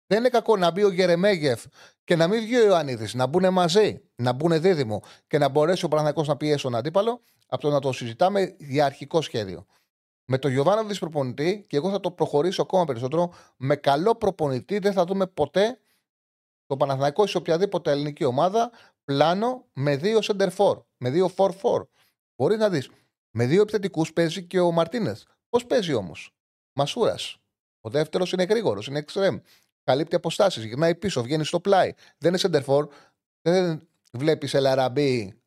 [0.06, 1.64] Δεν είναι κακό να μπει ο Γερεμέγεφ
[2.06, 5.84] και να μην βγει ο Ιωαννίδη, να μπουν μαζί, να μπουν δίδυμο και να μπορέσει
[5.84, 9.66] ο Παναγιακό να πιέσει τον αντίπαλο, από το να το συζητάμε για αρχικό σχέδιο.
[10.24, 14.92] Με τον Γιωβάνοβιτς προπονητή, και εγώ θα το προχωρήσω ακόμα περισσότερο, με καλό προπονητή δεν
[14.92, 15.78] θα δούμε ποτέ
[16.66, 18.70] το Παναθηναϊκό σε οποιαδήποτε ελληνική ομάδα
[19.04, 21.50] πλάνο με δύο center με δύο 4-4.
[22.36, 22.90] Μπορείς να δεις.
[23.30, 25.22] Με δύο επιθετικούς παίζει και ο Μαρτίνεθ.
[25.48, 26.34] Πώς παίζει όμως;
[26.72, 27.36] Μασούρας.
[27.80, 29.38] Ο δεύτερος είναι γρήγορος, είναι εξτρεμ.
[29.86, 31.92] Καλύπτει αποστάσεις, γυρνάει πίσω, βγαίνει στο πλάι.
[32.18, 32.88] Δεν είναι center
[33.40, 35.40] Δεν βλέπεις Ελαραμπή,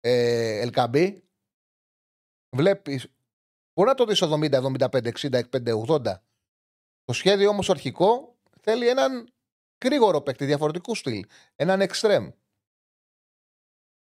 [0.00, 1.24] ε, Ελκαμπή.
[2.56, 3.06] Βλέπεις.
[3.74, 6.22] Μπορεί να το δεις 70, 75, 60, 65, 80.
[7.04, 9.32] Το σχέδιο όμως αρχικό θέλει έναν
[9.84, 11.24] γρήγορο παίκτη διαφορετικού στυλ.
[11.56, 12.30] Έναν εξτρεμ.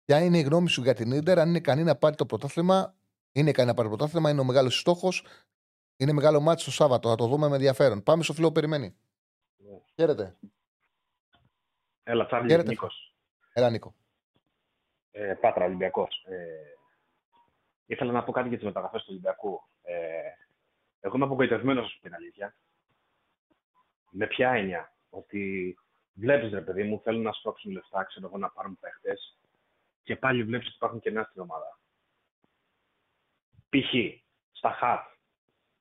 [0.04, 2.96] Ποια είναι η γνώμη σου για την ντερ, αν είναι ικανή να πάρει το πρωτάθλημα.
[3.32, 5.26] Είναι ικανή να πάρει το πρωτάθλημα, είναι ο μεγάλος στόχος.
[5.98, 7.10] Είναι μεγάλο μάτι το Σάββατο.
[7.10, 8.04] Θα το δούμε με ενδιαφέρον.
[8.04, 8.96] Πάμε στο φίλο που περιμένει.
[9.78, 9.94] Yeah.
[9.96, 10.36] Χαίρετε.
[12.04, 13.16] Έλα, Τσάρλι, Νίκος.
[13.54, 13.94] Έλα, Νίκο.
[15.12, 16.26] Ε, Πάτρα, Ολυμπιακός.
[16.26, 16.76] Ε,
[17.86, 19.62] ήθελα να πω κάτι για τις μεταγραφές του Ολυμπιακού.
[19.82, 20.32] Ε,
[21.00, 22.56] εγώ είμαι απογοητευμένος, α την αλήθεια.
[24.10, 25.76] Με ποια έννοια, ότι
[26.14, 29.38] βλέπεις, ρε παιδί μου, θέλουν να σπρώξουν λεφτά, ξέρω εγώ, να πάρουν παίχτες
[30.04, 31.80] και πάλι βλέπεις ότι υπάρχουν κενά στην ομάδα.
[33.70, 34.22] Π.χ.
[34.52, 35.06] στα χατ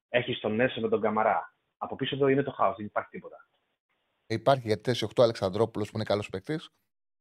[0.09, 1.55] έχεις τον Νέσο με τον Καμαρά.
[1.78, 3.45] Από πίσω εδώ είναι το χάος, δεν υπάρχει τίποτα.
[4.26, 6.70] Υπάρχει για τη θέση 8 Αλεξανδρόπουλος που είναι καλός παίκτης.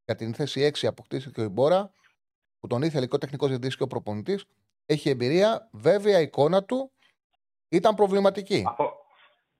[0.06, 1.94] Για την θέση 6 αποκτήθηκε ο Ιμπόρα,
[2.60, 4.46] που τον ήθελε και ο τεχνικός διευθυντής και ο προπονητής.
[4.86, 5.70] Έχει εμπειρία.
[5.72, 6.92] Βέβαια η εικόνα του
[7.70, 8.64] ήταν προβληματική.
[8.68, 8.94] Από,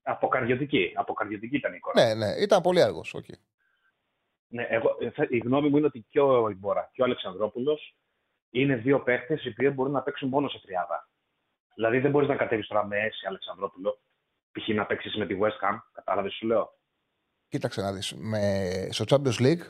[0.02, 0.94] αποκαρδιωτική.
[0.96, 2.06] Αποκαρδιωτική ήταν η εικόνα.
[2.06, 3.02] Ναι, ναι, ήταν πολύ αργό.
[3.12, 3.38] Okay.
[4.48, 4.98] Ναι, εγώ,
[5.30, 7.96] η γνώμη μου είναι ότι και ο Ιμπόρα και ο Αλεξανδρόπουλος
[8.50, 11.10] είναι δύο παίχτε οι οποίοι μπορούν να παίξουν μόνο σε τριάδα.
[11.76, 14.00] Δηλαδή δεν μπορείς να κατέβεις τώρα με Έση Αλεξανδρόπουλο,
[14.52, 14.68] π.χ.
[14.68, 15.80] να παίξεις με τη West Ham.
[15.94, 16.74] Κατάλαβες, σου λέω;
[17.48, 18.14] Κοίταξε να δεις.
[18.18, 18.72] Με...
[18.92, 19.62] Στο Champions League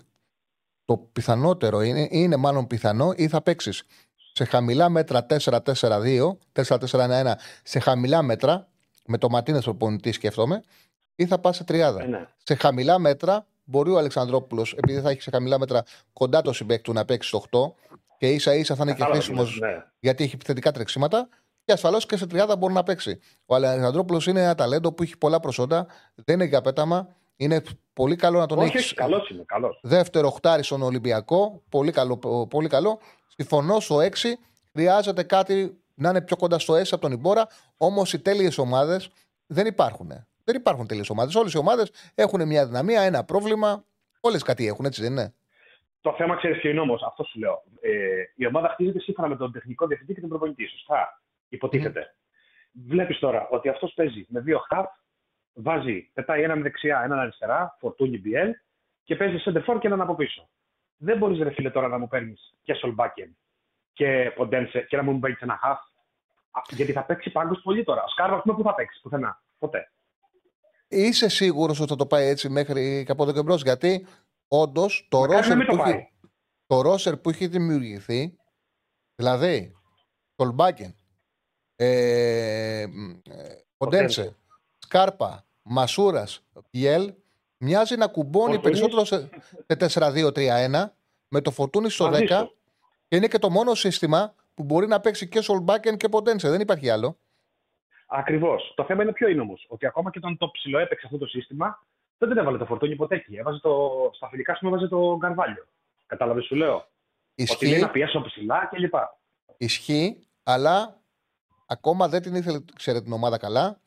[0.85, 3.84] το πιθανότερο είναι, είναι μάλλον πιθανό ή θα παίξεις
[4.31, 7.31] σε χαμηλά μέτρα 4-4-2, 4-4-1-1,
[7.64, 8.68] σε χαμηλά μέτρα,
[9.06, 10.64] με το Ματίνε προπονητή σκέφτομαι,
[11.15, 12.03] ή θα πας σε τριάδα.
[12.03, 12.27] Ε, ναι.
[12.43, 15.84] Σε χαμηλά μέτρα μπορεί ο Αλεξανδρόπουλος, επειδή θα έχει σε χαμηλά μέτρα
[16.14, 17.73] κοντά το συμπέκ του να παίξει στο 8
[18.18, 19.84] και ίσα ίσα θα είναι και χρήσιμος ναι.
[19.99, 21.30] γιατί έχει επιθετικά τρεξίματα.
[21.65, 23.19] Και ασφαλώς και σε τριάδα μπορεί να παίξει.
[23.45, 27.15] Ο Αλεξανδρόπουλος είναι ένα ταλέντο που έχει πολλά προσόντα, δεν είναι για πέταμα.
[27.36, 27.62] Είναι
[27.94, 28.82] πολύ καλό να τον έχεις.
[28.82, 29.44] Όχι, καλός είναι.
[29.45, 29.80] Καλός.
[29.84, 31.64] Δεύτερο χτάρι στον Ολυμπιακό.
[31.70, 32.18] Πολύ καλό.
[32.49, 32.99] Πολύ καλό.
[33.28, 34.38] Συμφωνώ στο 6.
[34.72, 37.48] Χρειάζεται κάτι να είναι πιο κοντά στο S από τον Ιμπόρα.
[37.78, 39.10] Όμως οι τέλειες ομάδες
[39.45, 40.12] δεν υπάρχουν.
[40.44, 41.36] Δεν υπάρχουν τέλειες ομάδες.
[41.36, 43.84] Όλες οι ομάδες έχουν μια δυναμία, ένα πρόβλημα.
[44.20, 45.34] Όλες κάτι έχουν, έτσι δεν είναι;
[46.02, 47.64] Το θέμα ξέρεις ποιο είναι όμως, αυτό σου λέω.
[47.82, 47.91] Ε,
[48.36, 50.68] η ομάδα χτίζεται σύμφωνα με τον τεχνικό διευθυντή και τον προπονητή.
[50.68, 51.22] Σωστά.
[51.49, 52.16] Υποτίθεται.
[52.88, 54.86] Βλέπεις τώρα ότι αυτός παίζει με δύο χαφ,
[55.56, 58.52] βάζει, πετάει έναν δεξιά, έναν αριστερά, φορτούνι BL
[59.03, 60.49] και παίζει σε ντεφόρ και έναν από πίσω.
[60.98, 63.38] Δεν μπορείς, ρε φίλε, τώρα να μου παίρνεις και Σολμπάκεν
[63.94, 65.80] και Ποντένσε και να μου παίρνει ένα χαφ.
[66.69, 68.03] Γιατί θα παίξει πάγκος πολύ τώρα.
[68.07, 69.41] Σκάρβα, πούμε, πού θα παίξεις, πουθενά.
[69.57, 69.91] Ποτέ.
[70.88, 74.07] Είσαι σίγουρος ότι θα το πάει έτσι μέχρι και από εδώ και μπρος, γιατί
[74.48, 76.11] όντως το ρόσερ που, έχει,
[76.65, 78.38] το ρόσερ που έχει δημιουργηθεί,
[79.15, 79.76] δηλαδή
[80.36, 80.95] Τολμπάκεν,
[81.76, 82.86] ε,
[83.77, 84.36] Ποντένσε,
[84.77, 87.14] Σκάρπα, Μασούρας, Πιέλ,
[87.58, 89.30] μοιάζει να κουμπώνει περισσότερο σε,
[89.88, 90.90] σε 4-2-3-1
[91.28, 92.48] με το φωτούνι στο 10
[93.08, 96.50] και είναι και το μόνο σύστημα που μπορεί να παίξει και Σολμπάκεν και Ποντένσε.
[96.50, 97.18] Δεν υπάρχει άλλο.
[98.08, 98.74] Ακριβώς.
[98.76, 99.66] Το θέμα είναι ποιο είναι όμως.
[99.70, 101.86] Ότι ακόμα και όταν το ψηλό έπαιξε αυτό το σύστημα,
[102.18, 103.36] δεν την έβαλε το φορτούνι ποτέ εκεί.
[103.36, 103.92] Έβαζε το...
[104.14, 105.68] Στα φιλικά σου έβαζε το Καρβάλιο.
[106.06, 106.88] Κατάλαβες, σου λέω.
[107.36, 107.56] Ισχύει.
[107.56, 108.94] Ότι λέει να πιέσω ψηλά κλπ.
[109.58, 111.02] Ισχύει, αλλά
[111.66, 113.80] ακόμα δεν την ήθελε, ξέρετε, την ομάδα καλά.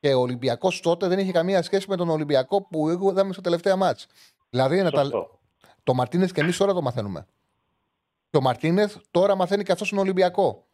[0.00, 3.76] Και ο Ολυμπιακός τότε δεν είχε καμία σχέση με τον Ολυμπιακό που είδαμε στο τελευταία
[3.76, 4.06] μάτς.
[4.50, 5.10] Δηλαδή, τα...
[5.82, 7.26] το Μαρτίνες και εμείς τώρα το μαθαίνουμε.
[8.30, 10.66] Και ο Μαρτίνεθ τώρα μαθαίνει και αυτός στον Ολυμπιακό.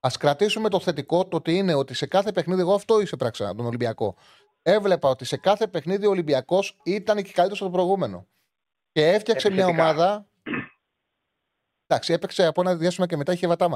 [0.00, 3.66] Α κρατήσουμε το θετικό, το ότι είναι ότι σε κάθε παιχνίδι, εγώ αυτό πράξα τον
[3.66, 4.16] Ολυμπιακό.
[4.62, 8.26] Έβλεπα ότι σε κάθε παιχνίδι ο Ολυμπιακός ήταν και καλύτερος από το προηγούμενο.
[8.92, 10.28] Και έφτιαξε μια ομάδα.
[11.86, 13.68] Εντάξει, έπαιξε από ένα διάστημα και μετά είχε βατά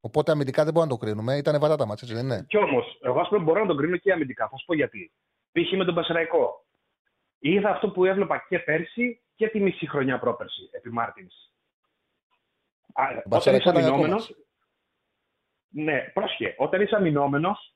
[0.00, 1.36] Οπότε αμυντικά δεν μπορούμε να το κρίνουμε.
[1.36, 3.74] Ήταν βατά τα μάτς, έτσι δεν είναι; Κι όμως, εγώ ας πούμε μπορώ να το
[3.74, 4.48] κρίνω και αμυντικά.
[4.48, 5.12] Θα σου πω γιατί.
[5.52, 5.72] Π.χ.
[5.76, 6.64] με τον Πασαραϊκό.
[7.38, 11.34] Είδα αυτό που έβλεπα και πέρσι και τη μισή χρονιά πρόπερση επί Μάρτινς.
[13.28, 14.16] Όταν είσαι αμυνόμενο.
[15.68, 16.54] Ναι, πρόσχε.
[16.58, 17.74] Όταν είσαι αμυνόμενος,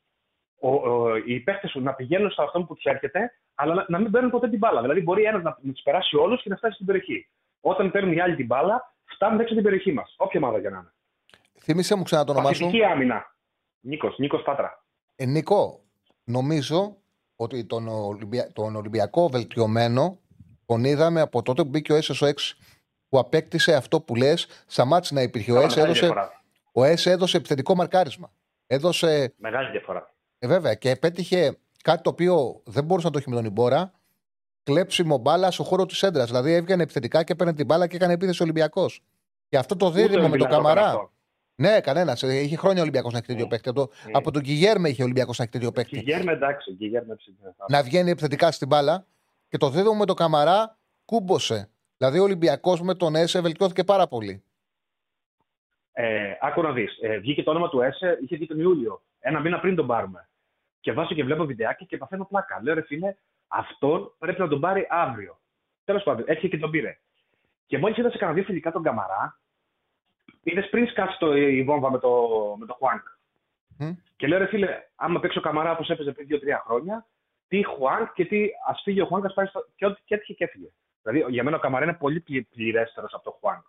[1.27, 4.31] οι παίχτε σου να πηγαίνουν σε αυτόν που τους έρχεται, αλλά να, να μην παίρνουν
[4.31, 4.81] ποτέ την μπάλα.
[4.81, 7.29] Δηλαδή, μπορεί ένας να, τους περάσει όλους και να φτάσει στην περιοχή.
[7.61, 10.15] Όταν παίρνουν οι άλλοι την μπάλα, φτάνουν έξω την περιοχή μας.
[10.19, 10.93] Όποια ομάδα για να είναι.
[11.63, 12.71] Θύμησε μου ξανά το όνομά σου.
[12.93, 13.37] άμυνα.
[13.81, 14.85] Νίκος, Νίκος Πάτρα.
[15.17, 15.81] Ε, Νίκο,
[16.25, 16.97] νομίζω
[17.37, 18.53] ότι τον, Ολυμπια...
[18.53, 20.19] τον Ολυμπιακό βελτιωμένο
[20.67, 22.35] τον είδαμε από τότε που μπήκε ο SSOX
[23.09, 25.53] που απέκτησε αυτό που λες, σταμάτησε να υπήρχε.
[25.53, 26.13] Ο ΕΣ έδωσε,
[26.73, 28.33] ο έδωσε επιθετικό μαρκάρισμα.
[28.67, 29.35] Έδωσε...
[29.37, 30.15] Μεγάλη διαφορά.
[30.39, 33.93] Ε, βέβαια και επέτυχε κάτι το οποίο δεν μπορούσε να το έχει με τον Ιμπόρα.
[34.63, 36.27] Κλέψιμο μπάλα στο χώρο της έντρας.
[36.27, 39.03] Δηλαδή έβγαινε επιθετικά και έπαιρνε την μπάλα και έκανε επίθεση Ολυμπιακός.
[39.49, 41.11] Και αυτό το δίδυμο με τον Καμαρά.
[41.63, 42.23] Ναι, κανένας.
[42.23, 43.69] Είχε χρόνια Ολυμπιακός να έχει τέτοιο παίκτη.
[43.69, 44.11] Από, mm.
[44.13, 45.99] από τον Κιγέρμε είχε Ολυμπιακός να έχει τέτοιο παίκτη.
[45.99, 46.73] Κιγέρμε, εντάξει.
[46.73, 47.17] Κιγέρμε,
[47.69, 49.07] να βγαίνει επιθετικά στην μπάλα.
[49.49, 51.71] Και το δίδυμο με τον Καμαρά κούμποσε.
[51.97, 54.43] Δηλαδή ο Ολυμπιακός με τον Έσε βελτιώθηκε πάρα πολύ.
[55.93, 56.99] Ε, άκου να δεις.
[57.01, 59.03] Ε, βγήκε το όνομα του Έσε, είχε βγει τον Ιούλιο.
[59.21, 60.29] Ένα μήνα πριν τον πάρουμε.
[60.81, 62.61] Και βάζω και βλέπω βιντεάκι και παθαίνω πλάκα.
[62.63, 63.15] Λέω ρε φίλε,
[63.49, 65.41] αυτόν πρέπει να τον πάρει αύριο.
[65.85, 66.99] Τέλος πάντων, έρχεται και τον πήρε.
[67.67, 69.41] Και μόλις είδα σε κανένα δύο φιλικά τον Καμαρά,
[70.43, 72.29] είδες πριν σκάσει το, η βόμβα με το,
[72.59, 73.03] με το Χουάνκ;
[73.79, 73.97] Mm.
[74.17, 77.07] Και λέω ρε φίλε, άμα παίξει ο Καμαρά όπως έπαιζε πριν δύο-τρία χρόνια,
[77.49, 79.67] τι Χουάνκ και τι ας φύγει ο Χουάνκ, ας πάει στο.
[79.75, 80.69] Και ό,τι και έτυχε και έφυγε.
[81.03, 82.21] Δηλαδή για μένα ο Καμαρά είναι πολύ
[82.51, 83.63] πληρέστερος από το Χουάνκ.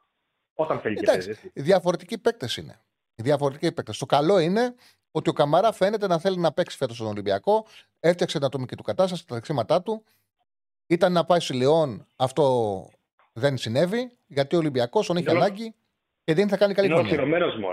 [0.53, 1.33] Όταν θέλει και παίζει.
[1.53, 2.81] Διαφορετικοί παίκτες είναι.
[3.15, 3.97] Διαφορετικοί παίκτες.
[3.97, 4.75] Το καλό είναι
[5.11, 7.65] ότι ο Καμαρά φαίνεται να θέλει να παίξει φέτος στον Ολυμπιακό.
[7.99, 10.03] Έφτιαξε την ατομική του κατάσταση, τα δεξίματά του.
[10.87, 12.85] Ήταν να πάει στη Λεόν, αυτό
[13.33, 15.75] δεν συνέβη, γιατί ο Ολυμπιακός τον είχε ανάγκη
[16.23, 17.67] και δεν θα κάνει καλή Είναι ολοκληρωμένος μου,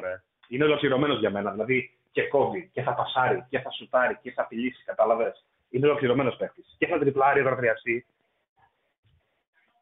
[0.48, 1.51] Είναι ολοκληρωμένος για μένα.
[1.51, 5.44] Δηλαδή και κόβει και θα πασάρει και θα σουτάρει και θα απειλήσει, κατάλαβες.
[5.70, 6.74] Είναι ολοκληρωμένος παίκτης.
[6.78, 8.06] Και θα τριπλάρει όταν χρειαστεί.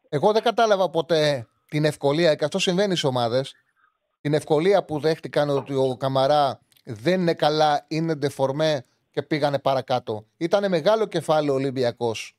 [0.08, 3.54] Εγώ δεν κατάλαβα ποτέ την ευκολία, και αυτό συμβαίνει στις ομάδες,
[4.20, 10.26] την ευκολία που δέχτηκαν ότι ο Καμαρά δεν είναι καλά, είναι ντεφορμέ και πήγανε παρακάτω.
[10.36, 12.36] Ήταν μεγάλο κεφάλαιο ο Ολυμπιακός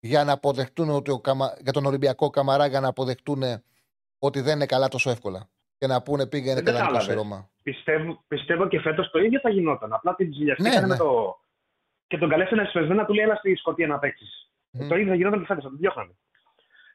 [0.00, 1.56] για να αποδεχτούν ότι ο Καμα...
[1.62, 3.42] για τον Ολυμπιακό Καμαρά για να αποδεχτούν
[4.26, 5.48] ότι δεν είναι καλά τόσο εύκολα.
[5.78, 7.50] Και να πούνε πήγαινε καλά σε Ρώμα.
[7.62, 9.92] Πιστεύω, πιστεύω και φέτος το ίδιο θα γινόταν.
[9.92, 10.86] Απλά την ζηλιαστήκανε ναι, ναι.
[10.86, 11.38] με το.
[12.06, 14.50] Και τον καλέσανε ένα να του λέει: Έλα στη Σκωτία να παίξεις.
[14.72, 14.86] Mm.
[14.88, 16.14] Το ίδιο θα γινόταν και φέτος, θα τον διώχνανε.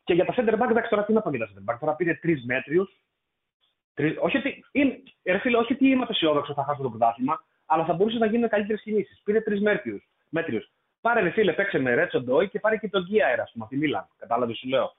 [0.03, 1.77] Και για τα center back, εντάξει, τώρα τι να πω για τα center back.
[1.79, 3.01] Τώρα πήρε τρεις μέτριους.
[4.19, 7.93] Όχι ότι, είναι, ρε φίλε, όχι ότι είμαι απεσιόδοξο θα χάσω το πρωτάθλημα, αλλά θα
[7.93, 9.21] μπορούσε να γίνουν καλύτερες κινήσεις.
[9.23, 9.61] Πήρε τρεις
[10.29, 10.61] μέτριου.
[11.01, 13.77] Πάρε ρε φίλε, παίξε με Ρέτσο Ντόι και πάρε και τον Γκία ας πούμε, τη
[13.77, 14.07] Μίλαν.
[14.17, 14.95] Κατάλαβες, σου λέω.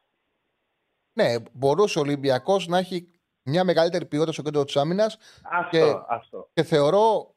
[1.13, 3.09] Ναι, μπορούσε ο Ολυμπιακός να έχει
[3.43, 5.17] μια μεγαλύτερη ποιότητα στο κέντρο της άμυνας.
[5.43, 6.51] Αυτό, και, αυτό.
[6.53, 7.35] Και θεωρώ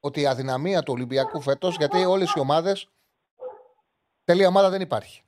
[0.00, 2.88] ότι η αδυναμία του Ολυμπιακού φέτος, γιατί όλες οι ομάδες.
[4.24, 5.22] Τελεία ομάδα δεν υπάρχει.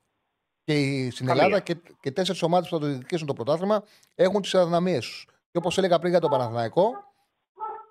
[0.64, 3.84] Και στην Ελλάδα και, και τέσσερις ομάδες που θα το διεκδικήσουν το πρωτάθλημα
[4.14, 5.26] έχουν τις αδυναμίες τους.
[5.50, 6.90] Και όπως έλεγα πριν για τον Παναθηναϊκό,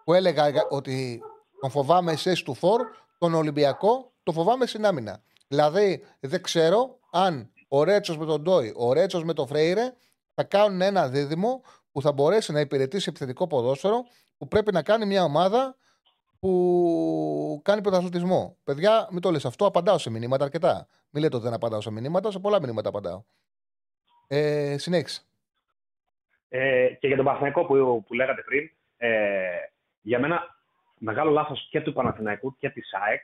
[0.04, 1.22] που έλεγα ότι
[1.60, 2.82] τον φοβάμαι σε του φορ,
[3.18, 5.24] τον Ολυμπιακό το φοβάμαι στην άμυνα.
[5.48, 9.94] Δηλαδή δεν ξέρω αν ο Ρέτσος με τον Ντόι, ο Ρέτσος με τον Φρέιρε
[10.34, 14.04] θα κάνουν ένα δίδυμο που θα μπορέσει να υπηρετήσει επιθετικό ποδόσφαιρο
[14.38, 15.76] που πρέπει να κάνει μια ομάδα
[16.40, 18.58] που κάνει πρωταθλητισμό.
[18.64, 20.88] Παιδιά, μην το λες αυτό, απαντάω σε μηνύματα αρκετά.
[21.10, 23.24] Μην λέτε ότι δεν απαντάω σε μηνύματα, σε πολλά μηνύματα απαντάω.
[24.28, 25.22] Ε, συνέχισε.
[26.50, 29.58] Ε, και για τον Παναθηναϊκό που, που λέγατε πριν, ε,
[30.02, 30.42] για μένα
[30.98, 33.22] μεγάλο λάθος και του Παναθηναϊκού και της ΑΕΚ.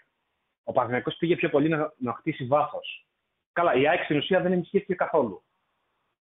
[0.63, 3.08] Ο Παναθηναϊκός πήγε πιο πολύ να, να χτίσει βάθος.
[3.53, 5.43] Καλά, η ΑΕΚ στην ουσία δεν ενισχύθηκε καθόλου.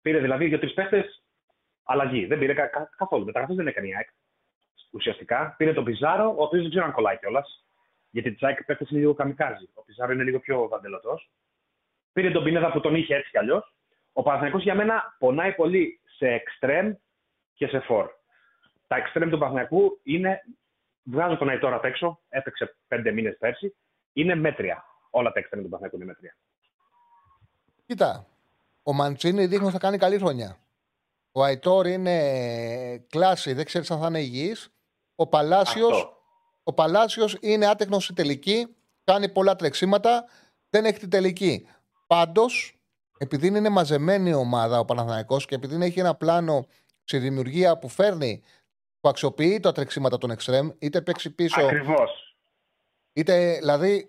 [0.02, 1.04] Πήρε δηλαδή δύο-τρεις παίχτε
[1.82, 2.26] αλλαγή.
[2.26, 3.24] Δεν πήρε κα, κα, καθόλου.
[3.24, 4.08] Μεταγραφέ δεν έκανε η ΑΕΚ.
[4.90, 7.66] Ουσιαστικά πήρε τον Πιζάρο, ο οποίος δεν ξέρω αν κολλάει κιόλας.
[8.10, 9.68] Γιατί της ΑΕΚ παίχτε είναι λίγο καμικάζι.
[9.74, 11.30] Ο Πιζάρο είναι λίγο πιο βαντελωτός.
[12.12, 13.74] Πήρε τον Πινέδα που τον είχε έτσι κι αλλιώς.
[14.12, 16.94] Ο Παναθηναϊκός για μένα πονάει πολύ σε εξτρέμ
[17.54, 18.10] και σε φορ.
[18.86, 20.42] Τα εξτρέμ του Παναθηναϊκού είναι.
[21.02, 23.76] Βγάζω τον Αϊτόρα απ' έξω, έπαιξε πέντε μήνες πέρσι.
[24.12, 24.84] Είναι μέτρια.
[25.10, 26.36] Όλα τα εξτρέμ του Παναθηναϊκού είναι μέτρια.
[27.88, 28.26] Κοίτα,
[28.82, 30.58] ο Μαντσίνη δείχνει ότι θα κάνει καλή χρονιά.
[31.32, 32.16] Ο Αϊτόρ είναι
[33.08, 34.68] κλάση, δεν ξέρεις αν θα είναι υγιής.
[35.14, 35.88] Ο Παλάσιο
[36.62, 40.24] ο Παλάσιος είναι άτεχνος στη τελική, κάνει πολλά τρεξίματα,
[40.70, 41.66] δεν έχει την τελική.
[42.06, 42.78] Πάντως,
[43.18, 46.66] επειδή είναι μαζεμένη η ομάδα ο Παναθηναϊκός και επειδή έχει ένα πλάνο
[47.04, 48.42] στη δημιουργία που φέρνει,
[49.00, 51.60] που αξιοποιεί τα τρεξίματα των εξτρέμ, είτε παίξει πίσω.
[51.60, 52.36] Ακριβώς.
[53.12, 54.08] Είτε, δηλαδή,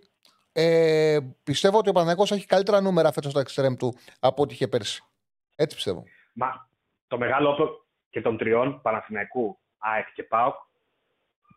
[0.61, 4.68] ε, πιστεύω ότι ο Παναθηναϊκός έχει καλύτερα νούμερα φέτος στα εξτρέμ του από ό,τι είχε
[4.68, 5.03] πέρσι.
[5.56, 6.03] Έτσι πιστεύω.
[6.34, 6.68] Μα
[7.07, 10.56] το μεγάλο όπλο και των τριών, Παναθηναϊκού, ΑΕΚ και ΠΑΟΚ,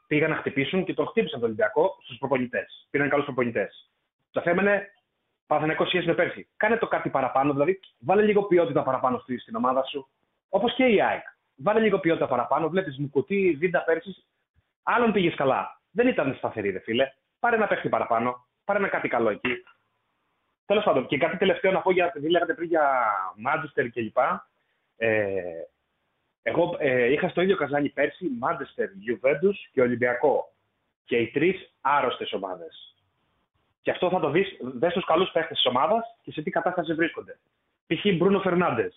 [0.06, 2.86] πήγαν να χτυπήσουν και τον χτύπησαν τον Ολυμπιακό στους προπονητές.
[2.90, 3.90] Πήραν καλούς προπονητές.
[4.30, 4.90] Του αφέμενε
[5.46, 6.48] Παναθηναϊκός σχέση με πέρσι.
[6.56, 10.08] Κάνε το κάτι παραπάνω, δηλαδή βάλε λίγο ποιότητα παραπάνω στη- στην ομάδα σου.
[10.48, 11.22] Όπως και η ΑΕΚ.
[11.56, 12.68] Βάλε λίγο ποιότητα παραπάνω.
[12.68, 14.24] Βλέπεις μου κουτί, βίντα πέρσι.
[14.82, 15.80] Άλλον πήγες καλά.
[15.90, 17.12] Δεν ήταν σταθερή, ρε φίλε.
[17.38, 18.46] Πάρε ένα παίχτη παραπάνω.
[18.72, 19.64] Πάρε ένα κάτι καλό εκεί.
[20.66, 24.16] Τέλος πάντων, και κάτι τελευταίο να πω για επειδή λέγατε πριν για Μάντζεστερ κλπ.
[24.96, 25.42] Ε,
[26.42, 30.52] εγώ ε, είχα στο ίδιο καζάνι πέρσι Μάντεστερ, Juventus και Ολυμπιακό.
[31.04, 32.96] Και οι τρεις άρρωστες ομάδες.
[33.82, 36.94] Και αυτό θα το δεις, δες τους καλούς παίχτες της ομάδας και σε τι κατάσταση
[36.94, 37.38] βρίσκονται.
[37.86, 38.16] Π.χ.
[38.16, 38.92] Μπρούνο Φερνάντε.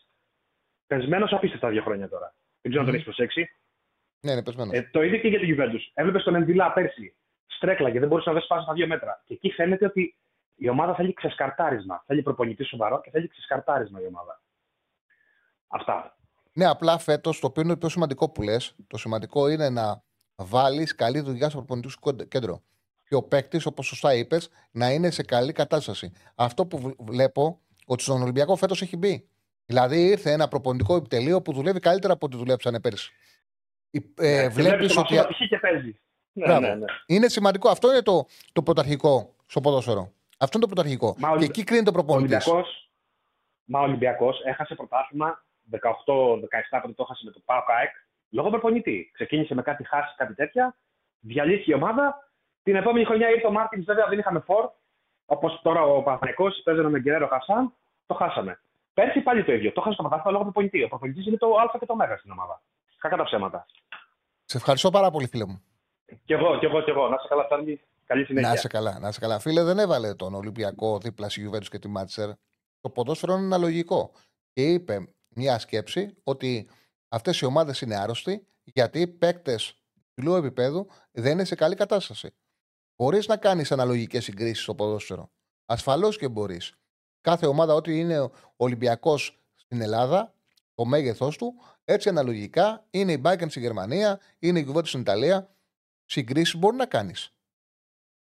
[0.88, 2.34] Πεσμένος απίστευτα δύο χρόνια τώρα.
[2.62, 3.50] Δεν ξέρω αν τον έχεις προσέξει.
[4.20, 4.74] Ναι, είναι πεσμένος.
[4.74, 5.92] Ε, το ίδιο και για την Juventus.
[5.94, 7.16] Έβλεπες τον Εμβιλά πέρσι.
[7.48, 9.22] Στρέκλαγε, δεν μπορούσε να δει πάση στα δύο μέτρα.
[9.26, 10.16] Και εκεί φαίνεται ότι
[10.56, 12.04] η ομάδα θέλει ξεσκαρτάρισμα.
[12.06, 14.42] Θέλει προπονητή σοβαρό και θέλει ξεσκαρτάρισμα η ομάδα.
[15.68, 16.18] Αυτά.
[16.54, 20.04] Ναι, απλά φέτος το οποίο είναι το πιο σημαντικό που λες, το σημαντικό είναι να
[20.36, 22.62] βάλεις καλή δουλειά στο προπονητικό σου κόντ- κέντρο.
[23.08, 26.12] Και ο παίκτης, όπως σωστά είπες, να είναι σε καλή κατάσταση.
[26.36, 29.28] Αυτό που βλ- βλέπω ότι στον Ολυμπιακό φέτος έχει μπει.
[29.66, 33.12] Δηλαδή ήρθε ένα προπονητικό επιτελείο που δουλεύει καλύτερα από ό,τι δουλέψανε πέρσι.
[33.92, 34.00] Ε,
[34.42, 35.14] Και Βλέπεις το ότι.
[35.14, 35.48] Μασούρα π.χ.
[35.48, 36.00] και παίζει.
[36.38, 36.60] Ναι, Μπράβο.
[36.62, 36.86] ναι, ναι.
[37.06, 37.70] Είναι σημαντικό.
[37.70, 40.12] Αυτό είναι το, το πρωταρχικό στο ποδόσφαιρο.
[40.38, 41.16] Αυτό είναι το πρωταρχικό.
[41.18, 42.48] Μα ο- και εκεί κρίνεται ο προπονητής.
[42.48, 42.90] Ολυμπιακός,
[43.66, 47.90] μα ο Ολυμπιακός έχασε πρωτάθλημα 18-17 πότε το έχασε με το ΠΑΟΚ ΑΕΚ
[48.30, 49.10] λόγω προπονητή.
[49.14, 50.76] Ξεκίνησε με κάτι χάσεις, κάτι τέτοια.
[51.20, 52.30] Διαλύθηκε η ομάδα.
[52.64, 54.70] Την επόμενη χρονιά ήρθε ο Μάρτινς, βέβαια δεν είχαμε φόρ.
[55.26, 57.74] Όπως τώρα ο Παναθανικό παίζανε με Γκερέρο Χασάν.
[58.06, 58.60] Το χάσαμε.
[58.94, 59.72] Πέρσι πάλι το ίδιο.
[59.72, 60.84] Το χάσαμε το πρωτάθλημα λόγω προπονητή.
[60.84, 62.62] Ο προπονητής είναι το Α και το Μέγα στην ομάδα.
[62.98, 63.66] Κακά τα ψέματα.
[64.46, 65.64] Σε ευχαριστώ πάρα πολύ, φίλε μου.
[66.26, 67.08] Κι εγώ, κι εγώ, κι εγώ.
[67.10, 67.82] Να σε καλά, Τσάρλι.
[68.06, 68.50] Καλή συνέχεια.
[68.50, 69.40] Να είσαι καλά, να είσαι καλά.
[69.40, 72.30] Φίλε, δεν έβαλε τον Ολυμπιακό δίπλα στη Juventus και τη Μάτσερ.
[72.82, 74.12] Το ποδόσφαιρο είναι αναλογικό.
[74.54, 76.70] Και είπε μια σκέψη ότι
[77.10, 82.34] αυτές οι ομάδες είναι άρρωστοι γιατί οι παίκτες υψηλού επίπεδου δεν είναι σε καλή κατάσταση.
[82.96, 85.32] Μπορείς να κάνεις αναλογικές συγκρίσεις στο ποδόσφαιρο.
[85.66, 86.74] Ασφαλώς και μπορείς.
[87.22, 90.34] Κάθε ομάδα, ό,τι είναι ο Ολυμπιακός στην Ελλάδα,
[90.74, 91.54] το μέγεθός του,
[91.86, 95.55] έτσι αναλογικά είναι η Bayern στη Γερμανία, είναι η Juventus στην Ιταλία.
[96.06, 97.34] Συγκρίσεις μπορεί να κάνεις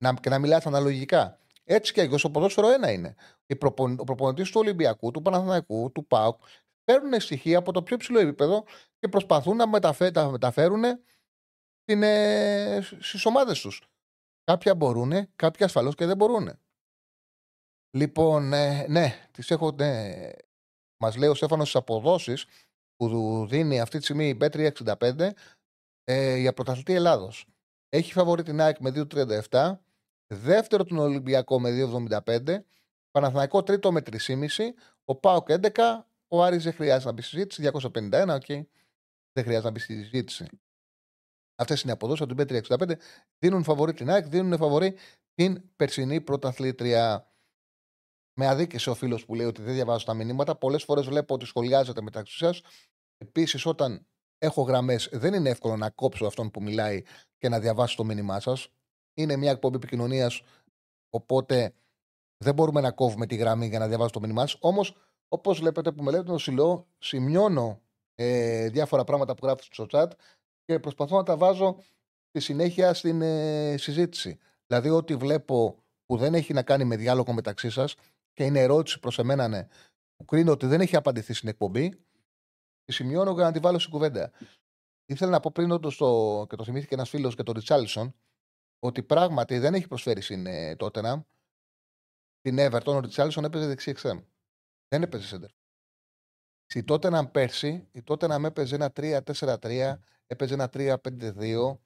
[0.02, 1.38] να, και να μιλάς αναλογικά.
[1.64, 3.14] Έτσι και εγώ στο ποδόσφαιρο ένα είναι.
[3.46, 6.42] Οι προπον, ο προπονητής του Ολυμπιακού, του Παναθηναϊκού, του ΠΑΟΚ
[6.84, 8.64] παίρνουν στοιχεία από το πιο ψηλό επίπεδο
[8.98, 10.84] και προσπαθούν να μεταφέ, τα μεταφέρουν
[11.82, 13.82] στην, ε, στις ομάδες τους.
[14.44, 16.58] Κάποια μπορούν, κάποια ασφαλώς και δεν μπορούν.
[17.96, 20.14] Λοιπόν, ε, ναι, τις έχω, ναι,
[21.02, 22.44] μας λέει ο Στέφανος στις αποδόσεις
[22.96, 25.30] που του δίνει αυτή τη στιγμή η B365
[26.04, 27.46] ε, για πρωταθλητή Ελλάδος.
[27.92, 29.78] Έχει φαβορεί την ΑΕΚ με 2,37.
[30.26, 31.70] Δεύτερο τον Ολυμπιακό με
[32.24, 32.58] 2,75.
[33.10, 34.46] Παναθηναϊκό τρίτο με 3,5.
[35.04, 36.06] Ο ΠΑΟΚ 11.
[36.28, 37.62] Ο Άρης δεν χρειάζεται να μπει στη συζήτηση.
[37.62, 38.46] 251, οκ.
[39.32, 40.46] Δεν χρειάζεται να μπει στη συζήτηση.
[41.54, 42.92] Αυτές είναι οι αποδόσεις από την B365.
[43.38, 44.96] Δίνουν φαβορή την ΑΕΚ, δίνουν φαβορή
[45.34, 47.32] την περσινή πρωταθλήτρια.
[48.34, 50.56] Με αδίκησε ο φίλος που λέει ότι δεν διαβάζω τα μηνύματα.
[50.56, 52.60] Πολλές φορές βλέπω ότι σχολιάζετε μεταξύ σας.
[53.18, 54.06] Επίσης, όταν
[54.40, 57.02] έχω γραμμές, δεν είναι εύκολο να κόψω αυτόν που μιλάει
[57.38, 58.68] και να διαβάσω το μήνυμά σας.
[59.14, 60.42] Είναι μια εκπομπή επικοινωνίας,
[61.10, 61.74] οπότε
[62.44, 64.56] δεν μπορούμε να κόβουμε τη γραμμή για να διαβάσω το μήνυμά σας.
[64.60, 64.96] Όμως,
[65.32, 67.80] Όπως βλέπετε που με λέτε το Σιλό, σημειώνω
[68.14, 70.06] ε, διάφορα πράγματα που γράφει στο chat
[70.64, 71.76] και προσπαθώ να τα βάζω
[72.28, 74.38] στη συνέχεια στην ε, συζήτηση.
[74.66, 75.76] Δηλαδή, ό,τι βλέπω
[76.06, 77.94] που δεν έχει να κάνει με διάλογο μεταξύ σας
[78.32, 79.68] και είναι ερώτηση προς εμένα, ναι,
[80.16, 82.04] που κρίνω ότι δεν έχει απαντηθεί στην εκπομπή,
[82.90, 84.32] τη σημειώνω για να τη βάλω στην κουβέντα.
[85.06, 88.14] Ήθελα να πω πριν όντως το, και το θυμήθηκε ένας φίλος και τον Ριτσάλισον,
[88.78, 91.24] ότι πράγματι δεν έχει προσφέρει στην ε, Tottenham.
[92.40, 94.20] Την Everton, ο Ριτσάλισον έπαιζε δεξί εξέμ.
[94.88, 95.50] Δεν έπαιζε σέντερ.
[96.64, 99.94] Στη Tottenham πέρσι, η Tottenham έπαιζε ένα 3-4-3,
[100.26, 101.78] έπαιζε ένα 3-5-2.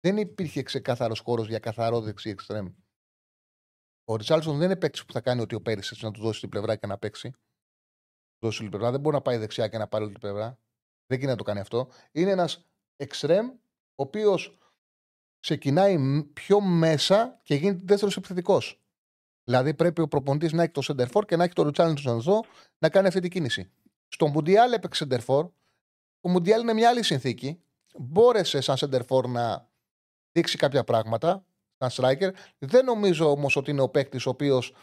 [0.00, 2.74] Δεν υπήρχε ξεκάθαρος χώρος για καθαρό δεξί εξτρέμ.
[4.04, 6.48] Ο Ριτσάλσον δεν είναι παίκτης που θα κάνει ότι ο Πέρυσι να του δώσει την
[6.48, 7.34] πλευρά και να παίξει.
[8.44, 8.90] Του δώσει την πλευρά.
[8.90, 10.58] Δεν μπορεί να πάει δεξιά και να πάρει όλη την πλευρά.
[11.06, 11.88] Δεν γίνεται να το κάνει αυτό.
[12.12, 12.66] Είναι ένας
[12.96, 14.58] εξτρέμ ο οποίος
[15.40, 18.82] ξεκινάει πιο μέσα και γίνεται δεύτερος επιθετικός.
[19.44, 22.44] Δηλαδή πρέπει ο προπονητής να έχει το Σεντερφόρ και να έχει το Ριτσάλσον εδώ
[22.78, 23.70] να κάνει αυτή την κίνηση.
[24.08, 25.50] Στο Μουντιάλ έπαιξε Σεντερφόρ.
[26.20, 27.62] Ο Μουντιάλ είναι μια άλλη συνθήκη.
[27.98, 29.68] Μπόρεσε σαν Σεντερφόρ να
[30.32, 31.44] δείξει κάποια πράγματα
[31.76, 32.30] σαν striker.
[32.58, 34.74] Δεν νομίζω όμως ότι είναι ο παίκτης ο οποίος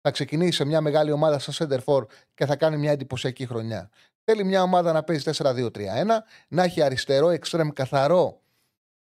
[0.00, 2.04] θα ξεκινήσει σε μια μεγάλη ομάδα σαν center
[2.34, 3.90] και θα κάνει μια εντυπωσιακή χρονιά.
[4.24, 5.70] Θέλει μια ομάδα να παίζει 4-2-3-1,
[6.48, 8.40] να έχει αριστερό εξτρέμ καθαρό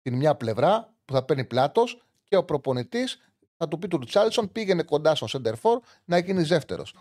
[0.01, 3.19] την μια πλευρά που θα παίρνει πλάτος και ο προπονητής
[3.57, 5.53] θα του πει του Ριτσάλισον πήγαινε κοντά στο center
[6.05, 6.95] να γίνεις δεύτερος.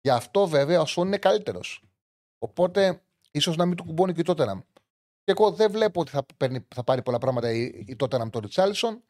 [0.00, 1.84] Γι' αυτό βέβαια ο Σον είναι καλύτερος.
[2.38, 4.64] Οπότε ίσως να μην του κουμπώνει και τότε να.
[5.24, 8.40] Και εγώ δεν βλέπω ότι θα, παίρνει, θα πάρει πολλά πράγματα η, η Tottenham τον
[8.42, 9.02] Ριτσάλισον.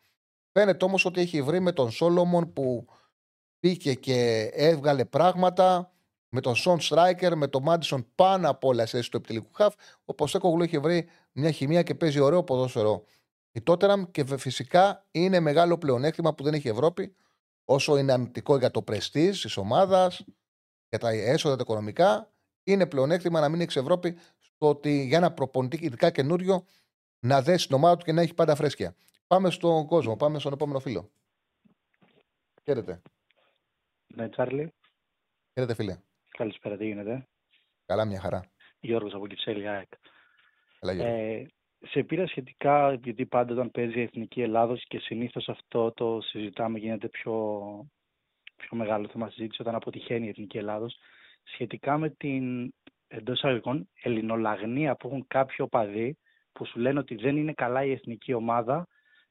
[0.53, 2.87] Φαίνεται όμως ότι έχει βρει με τον Σόλομον που
[3.61, 5.91] πήγε και έβγαλε πράγματα.
[6.29, 9.75] Με τον Σον Στράικερ, με τον Μάντισον πάνω από όλα σε του επιτελικού χαφ.
[10.05, 13.05] Ο Ποστέκογλου έχει βρει μια χημεία και παίζει ωραίο ποδόσφαιρο
[13.57, 17.15] η Τότεραμ και φυσικά είναι μεγάλο πλεονέκτημα που δεν έχει η Ευρώπη.
[17.65, 20.25] Όσο είναι αρνητικό για το πρεστή της ομάδας,
[20.89, 25.33] για τα έσοδα τα οικονομικά, είναι πλεονέκτημα να μην έχει Ευρώπη στο ότι για ένα
[25.33, 26.65] προπονητή, ειδικά καινούριο,
[27.19, 28.97] να δέσει την ομάδα του και να έχει πάντα φρέσκια.
[29.27, 31.11] Πάμε στον κόσμο, πάμε στον επόμενο φίλο.
[32.65, 33.03] Χαίρετε.
[34.17, 34.73] Ναι, Τσάρλι.
[35.53, 35.97] Χαίρετε, φίλε.
[36.31, 37.27] Καλησπέρα, τι γίνεται;
[37.87, 38.51] Καλά, μια χαρά.
[38.81, 39.89] Γιώργος από Κυψέλη, ΑΕΚ.
[40.81, 41.47] Καλά, ε,
[41.81, 46.79] σε πήρα σχετικά, επειδή πάντα όταν παίζει η Εθνική Ελλάδος και συνήθως αυτό το συζητάμε
[46.79, 47.35] γίνεται πιο,
[48.57, 50.97] πιο μεγάλο θέμα συζήτηση όταν αποτυχαίνει η Εθνική Ελλάδος,
[51.43, 52.75] σχετικά με την
[53.09, 56.19] εντός εισαγωγικών ελληνολαγνία που έχουν κάποιοι οπαδοί
[56.53, 58.87] που σου λένε ότι δεν είναι καλά η εθνική ομάδα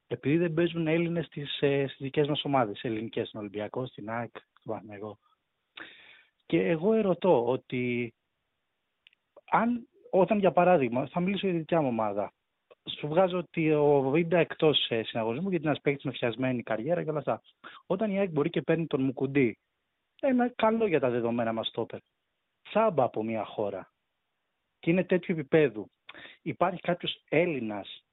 [0.07, 2.83] επειδή δεν παίζουν Έλληνες στις ε, στις δικές μας ομάδες.
[2.83, 5.17] Ελληνικές στην Ολυμπιακό, στην ΑΕΚ, στον Παναγό.
[6.45, 8.13] Και εγώ ερωτώ ότι
[9.45, 12.33] αν, όταν για παράδειγμα, θα μιλήσω για τη δικιά μου ομάδα,
[12.89, 17.03] σου βγάζω ότι ο Βίντα εκτός ε, συναγωνισμού γιατί είναι ένας παίκτης με φτιασμένη καριέρα
[17.03, 17.41] και όλα αυτά.
[17.85, 19.57] Όταν η ΑΕΚ μπορεί και παίρνει τον Μουκουντή,
[20.21, 21.99] ένα καλό για τα δεδομένα μας τόπερ.
[22.69, 23.91] Τσάμπα από μια χώρα.
[24.79, 25.89] Και είναι τέτοιο επίπεδου.
[26.41, 28.04] Υπάρχει κάποιος Έλληνας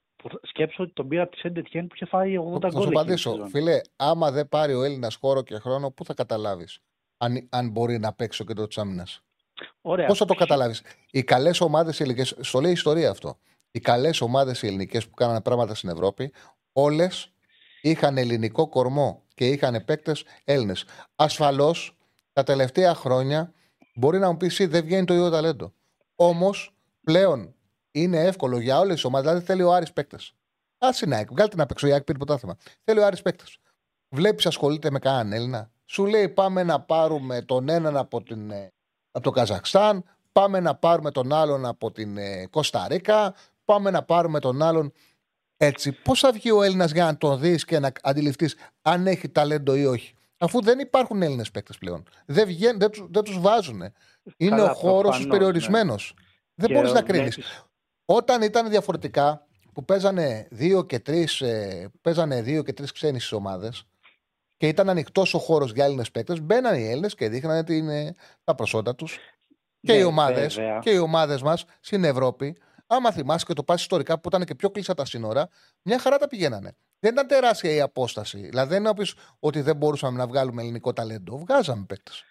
[0.43, 2.71] σκέψω ότι τον πήρα από τη Σέντετιέν που είχε φάει 80 γκολ.
[2.71, 3.47] Θα σου απαντήσω.
[3.51, 6.81] Φίλε, άμα δεν πάρει ο Έλληνας χώρο και χρόνο, πού θα καταλάβεις
[7.23, 9.23] αν, αν μπορεί να παίξει ο κέντρο της άμυνας;
[10.07, 12.37] Πώς θα το καταλάβεις; Οι καλές ομάδες ελληνικές.
[12.41, 13.39] Στο λέει η ιστορία αυτό.
[13.71, 16.33] Οι καλές ομάδες ελληνικές που κάνανε πράγματα στην Ευρώπη,
[16.73, 17.33] όλες
[17.83, 20.85] είχαν ελληνικό κορμό και είχαν παίκτες Έλληνες.
[21.17, 21.97] Ασφαλώς
[22.33, 23.53] τα τελευταία χρόνια
[23.95, 25.73] μπορεί να μου πεις δεν βγαίνει το ίδιο ταλέντο.
[26.15, 26.75] Όμως
[27.05, 27.55] πλέον
[27.93, 29.29] είναι εύκολο για όλες τις ομάδες.
[29.29, 30.33] Δηλαδή θέλει ο Άρης παίκτες.
[30.79, 31.87] Α είναι ΑΕΚ, βγάλτε να παίξει.
[31.87, 32.57] Ο ΑΕΚ πήρε πρωτάθλημα.
[32.85, 33.59] Θέλει ο Άρης παίκτες.
[34.09, 35.71] Βλέπεις, ασχολείται με κανέναν Έλληνα.
[35.85, 38.73] Σου λέει πάμε να πάρουμε τον έναν από, την, ε,
[39.11, 44.41] από το Καζακστάν, πάμε να πάρουμε τον άλλον από την ε, Κωνσταντίνα, πάμε να πάρουμε
[44.41, 44.93] τον άλλον.
[45.57, 49.29] Έτσι, πώς θα βγει ο Έλληνας για να τον δεις και να αντιληφθείς αν έχει
[49.29, 50.15] ταλέντο ή όχι.
[50.39, 52.03] Αφού δεν υπάρχουν Έλληνες παίκτες πλέον.
[52.27, 53.83] Δεν, βγαίνουν, δεν, τους δεν τους βάζουν.
[54.37, 56.15] Είναι ο χώρος τους περιορισμένος.
[56.17, 56.67] Ναι.
[56.67, 57.39] Δεν μπορείς να κρίνεις.
[58.05, 63.35] Όταν ήταν διαφορετικά, που παίζανε δύο και τρεις ε, παίζανε δύο και τρεις ξένοι στι
[63.35, 63.87] ομάδες
[64.57, 68.15] και ήταν ανοιχτός ο χώρος για Έλληνες παίκτες, μπαίναν οι Έλληνες και δείχνανε την, ε,
[68.45, 69.19] τα προσόντα τους.
[69.81, 72.57] Και, οι ναι, ομάδες, και οι ομάδες μας στην Ευρώπη,
[72.87, 75.49] άμα θυμάσαι και το πας ιστορικά που ήταν και πιο κλειστά τα σύνορα,
[75.83, 76.77] μια χαρά τα πηγαίνανε.
[76.99, 78.39] Δεν ήταν τεράστια η απόσταση.
[78.39, 79.05] Δηλαδή δεν είναι
[79.39, 81.39] ότι δεν μπορούσαμε να βγάλουμε ελληνικό ταλέντο.
[81.39, 82.25] Βγάζαμε παίκτες.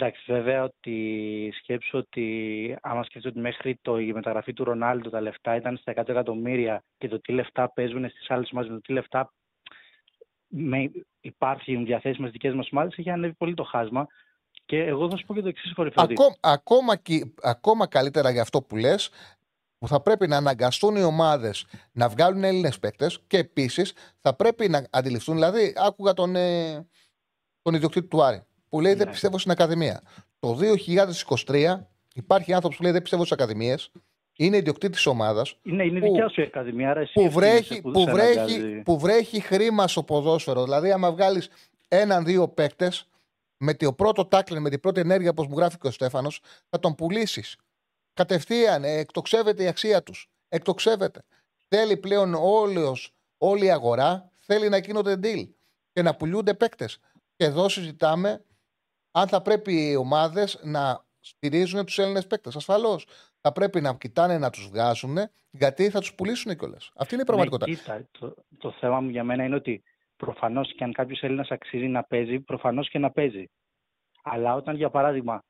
[0.00, 5.20] Εντάξει, βέβαια ότι σκέψω ότι άμα σκέφτομαι ότι μέχρι το, η μεταγραφή του Ρονάλντο τα
[5.20, 8.92] λεφτά ήταν στα 100 εκατομμύρια και το τι λεφτά παίζουν στις άλλες ομάδες, το τι
[8.92, 9.32] λεφτά
[10.46, 14.06] με, υπάρχουν διαθέσιμες στις δικές μας ομάδες, έχει ανέβει πολύ το χάσμα.
[14.64, 16.04] Και εγώ θα σου πω και το εξής κορυφαίο.
[16.04, 16.94] Ακόμα, ακόμα,
[17.42, 19.10] ακόμα καλύτερα για αυτό που λες,
[19.78, 24.68] που θα πρέπει να αναγκαστούν οι ομάδες να βγάλουν Έλληνες παίκτες και επίσης θα πρέπει
[24.68, 25.34] να αντιληφθούν.
[25.34, 26.86] Δηλαδή, άκουγα τον, ε,
[27.62, 29.12] τον ιδιοκτήτη του Άρη που λέει δεν ναι.
[29.12, 30.02] πιστεύω στην Ακαδημία.
[30.38, 30.58] το
[31.46, 31.74] 2023
[32.14, 33.90] υπάρχει άνθρωπος που λέει δεν πιστεύω στις ακαδημίες.
[34.36, 35.46] Είναι ιδιοκτήτης τη ομάδα.
[35.62, 38.38] Είναι, είναι δικιά σου η ακαδημία, άρα εσύ Που ευθύνεσαι βρέχει, που που, σε βρέχει,
[38.38, 38.82] αναγκάζει.
[38.82, 40.64] που βρέχει χρήμα στο ποδόσφαιρο.
[40.64, 41.48] Δηλαδή, άμα βγάλεις
[41.88, 43.08] έναν-δύο παίκτες
[43.56, 46.78] με το πρώτο τάκλιν, με την πρώτη ενέργεια, όπως μου γράφει και ο Στέφανος, θα
[46.78, 47.56] τον πουλήσεις.
[48.14, 50.28] Κατευθείαν, ε, εκτοξεύεται η αξία τους.
[50.48, 51.24] Εκτοξεύεται.
[51.68, 55.48] Θέλει πλέον όλος, όλη η αγορά, θέλει να γίνονται deal
[55.92, 56.98] και να πουλούνται παίκτες.
[57.36, 58.42] Και εδώ συζητάμε
[59.20, 62.56] αν θα πρέπει οι ομάδες να στηρίζουν τους Έλληνες παίκτες.
[62.56, 63.06] Ασφαλώς.
[63.40, 65.16] Θα πρέπει να κοιτάνε να τους βγάζουν
[65.50, 66.76] γιατί θα τους πουλήσουν κιόλα.
[66.96, 67.92] Αυτή είναι η πραγματικότητα.
[67.92, 69.82] Ναι, κοίτα, το, το θέμα μου για μένα είναι ότι
[70.16, 73.44] προφανώς και αν κάποιος Έλληνας αξίζει να παίζει, προφανώς και να παίζει.
[74.22, 75.42] Αλλά όταν για παράδειγμα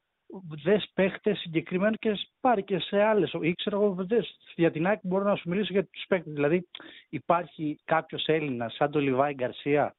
[0.64, 3.32] δες παίχτες συγκεκριμένους και πάρει και σε άλλες.
[3.40, 6.30] ή ξέρω εγώ, δες, για την ΑΕΚ μπορώ να σου μιλήσω για τους παίχτε.
[6.30, 6.68] Δηλαδή,
[7.08, 9.96] υπάρχει κάποιος Έλληνας σαν τον Λιβάη Γκαρσία.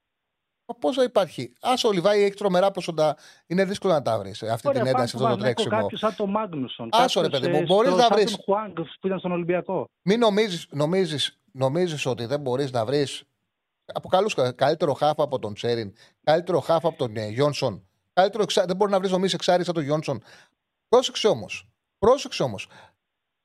[0.78, 1.52] Πόσο υπάρχει.
[1.60, 3.16] Α ο Λιβάη έχει τρομερά προσόντα.
[3.46, 4.42] Είναι δύσκολο να τα βρεις.
[4.42, 5.80] Αυτή Ωραία, την ένταση, πάμε αυτό το στο Παναθηναϊκό, τρέξιμο.
[5.82, 6.88] Κάποιος σαν τον Μάγνουσον.
[6.92, 8.30] Άσο, ρε κάποιος, παιδί μου, ε, μπορείς στο- να σαν βρεις.
[8.30, 9.84] τον Χουάνγκ που ήταν στον Ολυμπιακό.
[10.02, 13.22] Μην νομίζεις, νομίζεις, νομίζεις ότι δεν μπορείς να βρεις
[13.92, 15.92] από καλούς, καλύτερο χάφ από τον Τσέριν,
[16.24, 18.64] καλύτερο χάφ από τον ε, Γιόνσον, καλύτερο εξα...
[18.64, 20.22] δεν μπορεί να βρεις νομίζεις εξάρι σαν τον Γιόνσον.
[20.88, 21.68] Πρόσεξε όμως,
[21.98, 22.68] πρόσεξε όμως.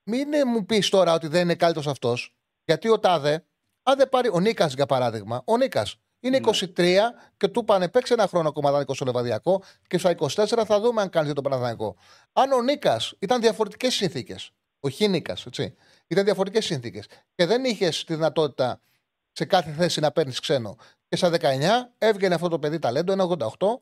[0.03, 2.35] Μην ε, μου πεις τώρα ότι δεν είναι καλύτερος αυτός,
[2.65, 3.45] γιατί ο Τάδε,
[3.83, 5.95] αν δεν πάρει ο Νίκας για παράδειγμα, ο Νίκας
[6.25, 6.39] είναι
[6.75, 6.97] 23
[7.37, 11.01] και του πάνε παίξει ένα χρόνο ακόμα δανεικό στο Λεβαδιακό και στα 24 θα δούμε
[11.01, 11.95] αν κάνει για τον Παναδανικό.
[12.33, 15.75] Αν ο Νίκας ήταν διαφορετικές συνθήκες, ο Χίνικα, έτσι,
[16.07, 18.79] ήταν διαφορετικές συνθήκες και δεν είχες τη δυνατότητα
[19.31, 20.75] σε κάθε θέση να παίρνεις ξένο.
[21.07, 23.27] Και στα 19 έβγαινε αυτό το παιδί ταλέντο, ένα
[23.57, 23.81] 88,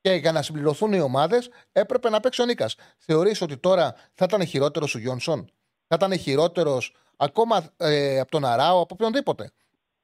[0.00, 2.76] και για να συμπληρωθούν οι ομάδες έπρεπε να παίξει ο Νίκας.
[2.98, 5.50] Θεωρείς ότι τώρα θα ήταν χειρότερος ο Γιόνσον,
[5.86, 9.50] θα ήταν χειρότερος ακόμα ε, από τον Αράο, από οποιονδήποτε;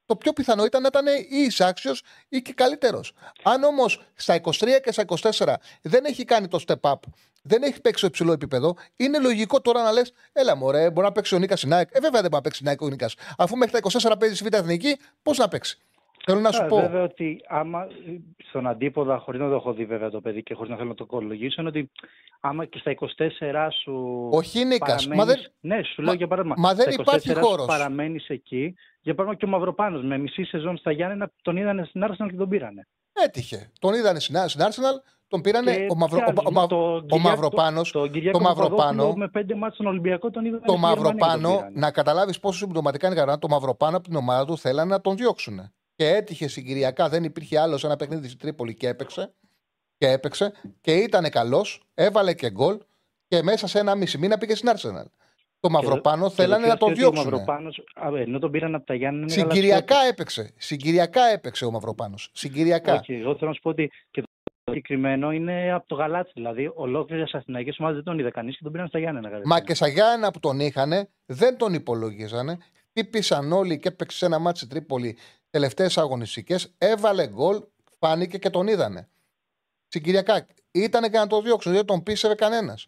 [0.09, 3.13] Το πιο πιθανό ήταν να ήταν ή εισάξιος ή και καλύτερος.
[3.43, 4.51] Αν όμως στα 23
[4.83, 6.93] και στα 24 δεν έχει κάνει το step up,
[7.41, 11.11] δεν έχει παίξει στο υψηλό επίπεδο, είναι λογικό τώρα να λες: Έλα, μωρέ, μπορεί να
[11.13, 11.87] παίξει ο Νίκας στην ΑΕΚ.
[11.91, 13.15] Ε, βέβαια δεν μπορεί να παίξει η ΑΕΚ ο Νίκας.
[13.37, 15.77] Αφού μέχρι τα 24 παίζει στη Β' Εθνική, πώς να παίξει.
[16.25, 16.79] Θέλω να σου Ε, πω.
[16.79, 17.87] Βέβαια ότι άμα
[18.49, 20.95] στον αντίποδα, χωρίς να το έχω δει βέβαια το παιδί και χωρίς να θέλω να
[20.95, 21.91] το κολογήσω, είναι ότι
[22.39, 24.27] άμα και στα 24 σου.
[24.31, 26.55] Ο Χίνικας, μα παραμένεις- δεν- Ναι, σου μα- λέω για παράδειγμα.
[26.57, 27.65] μα δεν στα υπάρχει 24 χώρος.
[27.65, 28.75] Παραμένεις εκεί.
[29.01, 32.35] Για παράδειγμα και ο Μαυροπάνος με μισή σεζόν στα Γιάννενα τον είδανε στην Arsenal και
[32.37, 32.87] τον πήρανε.
[33.13, 33.71] Έτυχε.
[33.79, 36.67] Τον είδανε στην στην Arsenal, τον πήρανε Και ο, Μαυρο, τι ο, άλλους, ο, Μα-
[36.67, 37.91] το ο Κυριάκο- Μαυροπάνος.
[37.91, 38.75] Το, Κυριάκο το Μαυροπάνο.
[38.75, 41.79] Παπαδόπουλο με πέντε μάτς στον Ολυμπιακό τον είδανε Το στη Γερμανία και τον Μαυροπάνο, πήρανε.
[41.79, 45.15] να καταλάβεις πόσο συμπτωματικά είναι καλά, το Μαυροπάνο από την ομάδα του θέλανε να τον
[45.17, 45.71] διώξουν.
[45.95, 49.33] Και έτυχε συγκυριακά, δεν υπήρχε άλλος σε ένα παιχνίδι στη Τρίπολη και έπαιξε.
[49.97, 52.77] Και έπαιξε και ήταν καλός, έβαλε και γκολ
[53.27, 55.05] και μέσα σε ένα μισή μήνα πήγε στην Arsenal.
[55.59, 57.33] Το Μαυροπάνο Και θέλανε το να τον πιο αστείο ότι διώξουν.
[57.33, 59.33] Ο Μαυροπάνος, α, ενώ τον πήραν από τα Γιάννενα.
[59.33, 60.53] είναι Συγκυριακά έπαιξε.
[60.57, 62.29] Συγκυριακά έπαιξε ο Μαυροπάνος.
[62.33, 62.93] Συγκυριακά.
[62.93, 64.27] Όχι, εγώ θέλω να σου πω ότι και το
[64.63, 66.31] συγκεκριμένο είναι από το Γαλάτσι.
[66.35, 69.29] Δηλαδή, ολόκληρες αθηναϊκές ομάδες δεν τον είδε κανείς και τον πήραν στα Γιάννενα.
[69.29, 69.57] κατευθείαν.
[69.59, 72.57] Μα και στα Γιάννα που τον είχαν, δεν τον υπολογίζανε.
[72.89, 75.17] Χτύπησαν όλοι και έπαιξε σε ένα ματς Τρίπολη
[75.49, 76.73] τελευταίες αγωνιστικές.
[76.77, 77.61] Έβαλε γκολ,
[77.99, 79.09] φάνηκε και τον είδανε.
[79.87, 80.47] Συγκυριακά.
[80.71, 82.87] Ήταν και να το διώξουν, δεν τον πίστευε κανένας.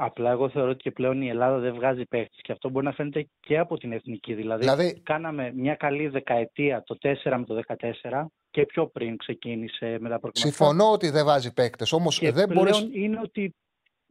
[0.00, 2.92] Απλά εγώ θεωρώ ότι και πλέον η Ελλάδα δεν βγάζει παίχτη και αυτό μπορεί να
[2.92, 4.34] φαίνεται και από την εθνική.
[4.34, 9.86] Δηλαδή, Δηλαδή- κάναμε μια καλή δεκαετία το 4 με το 14 και πιο πριν ξεκίνησε
[9.86, 10.38] με τα προκριματικά.
[10.48, 13.02] Συμφωνώ ότι δεν βάζει παίκτες, όμως Και δεν πλέον μπορεί.
[13.02, 13.54] είναι ότι.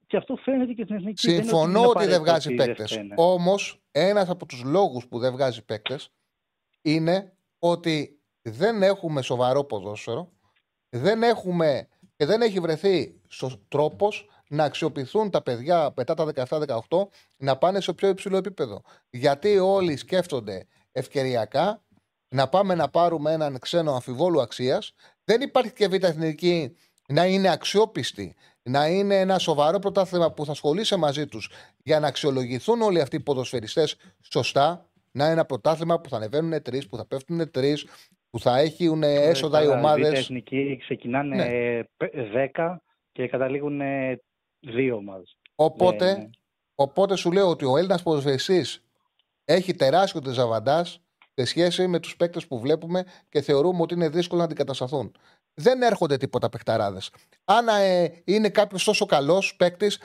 [0.07, 1.25] Και αυτό φαίνεται και στην εθνική.
[1.27, 2.91] Δεν είναι Συμφωνώ είναι ότι δεν απαραίτητο βγάζει ότι δεν παίκτες.
[2.91, 3.13] φταίνε.
[3.17, 6.09] Όμως, ένας από τους λόγους που δεν βγάζει παίκτες
[6.81, 10.31] είναι ότι δεν έχουμε σοβαρό ποδόσφαιρο,
[10.89, 13.21] δεν έχουμε και δεν έχει βρεθεί
[13.67, 16.31] τρόπος να αξιοποιηθούν τα παιδιά μετά τα
[16.89, 17.07] 17-18
[17.37, 18.81] να πάνε σε πιο υψηλό επίπεδο.
[19.09, 21.81] Γιατί όλοι σκέφτονται ευκαιριακά
[22.29, 24.93] να πάμε να πάρουμε έναν ξένο αμφιβόλου αξίας.
[25.23, 26.75] Δεν υπάρχει και β' εθνική
[27.07, 31.49] να είναι αξιόπιστη, να είναι ένα σοβαρό πρωτάθλημα που θα ασχολείσαι μαζί τους
[31.83, 33.95] για να αξιολογηθούν όλοι αυτοί οι ποδοσφαιριστές
[34.31, 34.89] σωστά.
[35.11, 37.85] Να είναι ένα πρωτάθλημα που θα ανεβαίνουν τρεις, που θα πέφτουν τρεις,
[38.29, 40.07] που θα έχουν έσοδα οι Καλά, ομάδε.
[40.07, 41.43] Οι Β' εθνικοί ξεκινάνε Ναι.
[41.45, 42.13] ε, πε-
[42.55, 44.21] 10 και καταλήγουν ε,
[44.59, 45.37] δύο ομάδες.
[45.55, 46.29] Οπότε, Ναι, ναι.
[46.75, 48.83] οπότε σου λέω ότι ο Έλληνας ποδοσφαιριστής
[49.45, 50.85] έχει τεράστιο τεζαβαντά
[51.33, 55.15] σε σχέση με τους παίκτες που βλέπουμε και θεωρούμε ότι είναι δύσκολο να αντικατασταθούν.
[55.53, 57.11] Δεν έρχονται τίποτα παιχταράδες.
[57.43, 59.99] Αν ε, είναι κάποιος τόσο καλός παίκτης,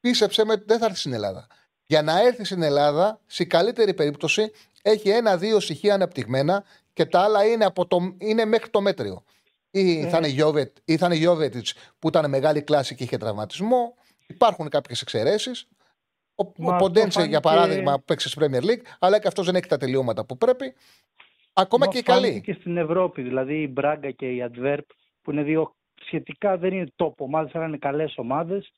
[0.00, 1.46] πίστεψε με ότι δεν θα έρθει στην Ελλάδα.
[1.86, 4.50] Για να έρθει στην Ελλάδα, σε καλύτερη περίπτωση,
[4.82, 9.24] έχει ένα-δύο στοιχεία αναπτυγμένα και τα άλλα είναι, από το, είναι μέχρι το μέτριο.
[9.70, 10.08] Ή Ε.
[10.08, 13.94] θα είναι Γιώβετ, ή θα είναι Γιώβετιτς, που ήταν μεγάλη κλάση και είχε τραυματισμό.
[14.26, 15.68] Υπάρχουν κάποιες εξαιρέσεις.
[16.34, 19.28] Ο, Μα ο αυτό Ποντένσε, για φάνηκε- παράδειγμα, που παίξει στη Premier League, αλλά και
[19.28, 20.74] αυτός δεν έχει τα τελειώματα που πρέπει.
[21.52, 22.40] Ακόμα Μα και οι φάνηκε καλοί.
[22.40, 23.22] και στην Ευρώπη.
[23.22, 24.78] Δηλαδή η Μπράγκα και η Adverb
[25.22, 28.72] που είναι δύο σχετικά δεν είναι top ομάδες, αλλά είναι καλές ομάδες.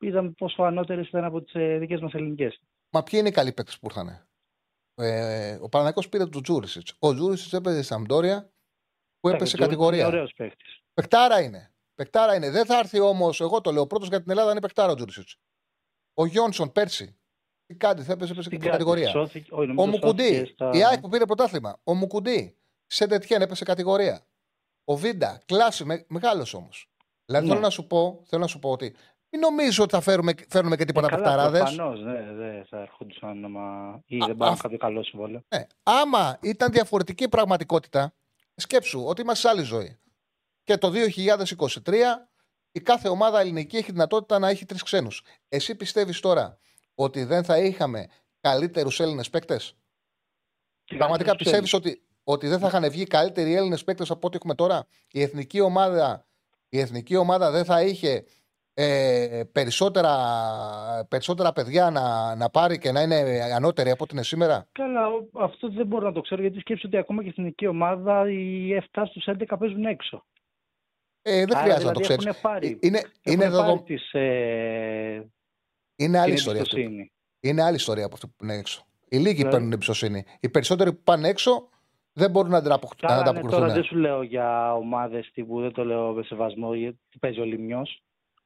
[0.00, 2.60] είδαμε πόσο ανώτερες ήταν από τις ε, δικές μας ελληνικές.
[2.90, 4.26] Μα ποιοι είναι οι καλοί παίκτες που ήρθαν.
[4.94, 6.96] Ε, ο Παναγιώ πήρε τον Τζούρισιτς.
[6.98, 8.50] Ο Τζούρισιτς έπαιζε στη Σαμπτόρια
[9.22, 10.06] που έπεσε κατηγορία.
[10.06, 10.82] Ωραίος παίκτης.
[10.94, 11.72] Πεκτάρα είναι.
[11.94, 12.50] Πεκτάρα είναι.
[12.50, 15.28] Δεν θα έρθει όμως, εγώ το λέω, πρώτος για την Ελλάδα είναι πεκτάρα ο Τζούρισιτ.
[16.14, 17.16] Ο Γιόνσον πέρσι.
[17.66, 19.08] Τι κάτι, θα έπεσε, έπεσε στην κατηγορία.
[19.08, 20.46] Σώθηκε, ο, ο Μουκουντή.
[20.46, 20.70] Στα...
[20.72, 21.80] Η ΑΕΚ που πήρε πρωτάθλημα.
[21.84, 22.56] Ο Μουκουντή.
[22.86, 24.26] Σε τέτοια έπεσε κατηγορία.
[24.84, 25.40] Ο Βίντα.
[25.46, 26.90] Κλάση, με, μεγάλος όμως.
[27.24, 27.52] Δηλαδή ναι.
[27.52, 28.94] θέλω, να σου πω, θέλω να σου πω ότι
[29.30, 31.58] μην νομίζω ότι θα φέρουμε, φέρουμε και τίποτα ε, παιχταράδε.
[31.58, 33.44] Προφανώς, ναι, δεν θα έρχονταν
[34.06, 35.42] ή δεν πάρουν κάποιο καλό συμβόλαιο.
[35.48, 35.66] Ναι.
[35.82, 38.14] Άμα ήταν διαφορετική πραγματικότητα,
[38.54, 39.98] σκέψου ότι είμαστε σε άλλη ζωή.
[40.62, 41.94] Και το 2023
[42.72, 45.22] η κάθε ομάδα ελληνική έχει δυνατότητα να έχει τρεις ξένους.
[45.48, 46.58] Εσύ πιστεύεις τώρα
[46.94, 48.06] ότι δεν θα είχαμε
[48.40, 49.76] καλύτερους Έλληνες παίκτες;
[50.84, 54.86] Πραγματικά πιστεύεις ότι, ότι δεν θα είχαν βγει καλύτεροι Έλληνες παίκτες από ό,τι έχουμε τώρα;
[55.12, 56.26] Η εθνική ομάδα,
[56.68, 58.24] η εθνική ομάδα δεν θα είχε
[58.74, 60.14] ε, περισσότερα,
[61.08, 65.68] περισσότερα παιδιά να, να πάρει και να είναι ανώτερη από ό,τι είναι σήμερα; Καλά, αυτό
[65.68, 69.02] δεν μπορώ να το ξέρω γιατί σκέψω ότι ακόμα και στην εθνική ομάδα οι 7
[69.06, 70.24] στους 11 παίζουν έξω.
[71.22, 72.40] Ε, δεν χρειάζεται να το δηλαδή ξέρεις.
[72.40, 73.82] Πάρει, είναι, είναι, δεδο...
[73.82, 75.30] τις, ε...
[75.96, 76.60] είναι άλλη ιστορία.
[76.60, 76.76] Αυτό.
[77.40, 78.84] Είναι άλλη ιστορία από αυτό που είναι έξω.
[79.08, 79.50] Οι λίγοι δηλαδή...
[79.50, 80.24] παίρνουν εμπιστοσύνη.
[80.40, 81.68] Οι περισσότεροι που πάνε έξω
[82.12, 83.40] δεν μπορούν να ανταποκριθούν.
[83.40, 87.40] Ναι, τώρα δεν σου λέω για ομάδες τύπου, δεν το λέω με σεβασμό, γιατί παίζει
[87.40, 87.86] ο Λιμιό.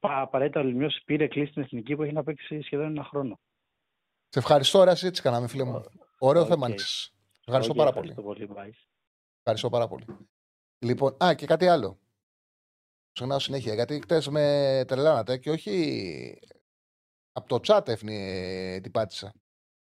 [0.09, 3.39] Απαραίτητα ο Λιμιός πήρε κλείσει στην εθνική που έχει να παίξει σχεδόν ένα χρόνο.
[4.29, 5.85] Σε ευχαριστώ, ωραία έτσι κάναμε, φίλε μου.
[6.19, 6.47] Ωραίο okay.
[6.49, 7.11] θέμα άνοιξε.
[7.47, 8.47] Ευχαριστώ okay, πάρα ευχαριστώ πολύ.
[8.47, 8.75] πολύ
[9.39, 10.05] ευχαριστώ πάρα πολύ.
[10.79, 11.99] Λοιπόν, α, και κάτι άλλο.
[13.13, 16.39] Ξενάω συνέχεια, γιατί χτες με τρελάνατε και όχι
[17.33, 19.33] από το chat έφνη την πάτησα.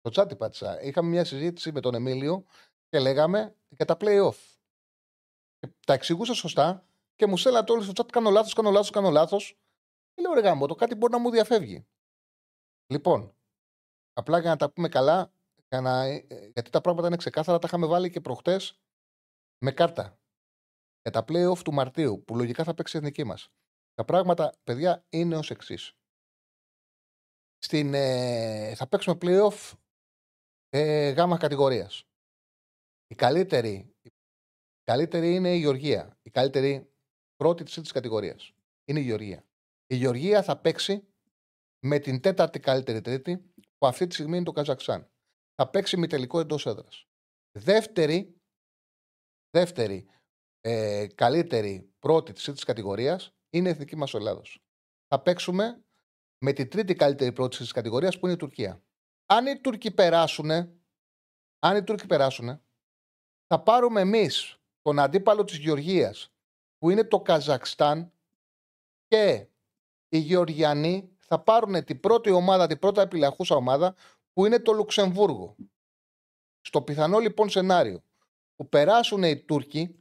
[0.01, 0.83] Το chat την πάτησα.
[0.83, 2.45] Είχαμε μια συζήτηση με τον Εμίλιο
[2.89, 4.37] και λέγαμε για τα play-off.
[5.59, 6.87] Και τα εξηγούσα σωστά
[7.17, 9.59] και μου στέλνατε όλοι στο chat κάνω λάθος, κάνω λάθος, κάνω λάθος.
[10.17, 11.87] Και λέω ρε γάμο, το κάτι μπορεί να μου διαφεύγει.
[12.93, 13.37] Λοιπόν,
[14.13, 15.33] απλά για να τα πούμε καλά,
[15.69, 18.81] για να, ε, γιατί τα πράγματα είναι ξεκάθαρα, τα είχαμε βάλει και προχτές
[19.65, 20.19] με κάρτα
[21.03, 23.49] για τα play-off του Μαρτίου, που λογικά θα παίξει η εθνική μας.
[23.95, 25.93] Τα πράγματα, παιδιά, είναι ως εξής.
[27.71, 29.73] Ε, θα παίξουμε play-off
[30.69, 32.05] ε, γάμα κατηγορίας.
[33.07, 34.11] Η καλύτερη, η
[34.85, 36.19] καλύτερη είναι η Γεωργία.
[36.23, 36.93] Η καλύτερη
[37.37, 38.53] πρώτη της τρίτη κατηγορίας.
[38.85, 39.45] Είναι η Γεωργία.
[39.87, 41.09] Η Γεωργία θα παίξει
[41.81, 45.11] με την τέταρτη καλύτερη τρίτη, που αυτή τη στιγμή είναι το Καζακστάν.
[45.55, 47.07] Θα παίξει με τελικό εντός έδρας.
[47.59, 48.41] Δεύτερη,
[49.51, 50.09] δεύτερη
[50.61, 54.65] ε, καλύτερη πρώτη της τρίτης κατηγορίας είναι η εθνική μας Ελλάδος.
[55.09, 55.85] Θα παίξουμε
[56.39, 58.83] με την τρίτη καλύτερη πρώτη της κατηγορίας που είναι η Τουρκία.
[59.27, 60.51] Αν οι Τούρκοι περάσουν,
[61.59, 62.63] αν οι Τούρκοι περάσουν,
[63.47, 66.33] θα πάρουμε εμείς τον αντίπαλο της Γεωργίας
[66.79, 68.13] που είναι το Καζακστάν
[69.07, 69.49] και
[70.09, 73.95] οι Γεωργιανοί θα πάρουν την πρώτη ομάδα, την πρώτα επιλαχούσα ομάδα
[74.33, 75.57] που είναι το Λουξεμβούργο.
[76.61, 78.03] Στο πιθανό λοιπόν σενάριο
[78.57, 80.01] που περάσουν οι Τούρκοι,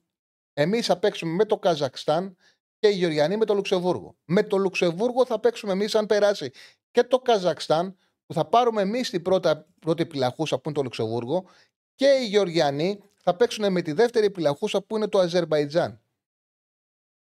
[0.57, 2.38] Εμείς θα παίξουμε με το Καζακστάν
[2.80, 4.15] και οι Γεωργιανοί με το Λουξεμβούργο.
[4.26, 6.52] Με το Λουξεμβούργο θα παίξουμε εμείς, αν περάσει
[6.91, 11.45] και το Καζακστάν, που θα πάρουμε εμείς την πρώτα, πρώτη επιλαχούσα που είναι το Λουξεμβούργο,
[11.95, 16.02] και οι Γεωργιανοί θα παίξουν με τη δεύτερη επιλαχούσα που είναι το Αζερβαϊτζάν.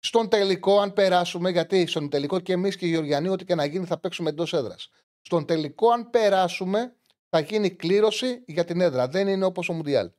[0.06, 3.65] Στον τελικό, αν περάσουμε, γιατί στον τελικό και εμείς και οι Γεωργιανοί, ό,τι και να
[3.65, 4.90] γίνει, θα παίξουμε εντός έδρας.
[5.22, 6.95] Στον τελικό, αν περάσουμε,
[7.30, 9.07] θα γίνει κλήρωση για την έδρα.
[9.07, 10.11] Δεν είναι όπως ο Μουντιάλ.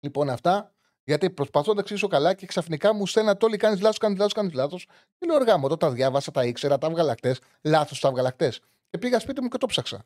[0.00, 0.74] Λοιπόν, αυτά.
[1.04, 4.32] Γιατί προσπαθώ να τα εξηγήσω καλά και ξαφνικά μου στέλνατε όλοι κάνεις λάθος, κάνεις λάθος,
[4.32, 4.86] κάνεις λάθος.
[5.18, 7.36] Και λέω αργά μου, τα διάβασα, τα ήξερα, τα βγαλακτέ.
[7.62, 8.52] Λάθος τα βγαλακτέ.
[8.90, 10.04] Και πήγα σπίτι μου και το ψάξα.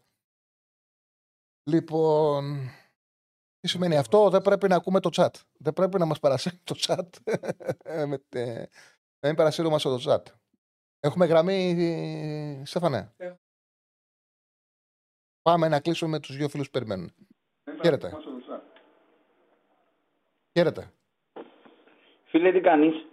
[1.65, 2.71] Λοιπόν.
[3.61, 5.31] Τι σημαίνει αυτό, δεν πρέπει να ακούμε το chat.
[5.59, 7.35] Δεν πρέπει να μας παρασύρει το chat.
[7.85, 10.23] Με, δεν μην παρασύρουμε το chat.
[11.01, 13.33] Έχουμε γραμμή, Στέφανε; Ε.
[15.43, 17.15] Πάμε να κλείσουμε με τους δύο φίλους που περιμένουν.
[17.83, 18.17] Χαίρετε.
[20.53, 20.91] Χαίρετε.
[22.25, 23.07] Φίλε, τι κάνεις;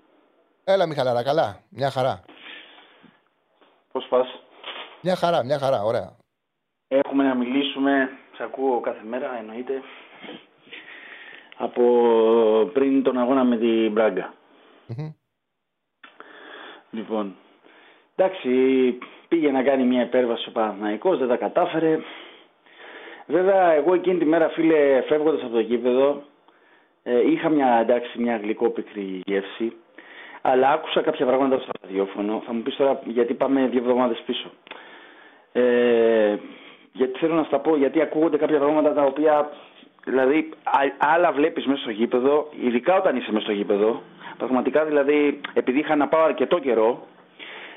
[0.64, 1.64] Έλα Μιχαλάρα, καλά.
[1.70, 2.24] Μια χαρά.
[3.92, 4.28] Πώς πας;
[5.02, 6.16] Μια χαρά, μια χαρά, ωραία.
[6.88, 9.82] Έχουμε να μιλήσουμε, σε ακούω κάθε μέρα, εννοείται,
[11.58, 11.84] από
[12.74, 14.34] πριν τον αγώνα με την μπραγκα
[16.92, 17.36] Λοιπόν,
[18.16, 18.50] εντάξει,
[19.28, 22.00] πήγε να κάνει μια υπέρβαση ο Παναθηναϊκός, δεν τα κατάφερε.
[23.26, 26.24] Βέβαια, εγώ εκείνη τη μέρα, φίλε, φεύγοντας από το γήπεδο,
[27.04, 29.74] ε, είχα μια, εντάξει, μια γλυκόπικρη γεύση,
[30.42, 32.42] αλλά άκουσα κάποια πράγματα στο ραδιόφωνο.
[32.46, 34.52] Θα μου πεις τώρα γιατί πάμε δύο εβδομάδες πίσω.
[35.52, 36.36] Ε,
[36.94, 39.50] γιατί θέλω να στα πω, γιατί ακούγονται κάποια πράγματα τα οποία,
[40.04, 40.50] δηλαδή,
[40.98, 44.02] άλλα βλέπεις μέσα στο γήπεδο, ειδικά όταν είσαι μέσα στο γήπεδο,
[44.38, 47.08] πραγματικά δηλαδή, επειδή είχα να πάω αρκετό καιρό,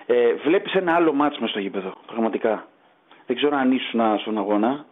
[0.07, 1.93] ε, βλέπεις ένα άλλο μάτς μέσα στο γήπεδο.
[2.07, 2.67] Πραγματικά.
[3.27, 4.87] Δεν ξέρω αν ήσουν στον αγώνα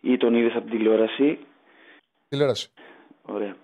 [0.00, 1.38] ή τον είδες από την τηλεόραση.
[2.28, 2.68] Τηλεόραση.
[3.22, 3.54] Ωραία.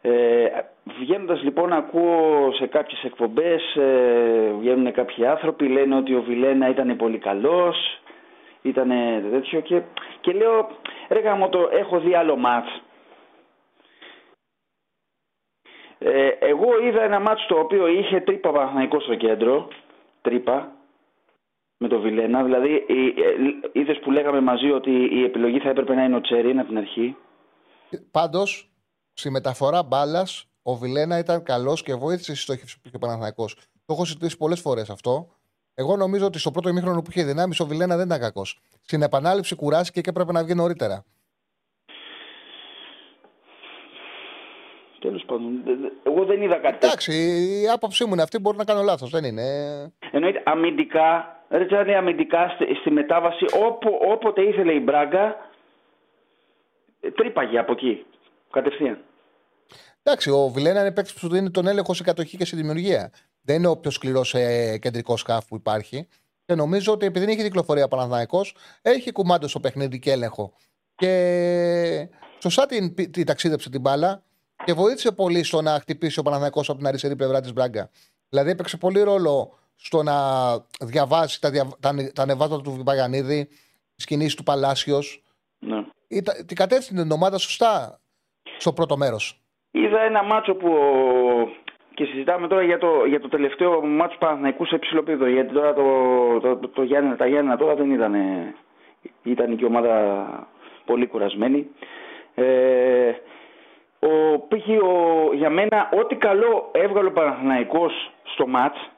[0.00, 0.46] Ε,
[0.84, 6.96] Βγαίνοντας λοιπόν ακούω σε κάποιες εκπομπές ε, βγαίνουν κάποιοι άνθρωποι λένε ότι ο Βιλένα ήταν
[6.96, 8.01] πολύ καλός
[8.62, 8.88] ήταν
[9.30, 9.82] τέτοιο και,
[10.20, 10.68] και λέω
[11.08, 12.82] ρε γάμο το έχω δει άλλο μάτς
[15.98, 19.68] ε, εγώ είδα ένα μάτς το οποίο είχε τρύπα Παναθηναϊκό στο κέντρο
[20.22, 20.72] τρύπα
[21.76, 22.94] με το Βιλένα δηλαδή ε,
[23.72, 26.78] είδες που λέγαμε μαζί ότι η επιλογή θα έπρεπε να είναι ο Τσερίν από την
[26.78, 27.16] αρχή
[28.10, 28.70] Πάντως
[29.12, 33.54] στη μεταφορά μπάλας ο Βιλένα ήταν καλός και βοήθησε στη στόχευση που είχε ο Παναθηναϊκός.
[33.84, 35.28] Το έχω συζητήσει πολλές φορές αυτό.
[35.74, 38.60] Εγώ νομίζω ότι στο πρώτο ημίχρονο που είχε δυνάμει ο Βιλένα δεν ήταν κακός.
[38.82, 41.04] Στην επανάληψη κουράστηκε και έπρεπε να βγει νωρίτερα.
[44.98, 45.62] Τέλος πάντων,
[46.02, 46.86] εγώ δεν είδα κάτι.
[46.86, 47.12] Εντάξει,
[47.62, 48.38] η άποψή μου είναι αυτή.
[48.38, 49.42] Μπορεί να κάνω λάθος, δεν είναι.
[50.10, 55.36] Εννοείται αμυντικά, ρε αμυντικά στη, στη μετάβαση, όπου, όποτε ήθελε η Μπράγκα,
[57.14, 58.06] τρύπαγε από εκεί.
[58.50, 58.98] Κατευθείαν.
[60.02, 63.12] Εντάξει, ο Βιλένα είναι παίκτης που σου δίνει τον έλεγχο σε κατοχή και σε δημιουργία.
[63.40, 66.06] Δεν είναι ο πιο σκληρός ε, κεντρικός σκάφ που υπάρχει.
[66.44, 68.40] Και νομίζω ότι επειδή δεν έχει κυκλοφορία Παναθναϊκό,
[68.82, 70.52] έχει κουμάντο στο παιχνίδι και έλεγχο.
[70.94, 72.08] Και
[72.42, 74.22] σωστά την, την ταξίδεψε την μπάλα
[74.64, 77.90] και βοήθησε πολύ στο να χτυπήσει ο Παναθναϊκό από την αριστερή πλευρά της Μπράγκα.
[78.28, 80.16] Δηλαδή έπαιξε πολύ ρόλο στο να
[80.80, 83.48] διαβάσει τα, δια, τα, τα ανεβάσματα του Βιμπαγιανίδη,
[83.94, 85.22] τις κινήσεις του Παλάσιος.
[85.58, 86.22] Ναι.
[86.46, 88.00] Την κατεύθυνε την ομάδα σωστά
[88.58, 89.41] στο πρώτο μέρος.
[89.72, 90.70] Είδα ένα μάτσο που.
[91.94, 95.82] Και συζητάμε τώρα για το, για το τελευταίο μάτσο Παναθηναϊκούς σε υψηλό Γιατί τώρα το,
[96.40, 98.14] το, το, το Γιάννη, τα Γιάννη τώρα δεν ήταν.
[99.22, 100.26] Ήταν και η ομάδα
[100.84, 101.70] πολύ κουρασμένη.
[102.34, 103.12] Ε,
[103.98, 108.90] ο, πήγε ο, για μένα ό,τι καλό έβγαλε ο Παναθηναϊκός στο μάτς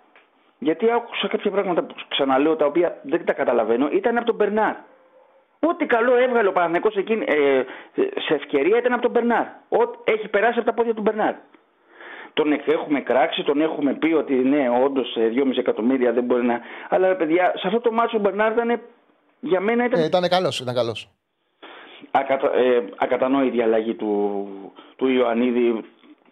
[0.59, 4.75] γιατί άκουσα κάποια πράγματα που ξαναλέω τα οποία δεν τα καταλαβαίνω ήταν από τον Μπερνάρ.
[5.69, 6.89] Ό,τι καλό έβγαλε ο Παναθυνικό
[7.25, 7.63] ε,
[8.27, 9.47] σε ευκαιρία ήταν από τον Μπερνάρ.
[9.69, 11.35] Ό, έχει περάσει από τα πόδια του Μπερνάρ.
[12.33, 16.61] Τον έχουμε κράξει, τον έχουμε πει ότι ναι, όντως 2,5 εκατομμύρια δεν μπορεί να.
[16.89, 18.81] Αλλά παιδιά, σε αυτό το μάτσο ο Μπερνάρ ήταν.
[19.41, 20.01] Για μένα ήταν.
[20.01, 21.09] Ε, ήταν καλός, ήταν καλός.
[22.11, 24.49] Ακατα, ε, ακατανόητη η αλλαγή του,
[24.97, 25.85] του Ιωαννίδη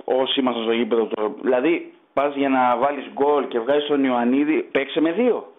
[0.04, 1.08] όσοι ήμασταν στο γήπεδο.
[1.42, 5.51] Δηλαδή, πας για να βάλεις γκολ και βγάζεις τον Ιωαννίδη, παίξε με δύο.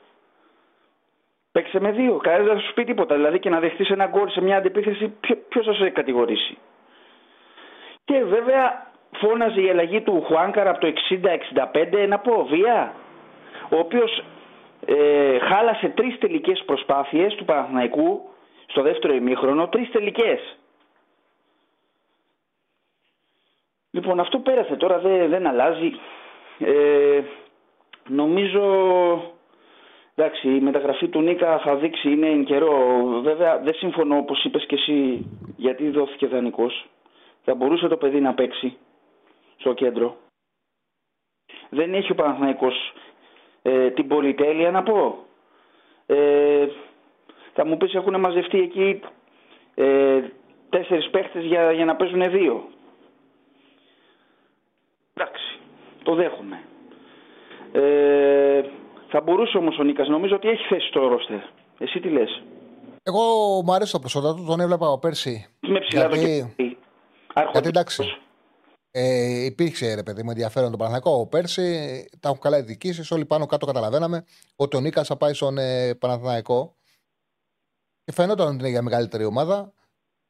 [1.53, 2.17] Παίξε με δύο.
[2.17, 3.15] Κανένας δεν θα σου πει τίποτα.
[3.15, 5.13] Δηλαδή και να δεχτείς ένα γκολ σε μια αντιπίθεση,
[5.49, 6.57] ποιο θα σε κατηγορήσει;
[8.05, 12.93] Και βέβαια φώναζε η αλλαγή του Χουάνκαρα από το 60-65, να πω, βία.
[13.69, 14.23] Ο οποίος
[14.85, 18.29] ε, χάλασε τρεις τελικές προσπάθειες του Παναθηναϊκού
[18.65, 19.67] στο δεύτερο ημίχρονο.
[19.67, 20.57] Τρεις τελικές.
[23.91, 25.91] Λοιπόν, αυτό πέρασε τώρα, δεν, δεν αλλάζει.
[26.59, 27.21] Ε,
[28.07, 28.63] νομίζω
[30.15, 33.05] Εντάξει, η μεταγραφή του Νίκα θα δείξει, είναι εν καιρό.
[33.23, 35.25] Βέβαια, δεν συμφωνώ όπως είπες και εσύ,
[35.55, 36.85] γιατί δόθηκε δανεικός.
[37.43, 38.77] Θα μπορούσε το παιδί να παίξει
[39.57, 40.17] στο κέντρο.
[41.69, 42.93] Δεν έχει ο Παναθηναϊκός
[43.61, 45.25] ε, την πολυτέλεια να πω.
[46.05, 46.67] Ε,
[47.53, 48.99] θα μου πεις έχουν μαζευτεί εκεί
[49.75, 50.21] ε,
[50.69, 52.67] τέσσερις παίχτες για, για να παίζουν δύο.
[55.13, 55.59] Εντάξει,
[56.03, 56.61] το δέχομαι.
[57.71, 58.61] Ε,
[59.13, 61.39] θα μπορούσε όμως ο Νίκας, νομίζω ότι έχει θέση στο ρόστερ.
[61.77, 62.43] Εσύ τι λες;
[63.03, 63.21] Εγώ
[63.65, 65.47] μου αρέσει το προσόντα του, τον έβλεπα πέρσι.
[65.59, 66.53] Με ψηλά γιατί...
[67.33, 68.03] το Γιατί εντάξει.
[68.91, 71.63] Ε, υπήρξε ρε παιδί μου ενδιαφέρον το Παναθηναϊκό πέρσι.
[72.19, 73.11] Τα έχουν καλά οι διοικήσεις.
[73.11, 74.25] Όλοι πάνω κάτω καταλαβαίναμε
[74.55, 76.75] ότι ο Νίκας θα πάει στον ε, Παναθηναϊκό.
[78.03, 79.73] Και φαινόταν ότι είναι για μεγαλύτερη ομάδα.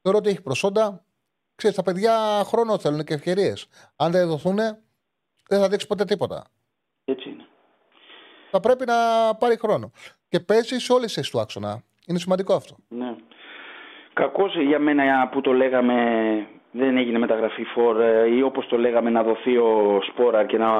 [0.01, 1.05] Θεωρώ ότι έχει προσόντα.
[1.55, 3.67] Ξέρεις, τα παιδιά χρόνο θέλουν και ευκαιρίες.
[3.95, 4.55] Αν δεν δοθούν,
[5.47, 6.43] δεν θα δείξει ποτέ τίποτα.
[8.53, 9.91] Έτσι είναι θα πρέπει να πάρει χρόνο.
[10.29, 11.83] Και παίζεις σε όλες τις του άξονα.
[12.07, 12.75] Είναι σημαντικό αυτό.
[12.87, 13.15] Ναι.
[14.13, 15.95] Κακώς για μένα που το λέγαμε
[16.71, 20.71] δεν έγινε μεταγραφή φορ ε, ή όπως το λέγαμε να δοθεί ο Σπόρα και να,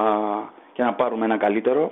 [0.74, 1.92] και να πάρουμε ένα καλύτερο.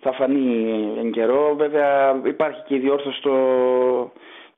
[0.00, 1.54] Θα φανεί εν καιρό.
[1.56, 3.36] Βέβαια υπάρχει και η διόρθωση το,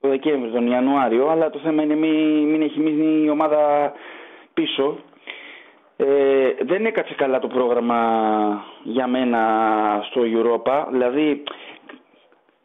[0.01, 3.93] το Δεκέμβριο, τον Ιανουάριο, αλλά το θέμα είναι μην, μην έχει μείνει η ομάδα
[4.55, 4.99] πίσω
[6.01, 8.01] ε, δεν έκατσε καλά το πρόγραμμα
[8.83, 9.41] για μένα
[10.11, 10.87] στο Europa.
[10.91, 11.43] Δηλαδή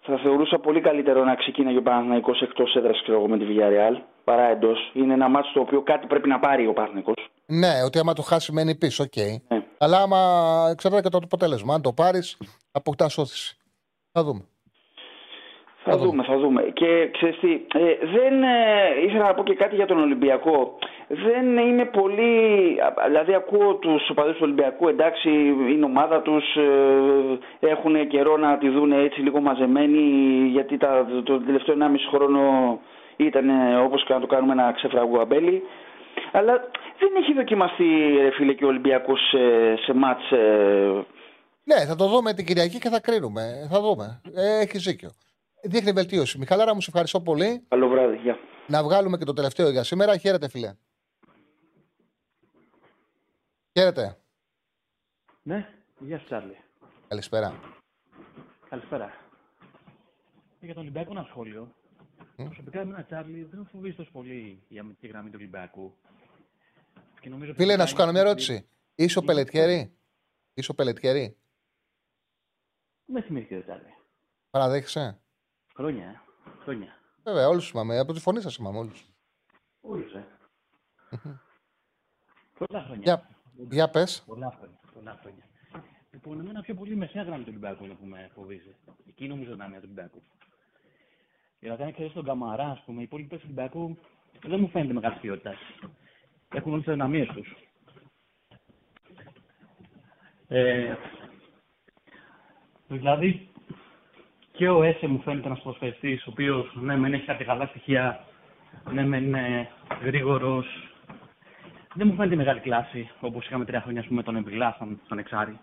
[0.02, 4.44] θα θεωρούσα πολύ καλύτερο να ξεκίναγε ο Παναθηναϊκός εκτός έδρας ξέρω με τη Villarreal παρά
[4.44, 4.92] εντός.
[4.94, 7.30] Είναι ένα μάτσο το οποίο κάτι πρέπει να πάρει ο Παναθηναϊκός.
[7.46, 9.12] Ναι, ότι άμα το χάσει μένει πίσω, OK.
[9.16, 9.36] Okay.
[9.48, 9.64] Ναι.
[9.78, 10.18] Αλλά άμα
[10.72, 11.74] εξαρτάται και το αποτέλεσμα.
[11.74, 12.38] Αν το πάρεις,
[12.72, 13.58] αποκτάς ώθηση.
[14.12, 14.48] Θα δούμε.
[15.84, 16.62] Θα, δούμε, θα δούμε.
[16.74, 20.78] Και ξέρεις τι, ε, δεν ε, ήθελα να πω και κάτι για τον Ολυμπιακό.
[21.08, 22.36] δεν είναι πολύ.
[23.08, 25.30] Δηλαδή, ακούω τους οπαδούς του Ολυμπιακού, εντάξει,
[25.72, 26.44] είναι ομάδα τους,
[27.60, 30.02] έχουν καιρό να τη δουν έτσι λίγο μαζεμένοι,
[30.52, 32.42] γιατί τα, το τελευταίο 1,5 χρόνο
[33.16, 33.46] ήταν
[33.84, 35.64] όπως και να το κάνουμε ένα ξεφραγού αμπέλι.
[36.32, 36.54] Αλλά
[37.00, 37.84] δεν έχει δοκιμαστεί,
[38.22, 40.32] ρε φίλε, και ο Ολυμπιακός σε, σε μάτς.
[40.32, 41.06] Ε...
[41.64, 43.68] Ναι, θα το δούμε την Κυριακή και θα κρίνουμε.
[43.72, 44.22] Θα δούμε.
[44.36, 45.10] Ε, έχεις δίκιο.
[45.66, 46.38] Δείχνει βελτίωση.
[46.38, 47.66] Μιχαλάρα, μου σε ευχαριστώ πολύ.
[47.68, 48.18] Καλό βράδυ.
[48.18, 48.38] Γεια.
[48.68, 50.18] Να βγάλουμε και το τελευταίο για σήμερα.
[50.18, 50.74] Χαίρετε, φίλε.
[53.78, 54.18] Χαίρετε.
[55.44, 55.70] Ναι,
[56.00, 56.58] γεια σου, Τσάρλι.
[57.08, 57.60] Καλησπέρα.
[58.70, 59.14] Καλησπέρα.
[60.60, 61.76] Για τον Ολυμπιακό ένα σχόλιο.
[62.38, 62.44] Mm.
[62.46, 65.98] Προσωπικά, εμένα, Τσάρλι, δεν με φοβίζει τόσο πολύ η αμυντική γραμμή του Ολυμπιακού.
[67.20, 68.68] Και νομίζω Φίλε, να σου κάνω μια ερώτηση.
[68.96, 69.94] Είσαι ο Πελετιέρη;
[70.54, 71.38] Είσαι ο Πελετιέρη;
[73.06, 73.94] Με θυμήθηκε, Τσάρλι.
[74.50, 75.23] Παραδέχεσαι;
[75.76, 76.22] Χρόνια, ε.
[76.64, 76.98] Χρόνια.
[77.24, 78.00] Βέβαια, όλους θυμάμαι.
[78.00, 79.06] Από τη φωνή σας θυμάμαι όλους.
[79.82, 80.28] Όλους, ε.
[82.58, 83.02] Πολλά χρόνια.
[83.04, 83.30] Για,
[83.72, 84.24] για πες.
[84.26, 84.80] Πολλά χρόνια.
[84.94, 85.44] Πολλά χρόνια.
[86.12, 88.76] Λοιπόν, εμένα πιο πολύ μεσαία γραμμή του Ολυμπιακού είναι που με φοβίζει.
[89.08, 90.22] Εκεί νομίζω να είναι του Ολυμπιακού.
[91.60, 93.98] Γιατί αν εξαιρέσεις τον Καμαρά, ας πούμε, οι υπόλοιποι του Ολυμπιακού
[94.42, 95.58] δεν μου φαίνεται μεγάλης ποιότητας.
[96.50, 97.56] Έχουν όλες τις δυναμίε τους.
[100.48, 100.96] Ε,
[102.88, 103.53] δηλαδή,
[104.58, 108.26] και ο Έσε μου φαίνεται ένας προσφερειστή, ο οποίος ναι, μεν έχει κάποια καλά στοιχεία,
[108.92, 109.70] ναι, μεν είναι
[110.04, 110.66] γρήγορος.
[111.94, 115.60] Δεν μου φαίνεται μεγάλη κλάση, όπως είχαμε τρία χρόνια με τον Εμπιλά στον, στον Εξάρι.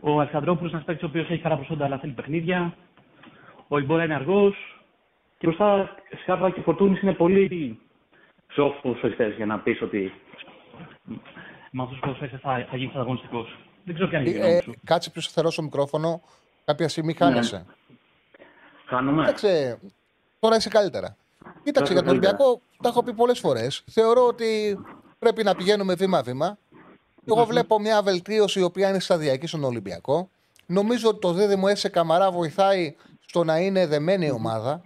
[0.00, 2.74] Ο Αλεξανδρόπουλος είναι ένας παίκτης ο οποίος έχει χαρά προσόντα, αλλά θέλει παιχνίδια.
[3.68, 4.80] Ο Ιμπόρα είναι αργός.
[5.38, 7.78] Και μπροστά Σκάρπα και Φορτούνης είναι πολύ
[8.56, 10.12] soft προσφερειστέ για να πεις ότι
[11.70, 13.46] με αυτούς τους προσφερειστέ θα, θα γίνει ανταγωνιστικό.
[13.84, 16.20] Δεν ξέρω ποια είναι η ε, ε, Κάτσε πιο σταθερό στο μικρόφωνο.
[16.66, 17.56] Κάποια στιγμή χάνεσαι.
[17.56, 17.64] Ναι.
[18.86, 19.20] Χάνομαι.
[19.20, 19.78] Κοίταξε,
[20.38, 21.16] τώρα είσαι καλύτερα.
[21.62, 23.84] Κοίταξε για τον Ολυμπιακό, τα έχω πει πολλές φορές.
[23.90, 24.78] Θεωρώ ότι
[25.18, 26.58] πρέπει να πηγαίνουμε βήμα-βήμα.
[27.28, 30.30] Εγώ βλέπω μια βελτίωση η οποία είναι σταδιακή στον Ολυμπιακό.
[30.66, 32.94] Νομίζω ότι το δίδυμο Έσε Καμαρά βοηθάει
[33.26, 34.82] στο να είναι δεμένη ομάδα.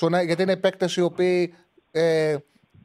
[0.00, 1.54] Να, γιατί είναι παίκτες οι οποίοι
[1.90, 2.36] ε,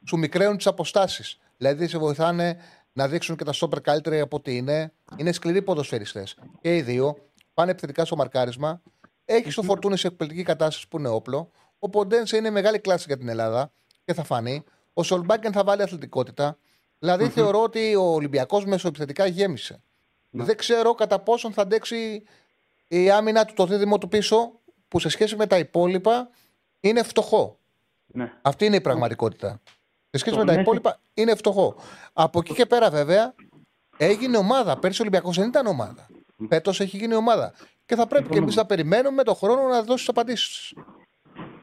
[0.07, 1.39] σου μικραίνουν τις αποστάσεις.
[1.57, 2.57] Δηλαδή σε βοηθάνε
[2.93, 4.91] να δείξουν και τα σόπερ καλύτερα από ό,τι είναι.
[5.15, 6.37] Είναι σκληροί ποδοσφαιριστές.
[6.61, 7.17] Και οι δύο
[7.53, 8.81] πάνε επιθετικά στο μαρκάρισμα.
[9.25, 11.51] Έχει το φορτούνι σε εκπληκτική κατάσταση που είναι όπλο.
[11.79, 13.71] Ο Ποντένσε είναι μεγάλη κλάση για την Ελλάδα
[14.05, 14.63] και θα φανεί.
[14.93, 16.57] Ο Σολμπάκεν θα βάλει αθλητικότητα.
[16.99, 19.81] Δηλαδή θεωρώ ότι ο Ολυμπιακός μεσοεπιθετικά γέμισε.
[20.29, 20.43] Ναι.
[20.43, 22.23] Δεν ξέρω κατά πόσον θα αντέξει
[22.87, 24.51] η άμυνα του το δίδυμο του πίσω
[24.87, 26.29] που σε σχέση με τα υπόλοιπα
[26.79, 27.57] είναι φτωχό.
[28.05, 28.33] Ναι.
[28.41, 29.61] Αυτή είναι η πραγματικότητα.
[30.09, 31.75] Σε σχέση με τα υπόλοιπα είναι φτωχό.
[32.13, 33.35] Από εκεί και πέρα βέβαια
[33.97, 34.79] έγινε ομάδα.
[34.79, 36.07] Πέρσι ο Ολυμπιακός δεν ήταν ομάδα.
[36.49, 37.53] Φέτος έχει γίνει ομάδα.
[37.85, 40.73] Και θα πρέπει και εμείς να περιμένουμε τον χρόνο να δώσει απαντήσεις.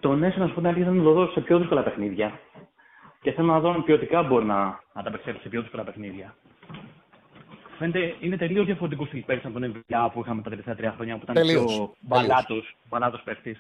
[0.01, 2.41] Το ναι, να σου πω την αλήθεια, να το δώσω σε πιο δύσκολα παιχνίδια.
[3.21, 6.35] Και θέλω να δω αν ποιοτικά μπορεί να ανταπεξέλθει σε πιο δύσκολα παιχνίδια.
[7.79, 11.17] Φαίνεται είναι τελείως διαφορετικός στυλ πέρυσι από τον Εμβιλιά που είχαμε τα τελευταία τρία χρόνια
[11.17, 11.65] που ήταν τελείως.
[11.65, 11.95] πιο
[12.89, 13.57] μπαλάτος παίχτη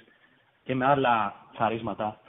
[0.64, 2.20] και με άλλα χαρίσματα.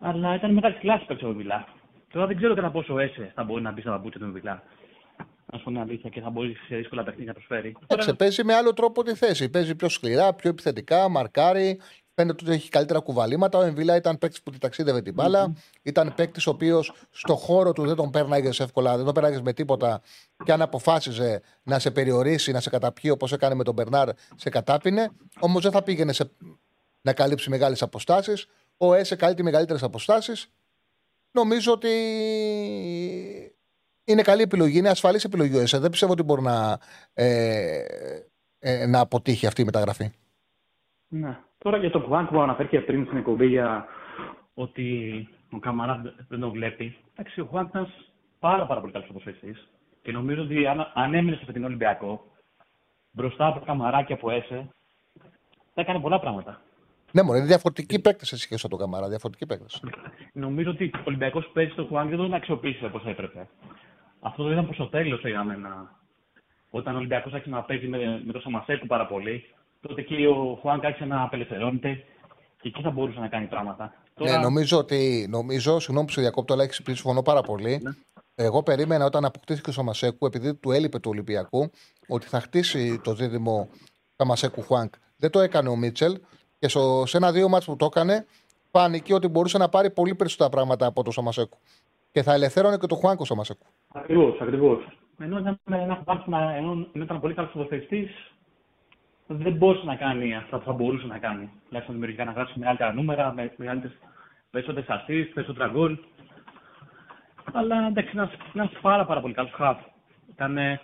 [0.00, 1.66] Αλλά ήταν μεγάλης κλάσης παίχτη ο Εμβιλιά.
[2.12, 4.62] Τώρα δεν ξέρω κατά πόσο έσαι θα μπορεί να μπει στα παπούτσια του Εμβιλιά
[5.56, 7.76] να σου πω την αλήθεια, και θα μπορεί σε δύσκολα παιχνίδια να προσφέρει.
[7.86, 9.48] Έτσι, παίζει με άλλο τρόπο τη θέση.
[9.48, 11.80] Παίζει πιο σκληρά, πιο επιθετικά, μαρκάρει.
[12.14, 13.58] Φαίνεται ότι έχει καλύτερα κουβαλήματα.
[13.58, 15.48] Ο Εμβιλά ήταν παίκτης που τη ταξίδευε την μπάλα.
[15.48, 15.80] Mm-hmm.
[15.82, 19.52] Ήταν παίκτης ο οποίος στο χώρο του δεν τον πέρναγες εύκολα, δεν τον πέρναγες με
[19.52, 20.02] τίποτα.
[20.44, 24.48] Και αν αποφάσιζε να σε περιορίσει, να σε καταπιεί όπως έκανε με τον Μπερνάρ, σε
[24.48, 25.08] κατάπινε.
[25.40, 26.30] Όμως δεν θα πήγαινε σε...
[27.00, 28.48] να καλύψει μεγάλες αποστάσεις.
[28.76, 30.46] Ο Έσε καλύπτει μεγαλύτερες αποστάσεις.
[31.30, 31.90] Νομίζω ότι
[34.06, 35.78] είναι καλή επιλογή, είναι ασφαλής επιλογή ο ΕΣΕ.
[35.78, 36.78] Δεν πιστεύω ότι μπορεί να,
[37.14, 37.82] ε,
[38.58, 40.10] ε, να αποτύχει αυτή η μεταγραφή.
[41.08, 41.38] Ναι.
[41.58, 43.86] Τώρα για το Κουβάνκ που αναφέρθηκε πριν στην εκπομπή για
[44.54, 46.96] ότι ο Καμαράς δεν τον βλέπει.
[47.14, 47.92] Εντάξει, ο Κουβάνκ ήταν
[48.38, 49.56] πάρα, πάρα πολύ καλός αποφασιστή.
[50.02, 52.24] Και νομίζω ότι αν, αν έμεινε σε την Ολυμπιακό,
[53.10, 54.68] μπροστά από Καμαρά και από ΕΣΕ,
[55.74, 56.60] θα έκανε πολλά πράγματα.
[57.12, 59.08] Ναι, μόνο είναι διαφορετικοί παίκτες σε σχέση με τον Καμαρά.
[59.08, 59.82] Διαφορετικοί παίκτες.
[60.32, 63.48] Νομίζω ότι ο Ολυμπιακός παίζει τον Κουβάνκ και δεν τον αξιοποιήσει όπως έπρεπε.
[64.26, 66.00] Αυτό δεν ήταν προς το τέλος για μένα.
[66.70, 69.44] Όταν ο Ολυμπιακός άρχισε να παίζει με, με το Σαμασέκου πάρα πολύ,
[69.80, 72.04] τότε και ο Χουάνκ άρχισε να απελευθερώνεται
[72.60, 73.94] και εκεί θα μπορούσε να κάνει πράγματα.
[74.14, 74.30] Τώρα...
[74.30, 75.26] Ναι, νομίζω ότι.
[75.30, 77.80] Νομίζω, συγγνώμη που σε διακόπτω, αλλά έχεις πει συμφωνώ πάρα πολύ.
[77.82, 77.90] Ναι.
[78.34, 81.70] Εγώ περίμενα όταν αποκτήθηκε ο Σαμασέκου, επειδή του έλειπε του Ολυμπιακού,
[82.08, 83.68] ότι θα χτίσει το δίδυμο
[84.16, 84.94] Σαμασέκου Χουάνκ.
[85.16, 86.20] Δεν το έκανε ο Μίτσελ
[86.58, 86.68] και
[87.04, 88.26] σε ένα-δύο μάτς που το έκανε,
[88.70, 91.58] φάνηκε ότι μπορούσε να πάρει πολύ περισσότερα πράγματα από το Σαμασέκου.
[92.16, 93.66] Και θα ελευθέρωνε και το Χουάνκ ο Σαμασέκου.
[93.92, 94.78] Ακριβώς, ακριβώς.
[95.18, 96.04] Ενώ ήταν ένα
[96.56, 98.10] ενώ ήταν πολύ καλός ποδοσφαιριστή,
[99.26, 101.50] δεν μπορούσε να κάνει αυτά που θα μπορούσε να κάνει.
[101.66, 103.52] Τουλάχιστον δημιουργικά να γράψει μεγαλύτερα νούμερα, με
[104.50, 105.98] περισσότερες assist, περισσότερα γκολ.
[107.52, 109.78] Αλλά εντάξει, ένας ένας πάρα, πάρα πολύ καλός χαφ.
[110.30, 110.80] Ήταν ε,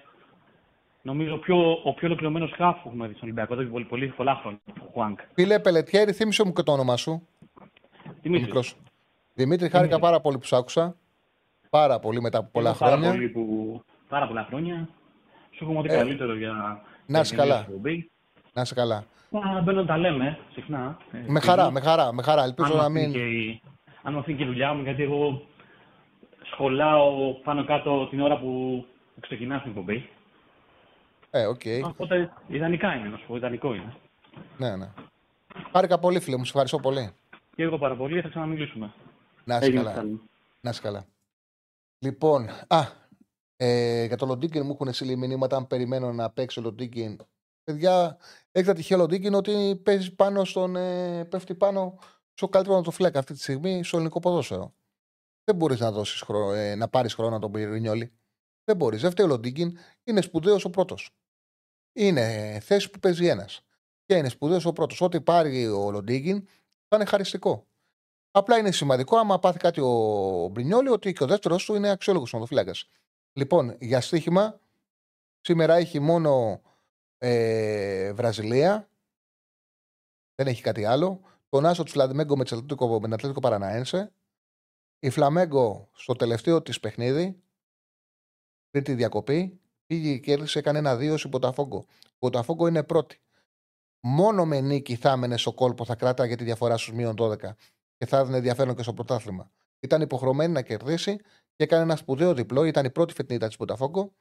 [1.03, 4.07] νομίζω πιο, ο πιο ολοκληρωμένος χαφ που έχουμε δει στον Ολυμπιακό εδώ και πολύ, πολύ,
[4.07, 4.61] πολλά χρόνια.
[4.81, 5.21] Ο Χουάνκ.
[5.35, 7.29] Φίλε Πελετιέρη, θύμισε μου και το όνομα σου.
[8.23, 8.47] Δημήτρης.
[8.47, 8.77] Μικρός.
[9.35, 10.97] Δημήτρη, χάρηκα πάρα πολύ που σ' άκουσα.
[11.73, 13.11] Πάρα πολύ μετά από πολλά Εγώ πάρα χρόνια.
[13.11, 14.89] Πολύ που, πάρα πολλά χρόνια.
[15.51, 17.59] Σου έχουμε ό,τι Ε, καλύτερο για να για είσαι την καλά.
[17.59, 18.11] εκπομπή.
[18.53, 19.05] Να είσαι καλά.
[19.31, 20.99] Να μπαίνω να τα λέμε συχνά.
[21.13, 21.71] ε, Με και χαρά, εδώ.
[21.71, 22.43] με χαρά, με χαρά.
[22.45, 23.13] Ελπίζω αν να μου αφήνει μην.
[23.13, 23.61] και η-
[24.03, 25.43] αν μου αφήνει και η δουλειά μου, γιατί εγώ
[26.53, 28.85] σχολάω πάνω κάτω την ώρα που
[29.21, 30.09] ξεκινά την εκπομπή.
[31.31, 31.61] Ε, οκ.
[31.85, 33.95] Οπότε ιδανικά είναι, να σου πω, ιδανικό είναι.
[34.59, 34.89] Ναι, ναι.
[35.73, 36.45] Χάρηκα πολύ, φίλε μου.
[36.45, 37.11] Σε ευχαριστώ πολύ.
[37.57, 38.93] Και εγώ πάρα πολύ, θα ξαναμιλήσουμε.
[39.45, 39.95] Να είσαι Έγινε καλά.
[39.95, 40.21] καλή.
[40.61, 41.05] Να είσαι καλά.
[42.03, 42.83] Λοιπόν, α,
[43.57, 47.17] ε, για το Λοντίγκιν μου έχουν στείλει μηνύματα αν περιμένω να παίξει ο Λοντίγκιν.
[47.63, 48.19] Παιδιά,
[48.53, 51.99] έχει τα τυχαία Λοντίκιν ότι παίζει πάνω στον, ε, πέφτει πάνω
[52.33, 54.75] στο καλύτερο το φλέκα αυτή τη στιγμή στο ελληνικό ποδόσφαιρο.
[55.45, 58.13] Δεν μπορείς να, δώσεις χρόνο, ε, να πάρεις χρόνο να τον πει Ρινιόλη.
[58.65, 59.01] Δεν μπορείς.
[59.01, 59.79] Δεν φταίει ο Λοντίκιν.
[60.05, 61.11] Είναι σπουδαίος ο πρώτος.
[61.93, 63.61] Είναι θέση που παίζει ένας.
[64.05, 65.01] Και είναι σπουδαίος ο πρώτος.
[65.01, 66.47] Ό,τι πάρει ο Λοντίκιν
[66.89, 67.67] θα είναι χαριστικό.
[68.35, 72.33] Απλά είναι σημαντικό, άμα πάθει κάτι ο Μπρινιόλη, ότι και ο δεύτερος του είναι αξιόλογος
[72.33, 72.73] ονοδοφύλακα.
[73.33, 74.61] Λοιπόν, για στοίχημα,
[75.41, 76.63] σήμερα έχει μόνο
[77.19, 78.89] ε, Βραζιλία.
[80.35, 81.21] Δεν έχει κάτι άλλο.
[81.49, 84.13] Τον Άσο του Φλαντιμέγκο με, την Ατλέτικο- με την Ατλέτικο Παραναένσε.
[84.99, 87.43] Η Φλαμέγκο στο τελευταίο της παιχνίδι,
[88.71, 91.87] πριν τη διακοπή, πήγε και κέρδισε, έκανε ένα δύο στην Ποταφόγκο.
[92.05, 93.21] Η Ποταφόγκο είναι πρώτη.
[94.01, 97.37] Μόνο με νίκη θα έμενε στο κόλπο, θα κράταγε τη διαφορά στους μείον 12
[98.03, 99.51] και θα έδινε ενδιαφέρον και στο πρωτάθλημα.
[99.81, 101.17] Ήταν υποχρεωμένη να κερδίσει
[101.57, 102.65] και έκανε ένα σπουδαίο διπλό.
[102.65, 104.13] Ήταν η πρώτη φετινή της Ποταφόγκο.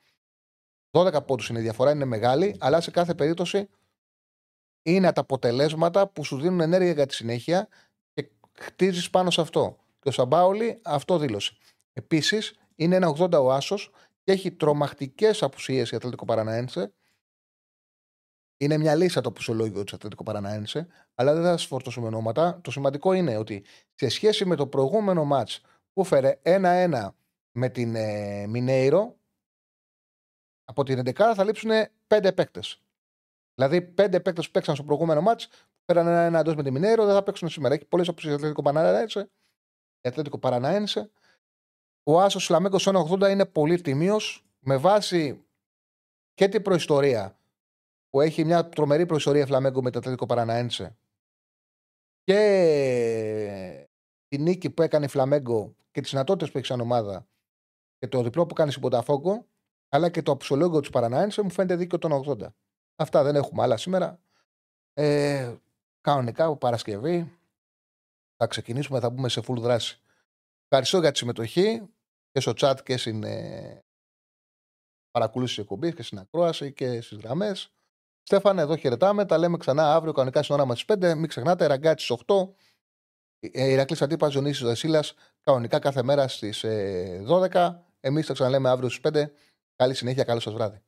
[0.91, 3.69] 12 πόντους είναι η διαφορά, είναι μεγάλη, αλλά σε κάθε περίπτωση
[4.83, 7.67] είναι τα αποτελέσματα που σου δίνουν ενέργεια για τη συνέχεια
[8.13, 8.29] και
[8.59, 9.77] χτίζεις πάνω σε αυτό.
[9.99, 11.53] Και ο Σαμπάολη αυτό δήλωσε.
[11.93, 13.91] Επίσης, είναι ένα 80 ο Άσος
[14.23, 16.93] και έχει τρομακτικές απουσίες η Ατλαντικό Παραναένσε.
[18.61, 22.59] Είναι μια λύσα το πουσιολόγιο της Ατλαντικό Παραναένσε, αλλά δεν θα σας φορτώσουμε ονόματα.
[22.61, 23.63] Το σημαντικό είναι ότι
[23.93, 25.61] σε σχέση με το προηγούμενο μάτς
[25.93, 27.07] που έφερε 1-1
[27.51, 29.15] με την ε, Μινέιρο,
[30.63, 31.71] από την 11 θα λείψουν
[32.07, 32.81] 5 παίκτες.
[33.55, 35.47] Δηλαδή, 5 παίκτες που παίξαν στο προηγούμενο μάτς,
[35.85, 37.73] πέραν ένα-ένα εντός με τη Μινέιρο, δεν θα παίξουν σήμερα.
[37.73, 39.19] Έχει πολλές απουσίε η Ατλαντικό Παραναένσε.
[40.01, 41.11] Η Ατλαντικό Παραναένσε.
[42.03, 45.45] Ο Άσος Φλαμέγκος 1,80 είναι πολύ τιμίος με βάση
[46.33, 47.35] και την προϊστορία
[48.11, 50.97] που έχει μια τρομερή προϊστορία Φλαμέγκο με το Ατλαντικό Παραναένσε
[52.23, 53.89] και
[54.27, 57.27] τη νίκη που έκανε η Φλαμέγκο και τις δυνατότητες που έχει σαν ομάδα
[57.97, 59.47] και το διπλό που κάνει στην Ποταφόγκο,
[59.89, 62.47] αλλά και το αψολόγιο του Παραναένσε μου φαίνεται δίκαιο των 80.
[62.95, 64.21] Αυτά δεν έχουμε άλλα σήμερα.
[64.93, 65.55] Ε,
[66.01, 67.39] κανονικά από Παρασκευή
[68.35, 70.01] θα ξεκινήσουμε, θα μπούμε σε full δράση.
[70.63, 71.89] Ευχαριστώ για τη συμμετοχή
[72.31, 73.83] και στο chat και στην ε,
[75.11, 77.73] παρακολούθηση της εκπομπής και στην ακρόαση και στις γραμμές.
[78.23, 79.25] Στέφανε, εδώ χαιρετάμε.
[79.25, 81.15] Τα λέμε ξανά αύριο κανονικά στην ώρα μας 5.
[81.15, 82.53] Μην ξεχνάτε, ραγκάτσι στις 8.
[83.39, 85.03] Ηρακλής Αντίπα Ζωνίση Δασίλα
[85.43, 86.65] κανονικά κάθε μέρα στις
[87.27, 87.85] 12.
[87.99, 89.31] Εμείς θα ξαναλέμε αύριο στις 5.
[89.75, 90.81] Καλή συνέχεια, καλό σας βράδυ.